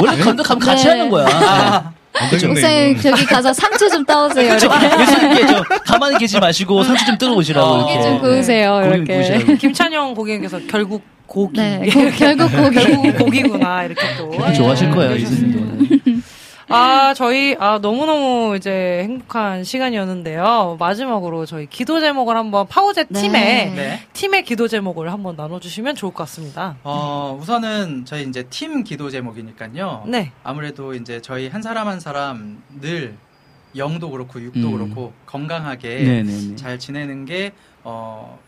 [0.00, 0.90] 원래 건너 가면 같이 네.
[0.90, 1.26] 하는 거야.
[1.26, 1.99] 안 되겠네
[2.48, 3.00] 목사님 이거.
[3.10, 4.54] 저기 가서 상추 좀 따오세요.
[4.54, 5.02] 이렇게.
[5.02, 7.76] 예수님께 저 가만히 계시지 마시고 상추 좀 뜨러 오시라고 어.
[7.78, 7.94] 이렇게.
[7.94, 8.80] 고기 좀 구우세요.
[8.84, 9.56] 고기 이렇게.
[9.56, 11.60] 김찬영 고객님께서 결국 고기.
[11.60, 12.74] 네, 고- 결국 고기.
[12.76, 14.30] 결국 고기구나 이렇게 또.
[14.52, 15.60] 좋아하실 거예요 네, 예수님도.
[16.72, 20.76] 아, 저희, 아, 너무너무 이제 행복한 시간이었는데요.
[20.78, 23.20] 마지막으로 저희 기도 제목을 한번 파우제 네.
[23.20, 24.00] 팀의, 네.
[24.12, 26.76] 팀의 기도 제목을 한번 나눠주시면 좋을 것 같습니다.
[26.84, 30.04] 어, 우선은 저희 이제 팀 기도 제목이니까요.
[30.06, 30.30] 네.
[30.44, 33.16] 아무래도 이제 저희 한 사람 한 사람 늘
[33.76, 34.72] 영도 그렇고 육도 음.
[34.72, 36.54] 그렇고 건강하게 네네네.
[36.54, 37.50] 잘 지내는 게
[37.82, 38.38] 어,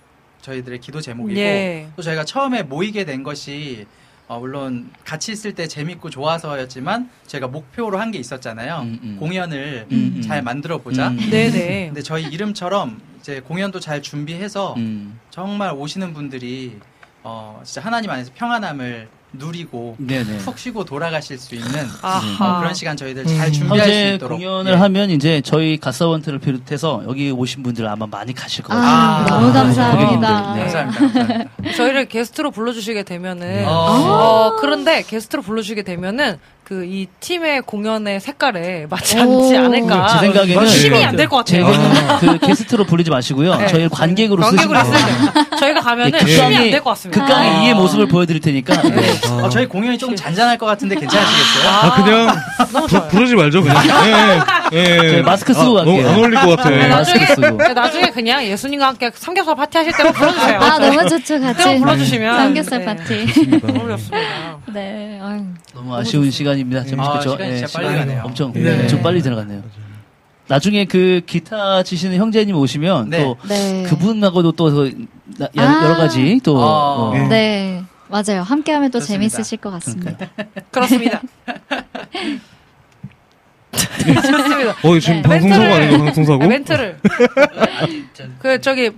[0.42, 1.88] 저희들의 기도 제목이고 예.
[1.96, 3.86] 또 저희가 처음에 모이게 된 것이
[4.32, 8.80] 어, 물론 같이 있을 때 재밌고 좋아서였지만 제가 목표로 한 게 있었잖아요.
[8.82, 9.16] 음, 음.
[9.18, 10.22] 공연을 음, 음.
[10.22, 11.08] 잘 만들어 보자.
[11.08, 11.16] 음.
[11.30, 11.86] 네네.
[11.92, 15.18] 근데 저희 이름처럼 이제 공연도 잘 준비해서 음.
[15.30, 16.78] 정말 오시는 분들이
[17.22, 20.38] 어, 진짜 하나님 안에서 평안함을 누리고 네네.
[20.38, 22.56] 푹 쉬고 돌아가실 수 있는 아하.
[22.56, 23.36] 어, 그런 시간 저희들 음.
[23.36, 24.76] 잘 준비할 수 현재 있도록 공연을 예.
[24.76, 28.82] 하면 이제 저희 가사원트를 비롯해서 여기 오신 분들 아마 많이 가실 거예요.
[28.82, 30.54] 아, 아, 너무 아, 감사합니다.
[30.54, 30.60] 네.
[30.60, 30.98] 감사합니다.
[30.98, 31.72] 감사합니다.
[31.76, 33.64] 저희를 게스트로 불러주시게 되면은, 네.
[33.66, 39.64] 어, 그런데 게스트로 불러주시게 되면은, 그, 이 팀의 공연의 색깔에 맞지 않지 오.
[39.64, 40.06] 않을까.
[40.06, 41.66] 제 생각에는 힘이 안 될 것 같아요.
[41.72, 43.56] 제가 그 게스트로 부르지 마시고요.
[43.56, 43.66] 네.
[43.66, 45.56] 저희 관객으로 관객으로 때.
[45.58, 47.20] 저희가 가면은 예, 힘이 안 될 것 같습니다.
[47.20, 47.62] 극강의 아.
[47.64, 48.80] 이의 모습을 보여드릴 테니까.
[48.82, 49.10] 네.
[49.30, 51.68] 어, 저희 공연이 조금 잔잔할 것 같은데 괜찮으시겠어요?
[51.68, 52.36] 아 그냥
[52.72, 53.08] 너무 부.
[53.08, 53.76] 부르지 말죠 그냥.
[54.06, 54.78] 예, 예.
[54.78, 55.12] 예.
[55.16, 56.08] 네, 마스크 쓰고 아, 너무 갈게요.
[56.12, 56.70] 안 어울릴 것 같아.
[56.70, 57.56] 네, 마스크 나중에, 쓰고.
[57.58, 60.58] 네, 나중에 그냥 예수님과 함께 삼겹살 파티 하실 때만 불러주세요.
[60.60, 61.78] 아, 너무 좋죠, 같이.
[61.78, 62.36] 불러주시면.
[62.36, 62.84] 삼겹살 네.
[62.86, 63.60] 파티.
[63.60, 64.58] 너무 좋습니다.
[64.72, 65.42] 네, 아유.
[65.74, 66.84] 너무 아쉬운 시간 입니다.
[66.84, 67.30] 참, 아, 그렇죠?
[67.32, 68.22] 시간이 진짜 빨리 시간이 가네요.
[68.24, 68.80] 엄청 네.
[68.82, 69.62] 엄청 빨리 들어갔네요.
[70.48, 73.22] 나중에 그 기타 치시는 형제님 오시면 네.
[73.22, 73.84] 또 네.
[73.84, 75.06] 그분하고도 또 그
[75.38, 75.84] 나- 여- 아.
[75.84, 77.10] 여러 가지 또 어.
[77.10, 77.28] 어, 네.
[77.28, 78.42] 네, 맞아요.
[78.42, 79.30] 함께하면 또 좋습니다.
[79.36, 80.28] 재밌으실 것 같습니다.
[80.70, 81.22] 그렇습니다.
[83.72, 84.76] 좋습니다.
[84.82, 86.38] 어, 지금 방송사고 멘트를- 아닌가, 방송사고?
[86.42, 86.98] 네, 멘트를.
[88.38, 88.90] 그, 저기,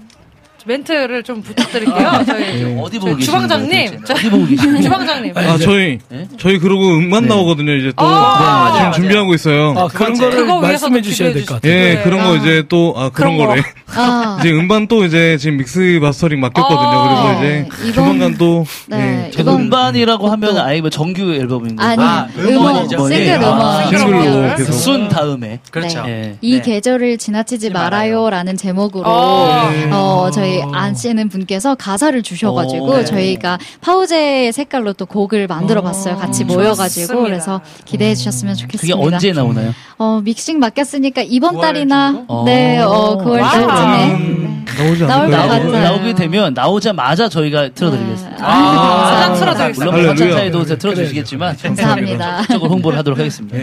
[0.66, 2.24] 멘트를 좀 부탁드릴게요.
[2.26, 2.80] 저희 네.
[2.80, 3.68] 어디 보고 저희 계시는 주방장님.
[3.86, 4.82] 거예요, 어디 보고 계시는 거예요?
[4.82, 5.32] 주방장님.
[5.36, 6.28] 아, 저희, 네?
[6.38, 7.28] 저희 그러고 음반 네.
[7.28, 8.04] 나오거든요, 이제 또.
[8.04, 9.74] 아, 지금 맞아요, 준비하고 있어요.
[9.76, 10.20] 아, 그런 번째.
[10.24, 11.72] 거를 그거 위해서 말씀해 주셔야 될 것 같아요.
[11.72, 12.02] 예, 네.
[12.02, 12.36] 그런 거 아.
[12.36, 13.46] 이제 또, 아, 그런 그런 거.
[13.48, 13.62] 거래.
[13.96, 16.78] 아, 이제 음반 또 이제 지금 믹스 마스터링 맡겼거든요.
[16.80, 21.32] 아, 그래서 이제 조만간 또, 네, 예, 저 이번- 음반이라고 하면 또- 아예 뭐 정규
[21.34, 22.98] 앨범인 아니, 아, 음원, 음원이죠.
[23.08, 23.34] 싱글 예.
[23.36, 23.60] 음원.
[23.60, 24.54] 아, 싱글로 싱글.
[24.56, 24.72] 계속.
[24.72, 26.02] 순 다음에 그렇죠.
[26.06, 26.36] 예.
[26.40, 26.62] 이 네.
[26.62, 29.70] 계절을 지나치지 말아요라는 제목으로 어.
[29.92, 30.30] 어,
[30.60, 33.04] 저희 아시는 분께서 가사를 주셔가지고 오, 네.
[33.04, 36.16] 저희가 파우제 색깔로 또 곡을 만들어봤어요.
[36.16, 37.22] 같이 모여가지고 좋습니다.
[37.24, 38.98] 그래서 기대해 주셨으면 그게 좋겠습니다.
[39.16, 39.72] 언제 나오나요?
[39.98, 42.44] 어, 믹싱 맡겼으니까 이번 9월 달이나 정도?
[42.44, 43.66] 네, 어, 9월 와우.
[43.66, 45.30] 달쯤에 음, 나오지 나올?
[45.30, 45.70] 것 같아요.
[45.84, 48.44] 나오게 되면 나오자마자 저희가 틀어드리겠습니다.
[48.44, 49.34] 아, 아, 감사합니다.
[49.38, 49.84] 틀어드리겠습니다.
[49.92, 50.34] 물론 할렐루야.
[50.34, 52.36] 번찬차에도 틀어주시겠지만 감사합니다.
[52.38, 53.58] 적극적으로 홍보를 하도록 하겠습니다.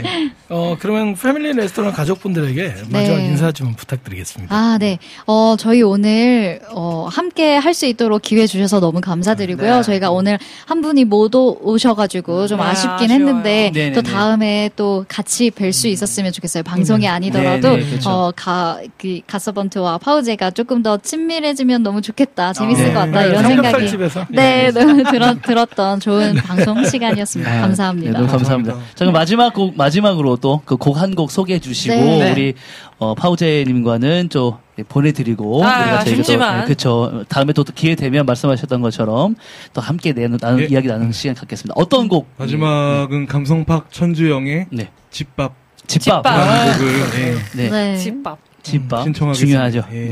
[0.49, 3.25] 어, 그러면 패밀리 레스토랑 가족분들에게 마지막 네.
[3.25, 4.55] 인사 좀 부탁드리겠습니다.
[4.55, 4.99] 아, 네.
[5.27, 9.75] 어, 저희 오늘, 어, 함께 할 수 있도록 기회 주셔서 너무 감사드리고요.
[9.77, 9.81] 네.
[9.81, 13.13] 저희가 오늘 한 분이 못 오- 오셔가지고 좀 네, 아쉽긴 아쉬워요.
[13.13, 13.93] 했는데, 네네네.
[13.93, 16.63] 또 다음에 또 같이 뵐 수 있었으면 좋겠어요.
[16.63, 18.09] 방송이 아니더라도, 네네, 그렇죠.
[18.09, 22.51] 어, 가, 그, 가서번트와 파우제가 조금 더 친밀해지면 너무 좋겠다.
[22.53, 22.93] 재밌을 네.
[22.93, 23.21] 것 같다.
[23.21, 23.67] 네, 이런 생각이.
[23.71, 24.25] 삼겹살집에서.
[24.31, 27.51] 네, 너무 들었, 들었던 좋은 방송 시간이었습니다.
[27.57, 28.11] 아, 감사합니다.
[28.11, 28.73] 네, 너무 감사합니다.
[28.75, 32.31] 자, 그럼 마지막 곡, 마지막으로 또 그 곡 한곡 소개해 주시고, 네.
[32.33, 32.53] 우리,
[32.99, 34.53] 어, 파우제님과는 좀
[34.87, 36.61] 보내드리고, 아, 우리가 저희가.
[36.61, 37.23] 네, 그쵸.
[37.27, 39.35] 다음에 또 기회 되면 말씀하셨던 것처럼
[39.73, 40.65] 또 함께 내, 나눈, 예.
[40.65, 41.73] 이야기 나누는 시간 갖겠습니다.
[41.77, 42.27] 어떤 곡?
[42.37, 44.89] 마지막은 감성팍 천주영의 네.
[45.09, 45.53] 집밥.
[45.87, 46.23] 집밥.
[46.23, 46.25] 집밥.
[46.25, 47.69] 라는 곡을, 예, 네.
[47.69, 47.97] 네.
[47.97, 48.37] 집밥.
[48.63, 49.03] 집밥.
[49.03, 49.71] 신청하겠습니다.
[49.71, 49.83] 중요하죠.
[49.91, 50.11] 예.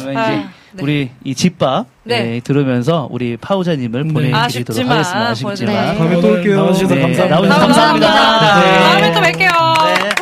[0.00, 0.82] 그러면 아, 이제 네.
[0.82, 2.36] 우리 이 집밥 네.
[2.36, 4.12] 예, 들으면서 우리 파우자님을 네.
[4.12, 5.28] 보내드리도록 아쉽지만, 하겠습니다.
[5.28, 5.98] 아쉽지만.
[5.98, 6.56] 다음에 또 올게요.
[6.56, 7.34] 나와주셔서 네, 감사합니다.
[7.36, 8.06] 나와주셔서 감사합니다.
[8.06, 8.60] 감사합니다.
[8.60, 8.78] 네.
[8.80, 10.21] 다음에 또 뵐게요.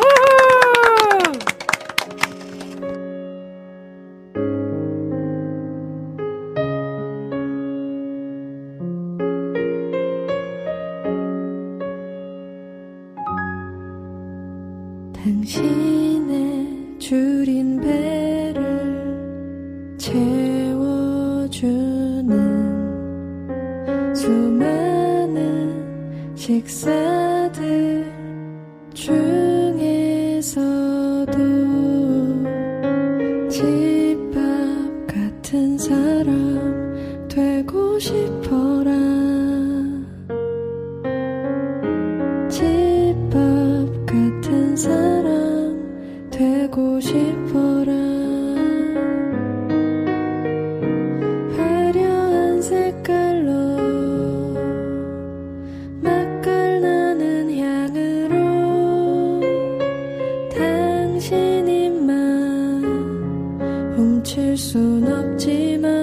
[64.30, 65.99] 훔칠 순 없지만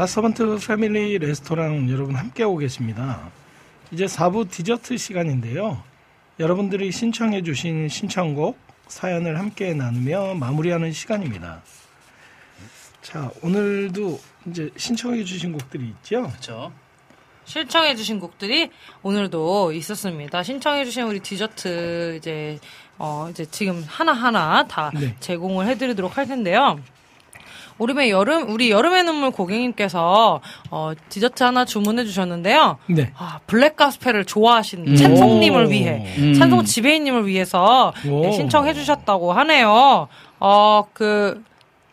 [0.00, 3.30] 가서번트 패밀리 레스토랑 여러분 함께하고 계십니다.
[3.90, 5.82] 이제 4부 디저트 시간인데요.
[6.38, 8.58] 여러분들이 신청해 주신 신청곡
[8.88, 11.60] 사연을 함께 나누며 마무리하는 시간입니다.
[13.02, 16.22] 자, 오늘도 이제 신청해 주신 곡들이 있죠?
[16.22, 16.72] 그렇죠.
[17.44, 18.70] 신청해 주신 곡들이
[19.02, 20.42] 오늘도 있었습니다.
[20.42, 22.58] 신청해 주신 우리 디저트 이제
[22.96, 25.14] 어 이제 지금 하나 하나 다 네.
[25.20, 26.80] 제공을 해 드리도록 할 텐데요.
[27.80, 30.40] 우리의 여름 우리 여름의 눈물 고객님께서
[30.70, 32.78] 어 디저트 하나 주문해 주셨는데요.
[32.86, 33.12] 네.
[33.16, 34.96] 아 블랙 가스펠을 좋아하시는 음.
[34.96, 35.68] 찬송님을 오.
[35.68, 36.34] 위해 음.
[36.34, 38.20] 찬송 지배인님을 위해서 오.
[38.20, 40.06] 네, 신청해 주셨다고 하네요.
[40.38, 41.42] 어 그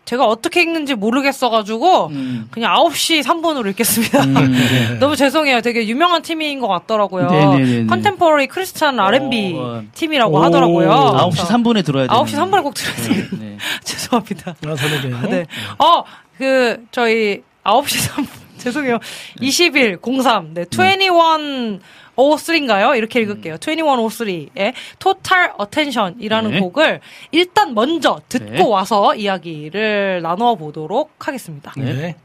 [0.07, 2.47] 제가 어떻게 읽는지 모르겠어가지고 음.
[2.49, 4.23] 그냥 9시 3분으로 읽겠습니다.
[4.23, 4.99] 음, 네.
[4.99, 5.59] 너무 죄송해요.
[5.59, 7.29] 되게 유명한 팀인 것 같더라고요.
[7.29, 7.85] 네네네네.
[7.87, 10.41] contemporary Christian R&B 어, 팀이라고 오.
[10.43, 10.89] 하더라고요.
[10.89, 12.23] 9시 3분에 들어야 돼요.
[12.23, 13.25] 9시 3분에 꼭 들어야 돼요.
[13.37, 13.57] 네.
[13.83, 14.55] 죄송합니다.
[14.65, 15.27] 아.
[15.27, 15.45] 네.
[15.77, 16.03] 어,
[16.37, 18.46] 그, 저희 9시 3분.
[18.59, 18.99] 죄송해요.
[19.39, 20.53] 20일 03.
[20.53, 20.65] 네.
[20.69, 21.79] 21
[22.17, 22.97] 03인가요?
[22.97, 23.57] 이렇게 읽을게요.
[23.57, 26.59] 2103의 Total Attention이라는 네.
[26.59, 26.99] 곡을
[27.31, 28.63] 일단 먼저 듣고 네.
[28.63, 31.73] 와서 이야기를 나눠 보도록 하겠습니다.
[31.77, 32.15] 네.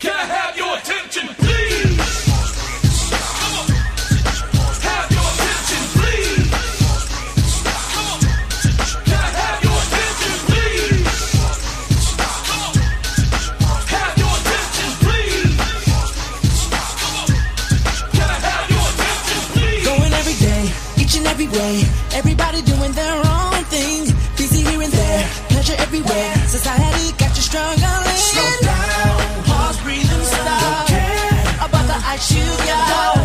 [0.00, 1.87] Can I have your attention, please?
[21.30, 21.84] Every way.
[22.14, 24.04] Everybody doing their own thing.
[24.36, 26.34] Busy here and there, pleasure everywhere.
[26.46, 28.18] Society got you struggling.
[28.32, 30.88] Slow down, pause, breathe and stop.
[31.66, 33.17] About the ice you got.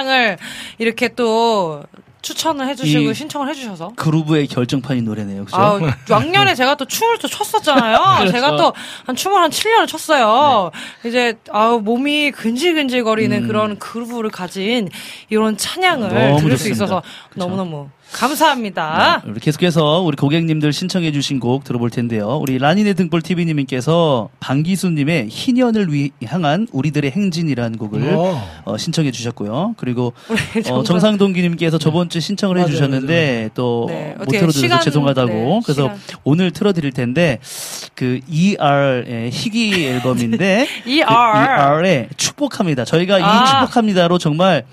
[0.00, 0.36] 찬양을
[0.78, 1.82] 이렇게 또
[2.22, 3.92] 추천을 해주시고 이- 신청을 해주셔서.
[3.96, 5.44] 그루브의 결정판인 노래네요.
[5.44, 5.56] 그죠?
[5.56, 5.78] 아,
[6.10, 7.96] 왕년에 제가 또 춤을 또 췄었잖아요.
[8.18, 8.32] 그렇죠.
[8.32, 8.72] 제가 또
[9.06, 10.72] 한 춤을 한 7년을 췄어요.
[11.04, 13.46] 이제 아우 몸이 근질근질거리는 음.
[13.46, 14.88] 그런 그루브를 가진
[15.30, 16.72] 이런 찬양을 들을 수 좋습니다.
[16.72, 17.02] 있어서
[17.36, 19.22] 너무너무 감사합니다.
[19.26, 22.38] 우리 계속해서 우리 고객님들 신청해 주신 곡 들어볼 텐데요.
[22.40, 28.42] 우리 라니네 등불 TV님께서 방기수님의 희년을 위 향한 우리들의 행진이라는 곡을 어.
[28.64, 29.74] 어, 신청해 주셨고요.
[29.76, 35.28] 그리고 어, 정상- 정상동기님께서 저번 주 신청을 맞아요, 해주셨는데 또 네, 못 틀어드려서 시간- 죄송하다고
[35.32, 35.98] 네, 그래서 시간.
[36.24, 37.38] 오늘 틀어드릴 텐데
[37.94, 41.06] 그 ER의 희귀 앨범인데 ER.
[41.06, 42.86] 그 ER의 축복합니다.
[42.86, 43.42] 저희가 아.
[43.42, 44.64] 이 축복합니다로 정말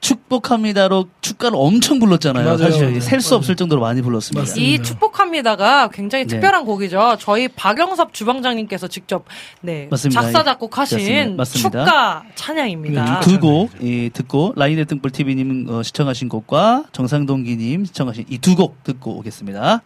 [0.00, 2.44] 축복합니다로 축가를 엄청 불렀잖아요.
[2.44, 3.00] 맞아요, 사실.
[3.00, 4.42] 셀 수 없을 정도로 많이 불렀습니다.
[4.42, 4.66] 맞습니다.
[4.66, 6.28] 이 축복합니다가 굉장히 네.
[6.28, 7.16] 특별한 곡이죠.
[7.20, 9.24] 저희 박영섭 주방장님께서 직접
[9.60, 10.22] 네, 맞습니다.
[10.22, 11.84] 작사 작곡하신 맞습니다.
[11.84, 13.20] 축가 찬양입니다.
[13.20, 13.70] 두곡
[14.14, 19.82] 듣고 라인의 등불 TV님 어, 시청하신 곡과 정상동기님 시청하신 이 두 곡 듣고 오겠습니다.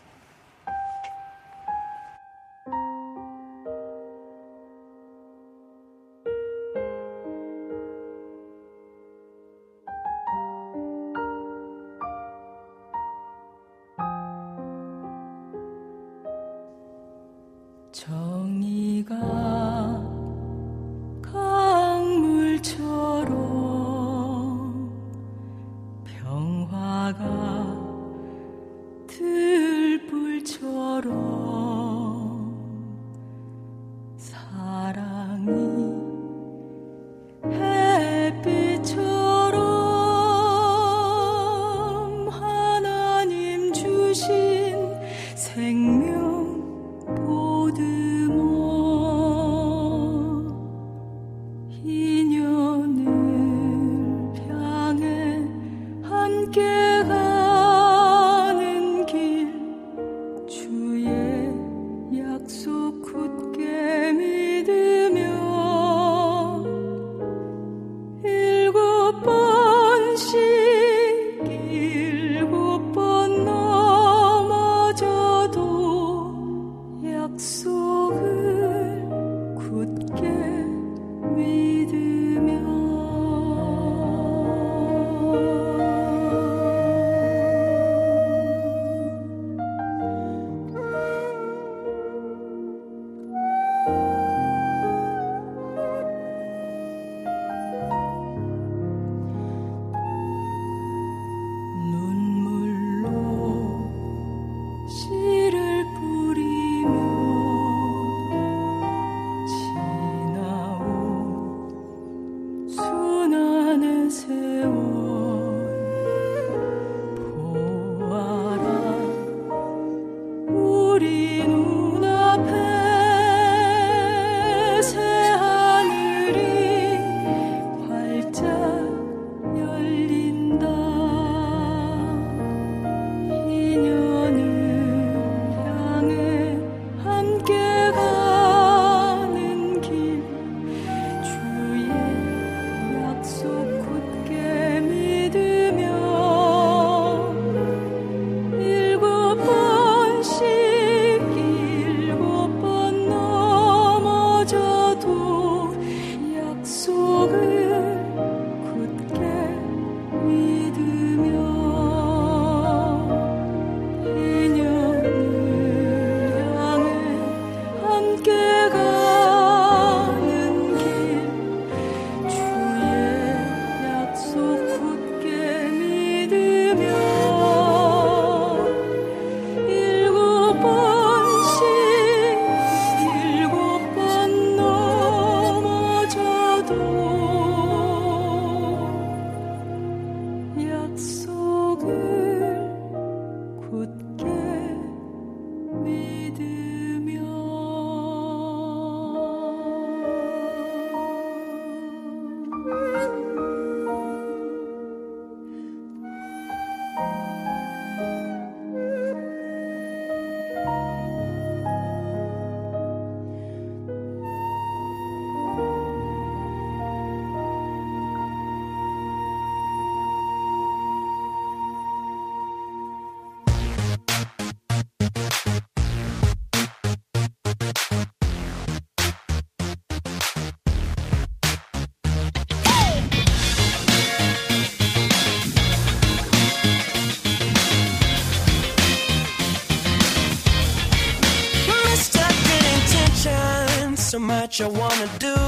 [244.54, 245.43] what you wanna do.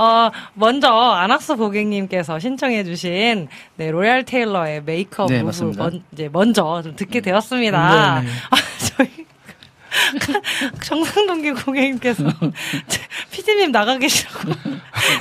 [0.00, 5.82] 어, 먼저, 아낙스 고객님께서 신청해주신, 네, 로얄 테일러의 메이크업 네, 맞습니다.
[5.84, 8.20] 먼, 이제 먼저 좀 듣게 되었습니다.
[8.20, 8.32] 네, 네.
[8.50, 8.56] 아,
[8.96, 9.10] 저희,
[10.82, 12.24] 정상동기 고객님께서,
[13.30, 14.52] 피디님 나가 계시라고.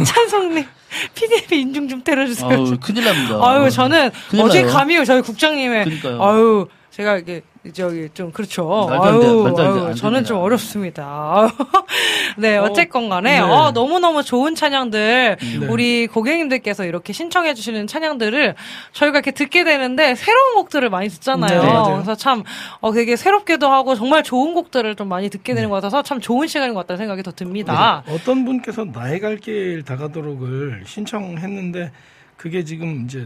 [0.05, 0.65] 찬성님,
[1.13, 2.49] 피디님 인중 좀 때려주세요.
[2.49, 3.37] 아우, 큰일 납니다.
[3.41, 4.63] 아유, 저는 큰일 어제.
[4.63, 6.23] 감히 저희 국장님의, 그러니까요.
[6.23, 6.67] 아유,
[6.99, 8.87] 제가 이게, 저기, 좀, 그렇죠.
[8.89, 10.39] 돼, 아유, 돼, 아유, 안 저는 좀.
[10.39, 11.47] 어렵습니다.
[12.37, 13.39] 네, 어쨌건 간에, 네.
[13.39, 15.65] 어, 너무너무 좋은 찬양들, 네.
[15.67, 18.53] 우리 고객님들께서 이렇게 신청해 주시는 찬양들을
[18.91, 21.61] 저희가 이렇게 듣게 되는데, 새로운 곡들을 많이 듣잖아요.
[21.61, 21.93] 네.
[21.93, 22.43] 그래서 참,
[22.81, 26.47] 어, 되게 새롭기도 하고, 정말 좋은 곡들을 좀 많이 듣게 되는 것 같아서 참 좋은
[26.47, 28.03] 시간인 것 같다는 생각이 더 듭니다.
[28.07, 28.13] 네.
[28.13, 31.93] 어떤 분께서 나의 갈 길 다가도록을 신청했는데
[32.35, 33.25] 그게 지금 이제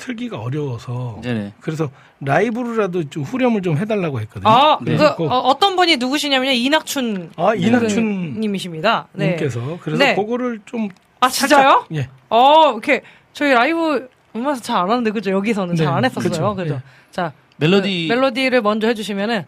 [0.00, 1.52] 틀기가 어려워서 네네.
[1.60, 1.90] 그래서
[2.20, 4.50] 라이브로라도 좀 후렴을 좀 해달라고 했거든요.
[4.50, 4.96] 아, 네.
[4.96, 6.52] 그, 어, 떤 분이 누구시냐면요.
[6.52, 7.30] 이낙춘.
[7.36, 9.08] 아, 이낙춘 님이십니다.
[9.12, 9.28] 네.
[9.30, 10.14] 님께서 그래서 네.
[10.14, 10.88] 그거를 좀
[11.20, 11.86] 아, 진짜요?
[11.94, 12.08] 예.
[12.30, 13.02] 어, 이렇게
[13.34, 15.30] 저희 라이브 음악에서 잘 안 하는데 그죠?
[15.30, 16.30] 여기서는 네, 잘안 했었어요.
[16.30, 16.54] 그쵸.
[16.56, 16.74] 그죠?
[16.74, 16.80] 예.
[17.10, 18.08] 자, 멜로디.
[18.08, 19.44] 그 멜로디를 먼저 해주시면은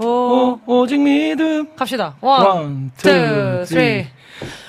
[0.00, 2.16] 오, 어, 오직 믿음 갑시다.
[2.20, 3.08] One, two,
[3.64, 4.06] three.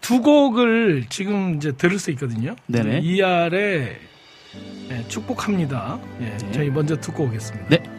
[0.00, 2.54] 두 곡을 지금 이제 들을 수 있거든요.
[2.68, 3.00] 네네.
[3.00, 3.98] 이알의
[4.88, 5.98] 네, 축복합니다.
[6.20, 6.52] 예, 네.
[6.52, 7.66] 저희 먼저 듣고 오겠습니다.
[7.70, 7.93] 네.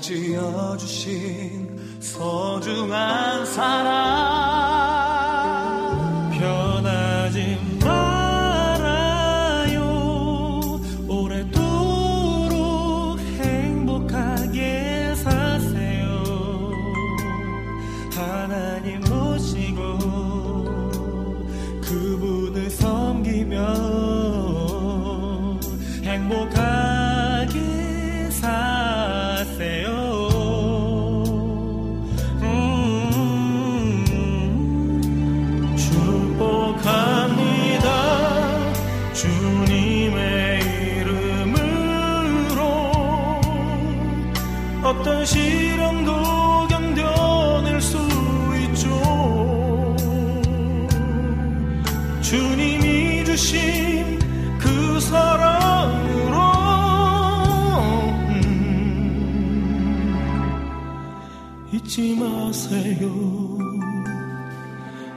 [0.00, 3.99] 지어주신 소중한 사랑.
[62.50, 63.58] 하세요.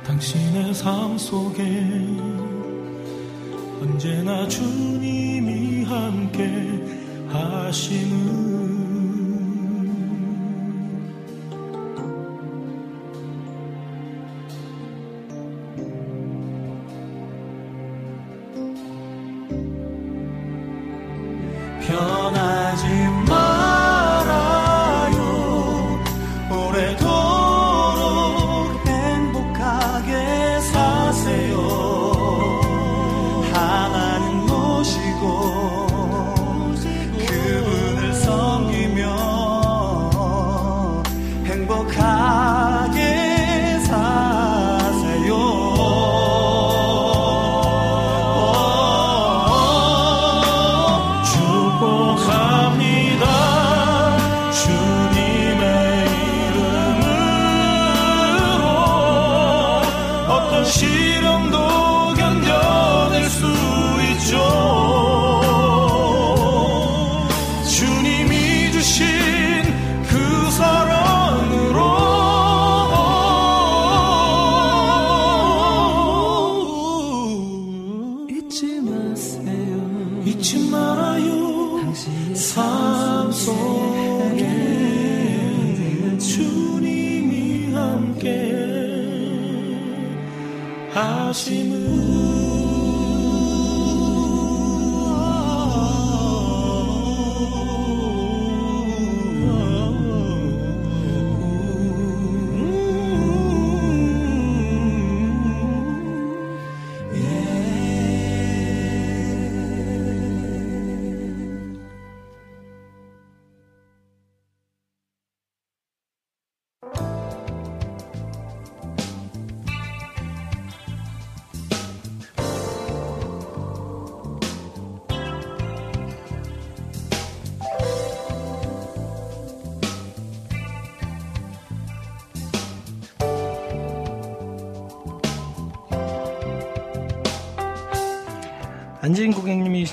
[0.06, 1.64] 당신의 삶 속에
[3.82, 6.46] 언제나 주님이 함께
[7.30, 8.93] 하시는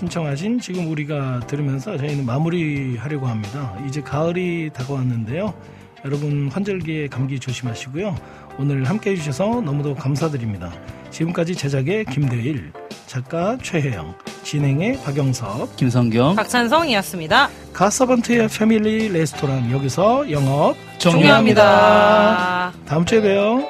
[0.01, 3.77] 신청하신 지금 우리가 들으면서 저희는 마무리하려고 합니다.
[3.87, 5.53] 이제 가을이 다가왔는데요.
[6.07, 8.17] 여러분 환절기에 감기 조심하시고요.
[8.59, 10.73] 오늘 함께 해주셔서 너무도 감사드립니다.
[11.11, 12.73] 지금까지 제작의 김대일,
[13.07, 17.51] 작가 최혜영, 진행의 박영섭, 김성경, 박찬성이었습니다.
[17.75, 22.73] 가서번트의 패밀리 레스토랑 여기서 영업 종료합니다.
[22.87, 23.70] 다음 주에 봬요.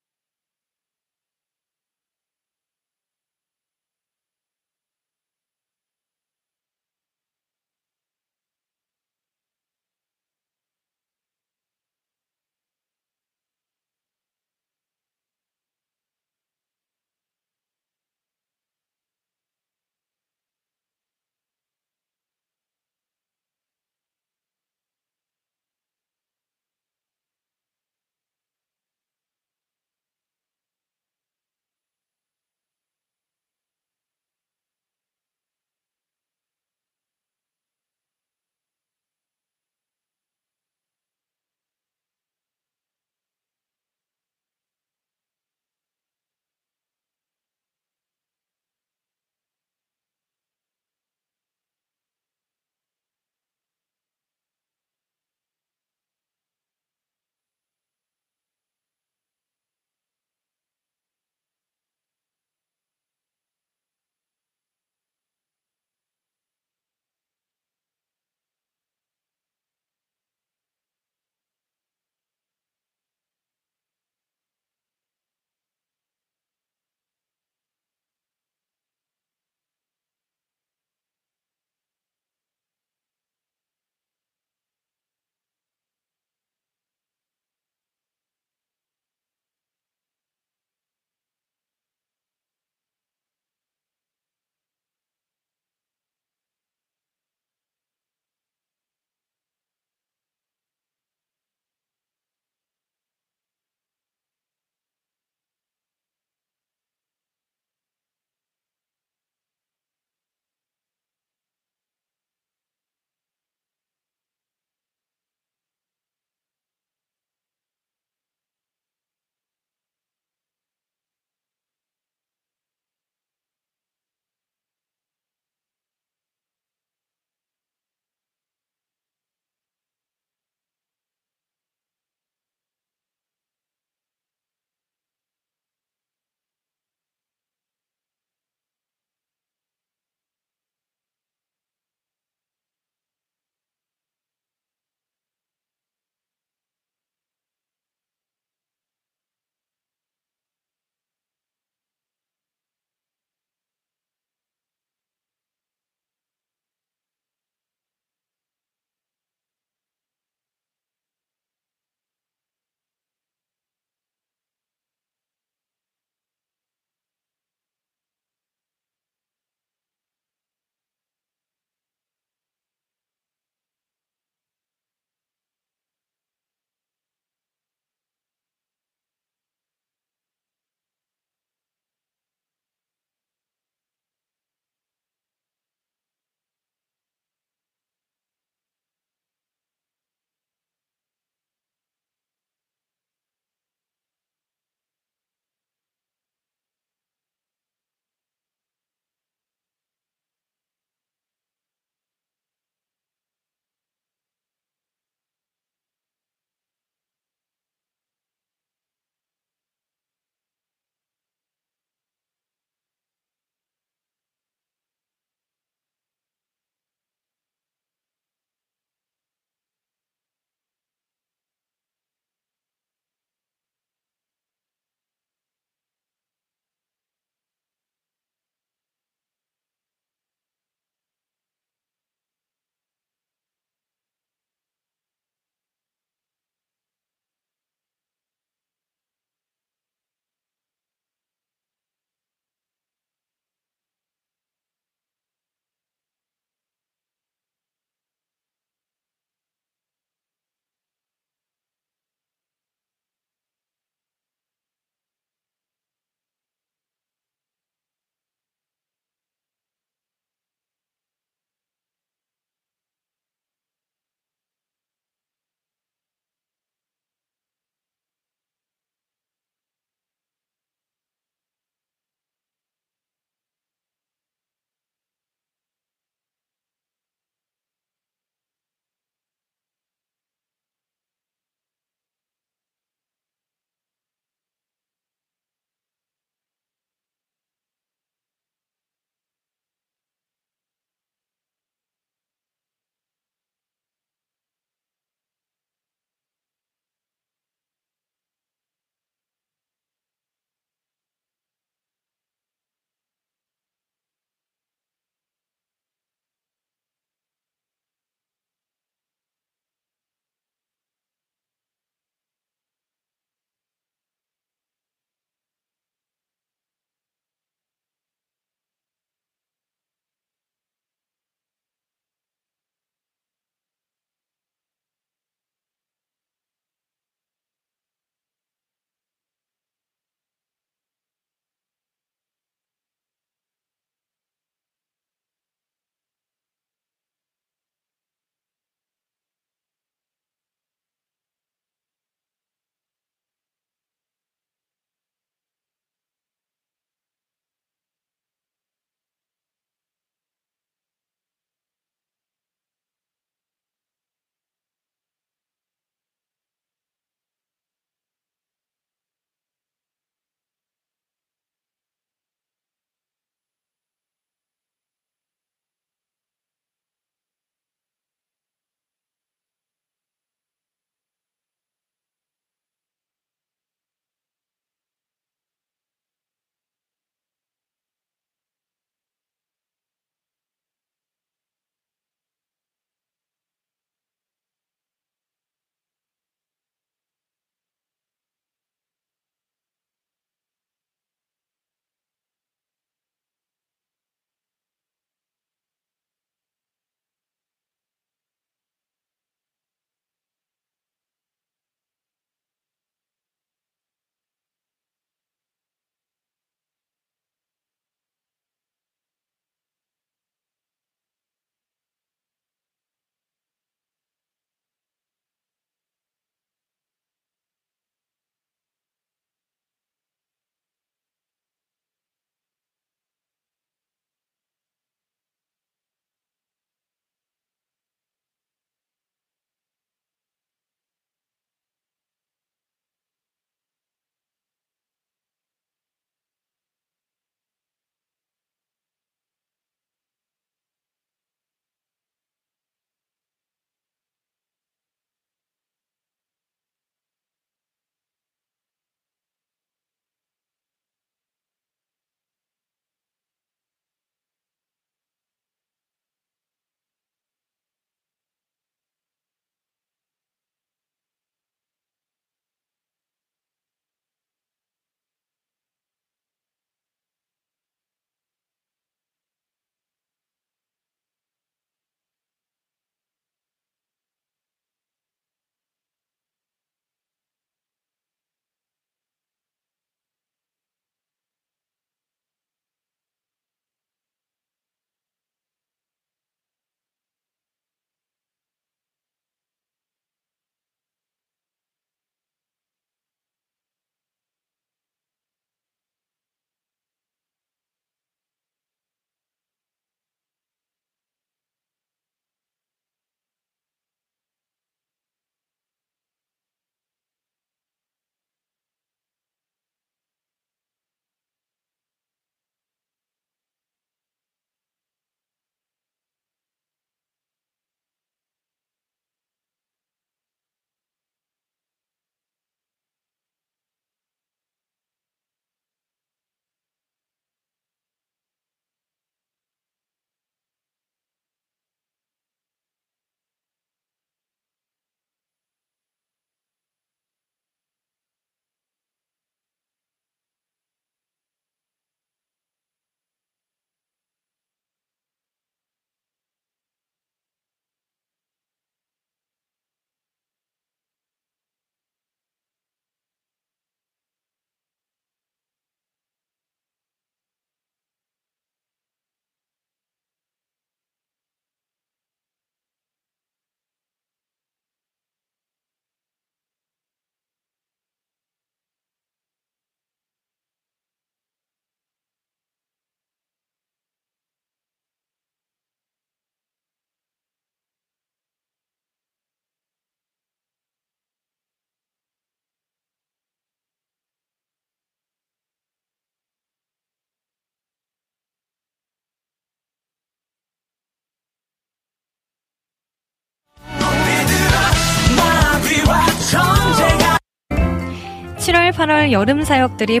[598.48, 600.00] 7월, 8월 여름 사역들이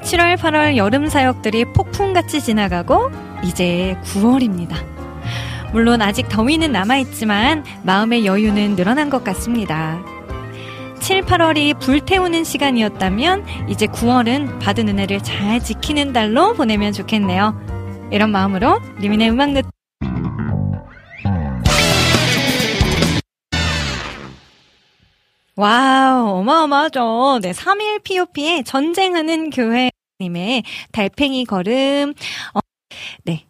[0.00, 3.10] 7월, 8월 여름 사역들이 폭풍같이 지나가고
[3.44, 4.74] 이제 9월입니다.
[5.74, 10.02] 물론 아직 더위는 남아있지만 마음의 여유는 늘어난 것 같습니다.
[11.00, 18.08] 7, 8월이 불태우는 시간이었다면 이제 9월은 받은 은혜를 잘 지키는 달로 보내면 좋겠네요.
[18.10, 19.60] 이런 마음으로 리민의 음악 노
[25.58, 27.40] 와우, 어마어마하죠.
[27.42, 30.62] 네, 3일 POP의 전쟁하는 교회님의
[30.92, 32.14] 달팽이 걸음.
[32.54, 32.60] 어,
[33.24, 33.44] 네.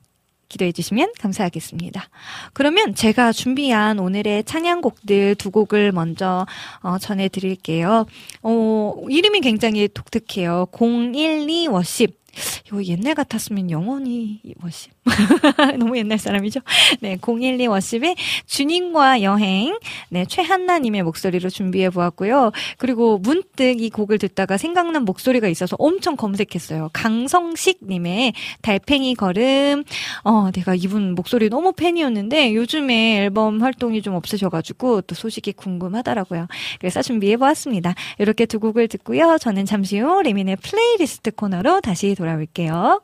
[0.48, 2.08] 기도해 주시면 감사하겠습니다.
[2.54, 6.46] 그러면 제가 준비한 오늘의 찬양곡들 두 곡을 먼저
[6.80, 8.06] 어, 전해 드릴게요.
[8.40, 10.68] 어, 이름이 굉장히 독특해요.
[10.72, 12.18] 012 worship.
[12.68, 14.97] 이거 옛날 같았으면 영원히 worship.
[15.78, 16.60] 너무 옛날 사람이죠?
[17.00, 18.16] 네, 012 worship의
[18.46, 19.78] 주님과 여행.
[20.10, 22.52] 네, 최한나님의 목소리로 준비해 보았고요.
[22.78, 26.90] 그리고 문득 이 곡을 듣다가 생각난 목소리가 있어서 엄청 검색했어요.
[26.92, 28.32] 강성식님의
[28.62, 29.84] 달팽이 걸음.
[30.24, 36.46] 어, 내가 이분 목소리 너무 팬이었는데 요즘에 앨범 활동이 좀 없으셔가지고 또 소식이 궁금하더라고요.
[36.78, 37.94] 그래서 준비해 보았습니다.
[38.18, 39.38] 이렇게 두 곡을 듣고요.
[39.40, 43.02] 저는 잠시 후 레민의 플레이리스트 코너로 다시 돌아올게요.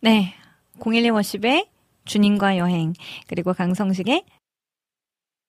[0.00, 0.34] 네.
[0.80, 1.68] 012 worship의
[2.04, 2.92] 주님과 여행,
[3.28, 4.24] 그리고 강성식의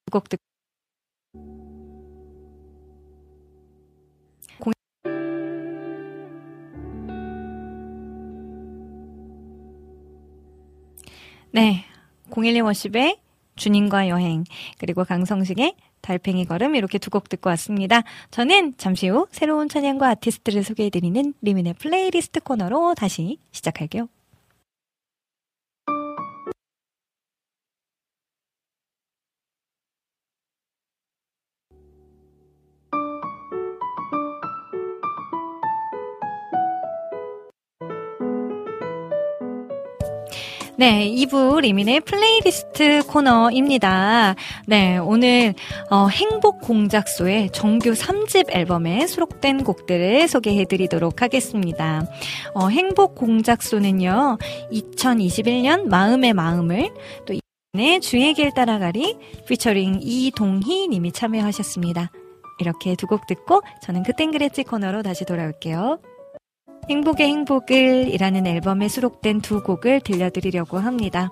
[0.06, 0.38] 두곡 듣
[4.60, 4.74] 공-
[11.52, 11.86] 네.
[12.30, 13.20] 012 worship의
[13.56, 14.44] 주님과 여행,
[14.80, 18.04] 그리고 강성식의 달팽이 걸음 이렇게 두 곡 듣고 왔습니다.
[18.32, 24.08] 저는 잠시 후 새로운 찬양과 아티스트를 소개해드리는 리민의 플레이리스트 코너로 다시 시작할게요.
[40.76, 44.36] 네, 2부 리민의 플레이리스트 코너입니다.
[44.66, 45.54] 네, 오늘
[45.92, 52.08] 어, 행복 공작소의 정규 3집 앨범에 수록된 곡들을 소개해 드리도록 하겠습니다.
[52.56, 54.40] 어, 행복 공작소는요.
[54.72, 56.92] 2021년 마음의 마음을
[57.28, 57.36] 또
[57.74, 59.16] 이번에 주의 길 따라가리
[59.48, 62.10] 피처링 이동희 님이 참여하셨습니다.
[62.60, 66.00] 이렇게 두 곡 듣고 저는 그땐 그랬지 코너로 다시 돌아올게요.
[66.90, 71.30] 행복의 행복을 이라는 앨범에 수록된 두 곡을 들려드리려고 합니다.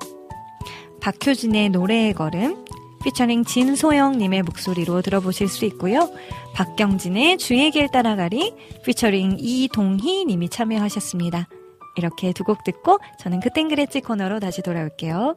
[1.02, 2.66] 박효진의 노래의 걸음,
[3.04, 6.10] 피처링 진소영님의 목소리로 들어보실 수 있고요.
[6.54, 8.54] 박경진의 주의 길 따라가리,
[8.86, 11.48] 피처링 이동희님이 참여하셨습니다.
[11.98, 15.36] 이렇게 두 곡 듣고 저는 그땐 그랬지 코너로 다시 돌아올게요.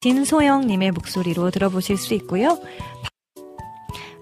[0.00, 2.58] 진소영님의 목소리로 들어보실 수 있고요.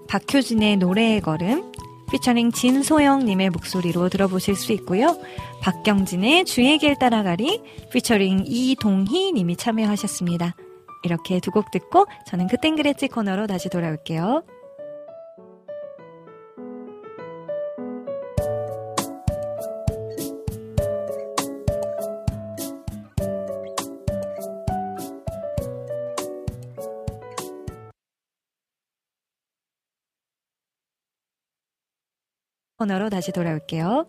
[0.07, 1.71] 박효진의 노래의 걸음,
[2.11, 5.17] 피처링 진소영님의 목소리로 들어보실 수 있고요.
[5.61, 7.61] 박경진의 주의 길 따라가리,
[7.91, 10.55] 피처링 이동희님이 참여하셨습니다.
[11.03, 14.43] 이렇게 두 곡 듣고 저는 그땐 그랬지 코너로 다시 돌아올게요.
[32.77, 34.07] 코너로 다시 돌아올게요.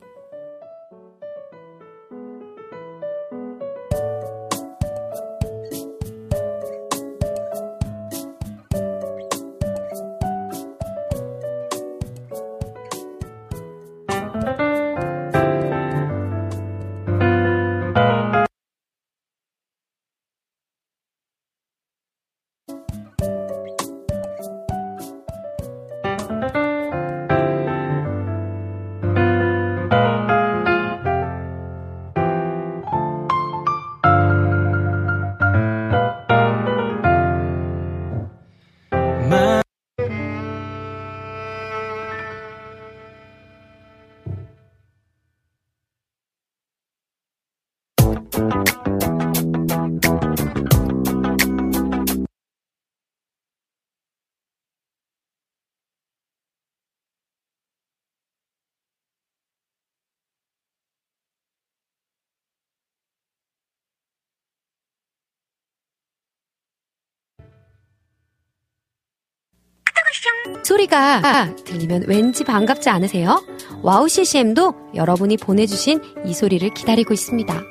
[70.65, 73.45] 소리가 들리면 왠지 반갑지 않으세요?
[73.83, 77.63] 와우 CCM도 여러분이 보내주신 이 소리를 기다리고 있습니다.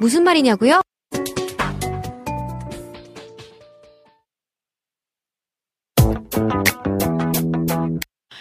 [0.00, 0.80] 무슨 말이냐고요?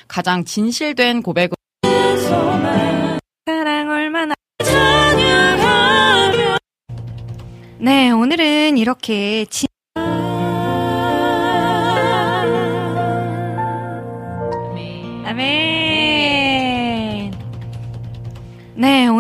[0.07, 1.55] 가장 진실된 고백을
[3.45, 4.33] 사랑 얼마나
[7.79, 9.67] 네, 오늘은 이렇게 진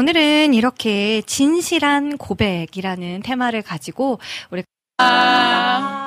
[0.01, 6.00] 오늘은 이렇게 진실한 고백이라는 테마를 가지고 우리 진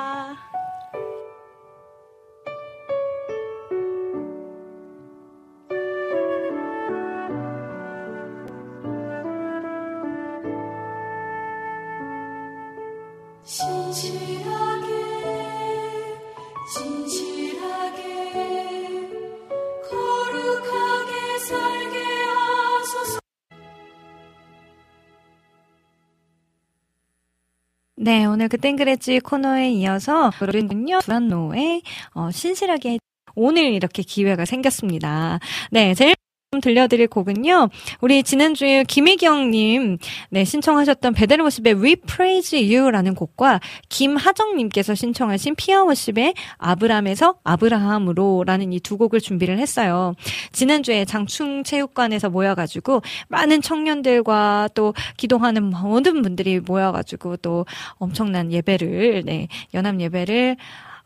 [28.05, 31.81] 네, 오늘 그 땡그레지 코너에 이어서 우리는요, 두란노의
[32.13, 32.99] 어, 신실하게
[33.33, 35.39] 오늘 이렇게 기회가 생겼습니다.
[35.71, 36.14] 네, 제일 좀
[36.61, 37.69] 들려드릴 곡은요.
[37.99, 39.97] 우리 지난주에 김혜경님
[40.29, 43.59] 네, 신청하셨던 베델워십의 We Praise You라는 곡과
[43.89, 50.13] 김하정님께서 신청하신 피아워십의 아브람에서 아브라함으로라는 이 두 곡을 준비를 했어요.
[50.51, 59.99] 지난주에 장충체육관에서 모여가지고 많은 청년들과 또 기도하는 모든 분들이 모여가지고 또 엄청난 예배를 네, 연합
[59.99, 60.57] 예배를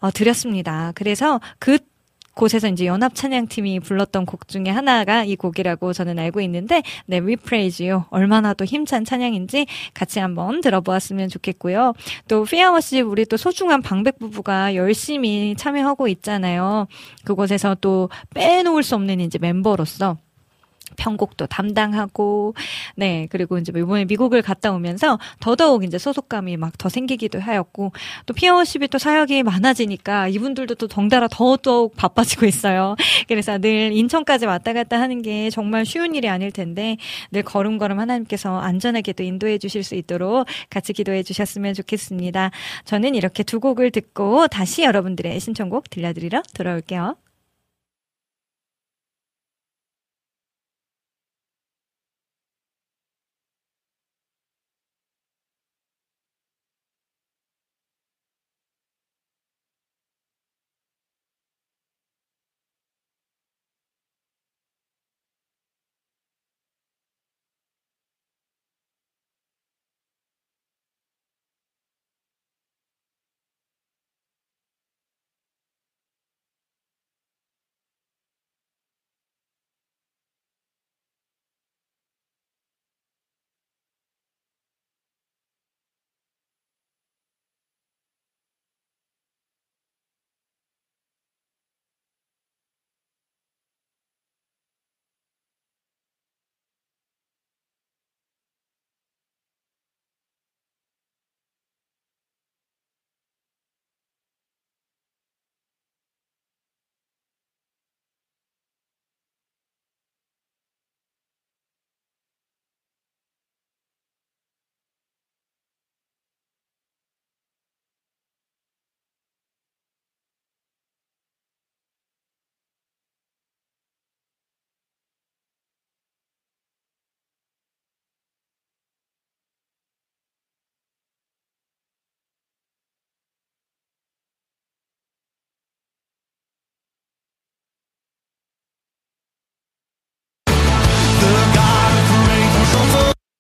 [0.02, 0.92] 어, 드렸습니다.
[0.94, 1.78] 그래서 그
[2.34, 7.36] 곳에서 이제 연합 찬양팀이 불렀던 곡 중에 하나가 이 곡이라고 저는 알고 있는데, 네, We
[7.36, 8.04] Praise You.
[8.10, 11.94] 얼마나 또 힘찬 찬양인지 같이 한번 들어보았으면 좋겠고요.
[12.28, 16.88] 또, 피아워십 우리 또 소중한 방백 부부가 열심히 참여하고 있잖아요.
[17.26, 20.18] 그곳에서 또 빼놓을 수 없는 이제 멤버로서
[20.98, 22.56] 편곡도 담당하고,
[22.96, 27.92] 네, 그리고 이제 이번에 미국을 갔다 오면서 더더욱 이제 소속감이 막 더 생기기도 하였고,
[28.26, 32.96] 또 피어십이 또 사역이 많아지니까 이분들도 또 덩달아 더더욱 바빠지고 있어요.
[33.28, 36.98] 그래서 늘 인천까지 왔다 갔다 하는 게 정말 쉬운 일이 아닐 텐데,
[37.32, 42.52] 늘 걸음걸음 하나님께서 안전하게 또 인도해 주실 수 있도록 같이 기도해 주셨으면 좋겠습니다.
[42.86, 47.29] 저는 이렇게 두 곡을 듣고 다시 여러분들의 신청곡 들려드리러 돌아올게요.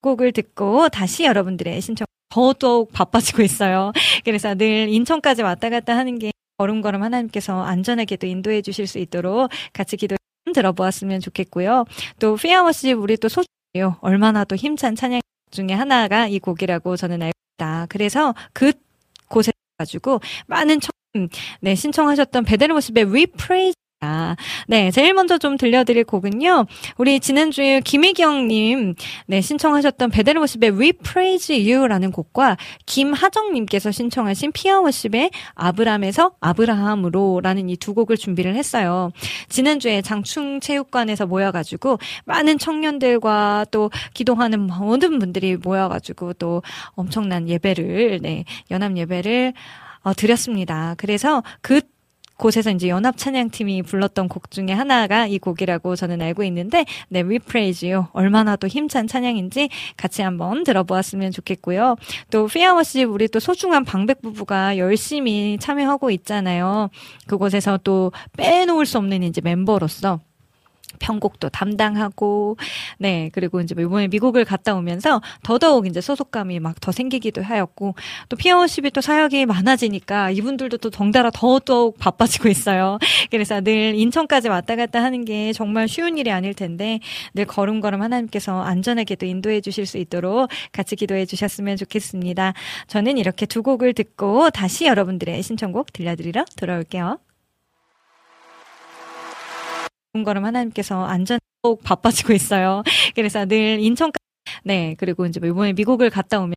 [0.10, 3.92] 곡을 듣고 다시 여러분들의 신청 더더욱 바빠지고 있어요.
[4.26, 9.98] 그래서 늘 인천까지 왔다 갔다 하는 게 걸음걸음 하나님께서 안전하게도 인도해 주실 수 있도록 같이
[9.98, 10.16] 기도
[10.54, 11.86] 들어보았으면 좋겠고요.
[12.20, 13.98] 또 피아워십 우리 또 소중해요.
[14.02, 15.22] 얼마나 또 힘찬 찬양
[15.52, 17.86] 중에 하나가 이 곡이라고 저는 알고 있다.
[17.90, 18.74] 그래서 그
[19.28, 20.92] 곳에 가지고 많은 청,
[21.62, 24.38] 네, 신청하셨던 베델모십의 We Praise 아,
[24.70, 26.68] 네, 제일 먼저 좀 들려드릴 곡은요.
[26.98, 28.96] 우리 지난주에 김혜경님,
[29.28, 32.56] 네, 신청하셨던 베델워십의 We Praise You라는 곡과
[32.86, 39.12] 김하정님께서 신청하신 피아워십의 아브람에서 아브라함으로라는 이 두 곡을 준비를 했어요.
[39.50, 46.62] 지난주에 장충체육관에서 모여가지고 많은 청년들과 또 기도하는 모든 분들이 모여가지고 또
[46.92, 49.54] 엄청난 예배를, 네, 연합 예배를
[50.04, 50.96] 어, 드렸습니다.
[50.98, 51.82] 그래서 그
[52.40, 58.06] 곳에서 이제 연합 찬양팀이 불렀던 곡 중에 하나가 이 곡이라고 저는 알고 있는데, 네, You.
[58.14, 61.98] 얼마나 또 힘찬 찬양인지 같이 한번 들어보았으면 좋겠고요.
[62.32, 66.90] 또 피아워십 우리 또 소중한 방백 부부가 열심히 참여하고 있잖아요.
[67.28, 70.22] 그곳에서 또 빼놓을 수 없는 이제 멤버로서
[70.98, 72.58] 편곡도 담당하고,
[72.98, 77.96] 네, 그리고 이제 이번에 미국을 갔다 오면서 더더욱 이제 소속감이 막 더 생기기도 하였고,
[78.30, 82.98] 또 피어십이 또 사역이 많아지니까 이분들도 또 덩달아 더더욱 바빠지고 있어요.
[83.32, 87.00] 그래서 늘 인천까지 왔다 갔다 하는 게 정말 쉬운 일이 아닐 텐데,
[87.34, 92.54] 늘 걸음걸음 하나님께서 안전하게도 인도해 주실 수 있도록 같이 기도해 주셨으면 좋겠습니다.
[92.88, 97.29] 저는 이렇게 두 곡을 듣고 다시 여러분들의 신청곡 들려드리러 돌아올게요.
[100.24, 102.84] 걸음 하나님께서 안전 꼭 바빠지고 있어요.
[103.16, 104.18] 그래서 늘 인천까지
[104.64, 106.56] 네 그리고 이제 이번에 미국을 갔다 오면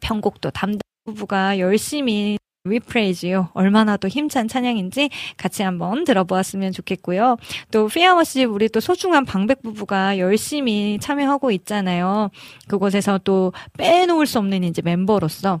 [0.00, 5.08] 편곡도 담당 부부가 열심히 You 얼마나 또 힘찬 찬양인지
[5.38, 7.36] 같이 한번 들어보았으면 좋겠고요.
[7.70, 12.28] 또 피아워십 우리 또 소중한 방백 부부가 열심히 참여하고 있잖아요.
[12.68, 15.60] 그곳에서 또 빼놓을 수 없는 이제 멤버로서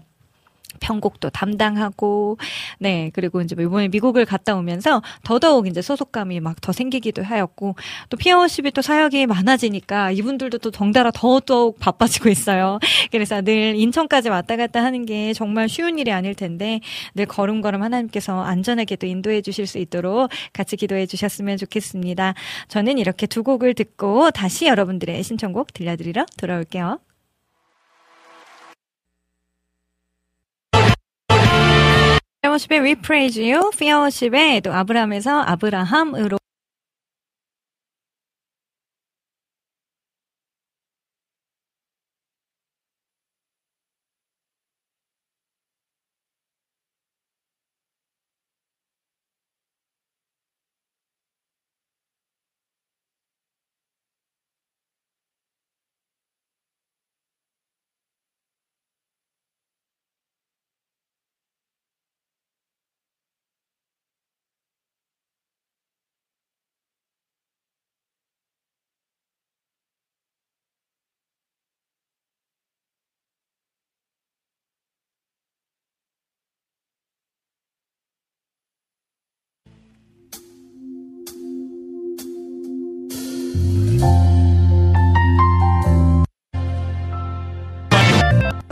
[0.80, 2.38] 편곡도 담당하고,
[2.78, 7.74] 네, 그리고 이제 이번에 미국을 갔다 오면서 더더욱 이제 소속감이 막 더 생기기도 하였고,
[8.08, 12.78] 또 피어십이 또 사역이 많아지니까 이분들도 또 덩달아 더더욱 바빠지고 있어요.
[13.10, 16.80] 그래서 늘 인천까지 왔다 갔다 하는 게 정말 쉬운 일이 아닐 텐데,
[17.14, 22.34] 늘 걸음걸음 하나님께서 안전하게도 인도해 주실 수 있도록 같이 기도해 주셨으면 좋겠습니다.
[22.68, 27.09] 저는 이렇게 두 곡을 듣고 다시 여러분들의 신청곡 들려드리러 돌아올게요.
[32.50, 36.38] 피어십의 We Praise You, 피어십의 또 아브라함에서 아브라함으로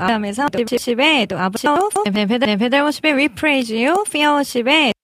[0.09, 1.91] 아브라함에서 피어십의 또 아브라함
[2.59, 4.95] 베델워십의 We Praise You, 피어십의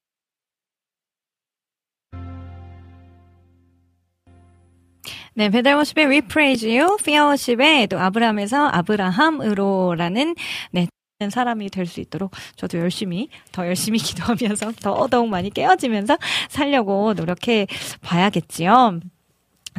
[5.36, 10.34] 네, 베델워십의 We Praise You, 피어십의 또 아브라함에서 아브라함으로라는
[10.72, 10.88] 네.
[11.30, 16.18] 사람이 될 수 있도록 저도 열심히 더 열심히 기도하면서 더더욱 많이 깨어지면서
[16.48, 17.66] 살려고 노력해
[18.02, 19.00] 봐야겠지요.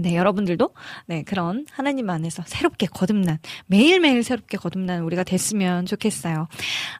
[0.02, 0.70] 네, 여러분들도
[1.08, 6.48] 네, 그런 하나님 안에서 새롭게 거듭난 매일매일 새롭게 거듭난 우리가 됐으면 좋겠어요.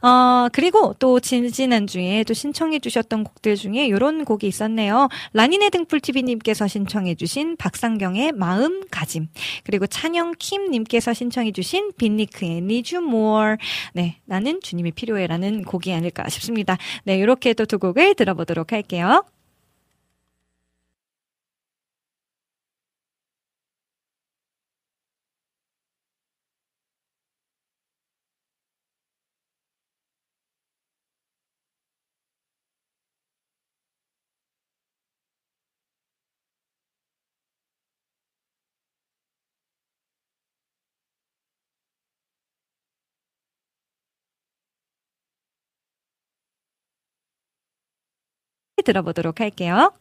[0.02, 5.10] 어, 그리고 또 지지난주에 또 신청해 주셨던 곡들 중에 이런 곡이 있었네요.
[5.34, 9.28] 라니네 등불 TV 님께서 신청해 주신 박상경의 마음가짐.
[9.66, 13.56] 그리고 찬영 킴 님께서 신청해 주신 빈니크의 Need You More.
[13.94, 16.78] 네, 나는 주님이 필요해 라는 곡이 아닐까 싶습니다.
[17.04, 19.26] 네, 이렇게 또 두 곡을 들어보도록 할게요.
[48.86, 49.92] 들어보도록 할게요.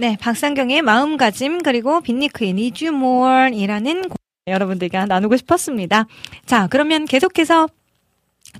[0.00, 6.06] 네, 박상경의 마음가짐 그리고 빈니크의 Need You More이라는 곡 여러분들과 나누고 싶었습니다.
[6.46, 7.68] 자, 그러면 계속해서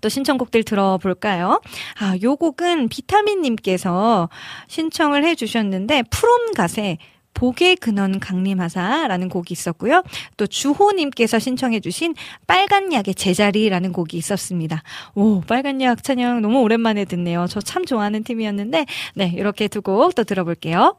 [0.02, 1.62] 또 신청곡들 들어볼까요?
[1.98, 4.28] 아, 요 곡은 비타민님께서
[4.68, 6.98] 신청을 해주셨는데, 프롬갓의
[7.32, 10.02] 복의 근원 강림하사라는 곡이 있었고요.
[10.36, 14.82] 또 주호님께서 신청해주신 빨간 약의 제자리라는 곡이 있었습니다.
[15.14, 17.46] 오, 빨간 약 찬양 너무 오랜만에 듣네요.
[17.46, 20.98] 저 참 좋아하는 팀이었는데, 네, 이렇게 두 곡 또 들어볼게요.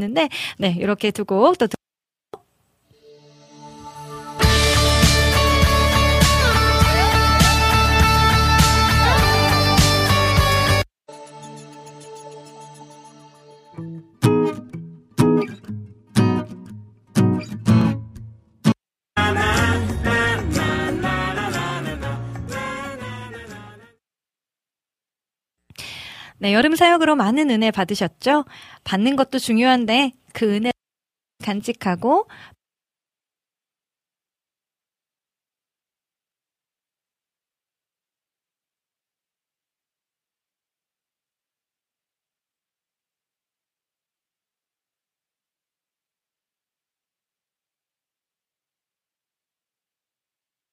[0.00, 1.68] 는데 네 이렇게 두곡또
[26.40, 28.46] 네, 여름 사역으로 많은 은혜 받으셨죠?
[28.84, 30.70] 받는 것도 중요한데 그 은혜
[31.44, 32.26] 간직하고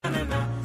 [0.03, 0.56] I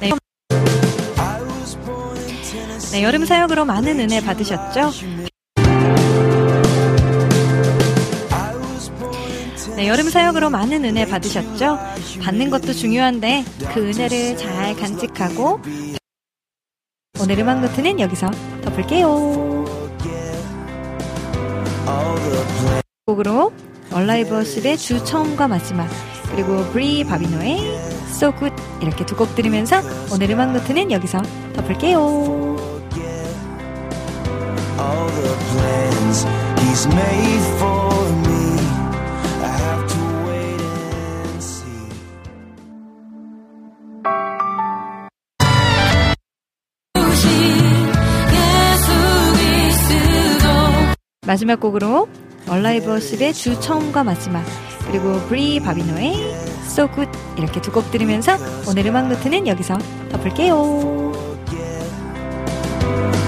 [0.00, 0.10] 네.
[2.92, 4.90] 네, 여름 사역으로 많은 은혜 받으셨죠?
[9.76, 11.78] 네, 여름 사역으로 많은 은혜 받으셨죠?
[12.22, 13.44] 받는 것도 중요한데
[13.74, 15.60] 그 은혜를 잘 간직하고
[17.20, 18.30] 오늘 음악 노트는 여기서
[18.64, 19.64] 덮을게요.
[23.04, 23.52] 곡으로
[23.92, 25.86] 얼라이브 워십의 주 처음과 마지막
[26.30, 27.58] 그리고 브리 바비노의
[28.10, 29.80] So Good 이렇게 두 곡 들으면서
[30.12, 31.22] 오늘 음악 노트는 여기서
[31.54, 31.98] 덮을게요.
[34.80, 36.24] all the plans
[36.60, 37.92] he's made for
[38.24, 38.56] me.
[39.42, 42.90] I have to wait and see.
[51.26, 52.08] 마지막 곡으로
[52.50, 54.44] 얼라이브 워십의 주 처음과 마지막
[54.86, 56.14] 그리고 브리 바비노의
[56.66, 58.32] So Good 이렇게 두 곡 들으면서
[58.68, 59.78] 오늘 음악 노트는 여기서
[60.10, 60.54] 덮을게요.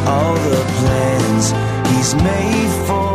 [0.05, 1.55] All the plans
[1.89, 3.12] he's made for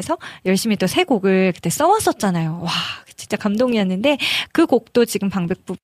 [0.00, 2.60] 위해서 열심히 또 새 곡을 그때 써왔었잖아요.
[2.62, 2.70] 와,
[3.16, 4.18] 진짜 감동이었는데
[4.52, 5.76] 그 곡도 지금 방백부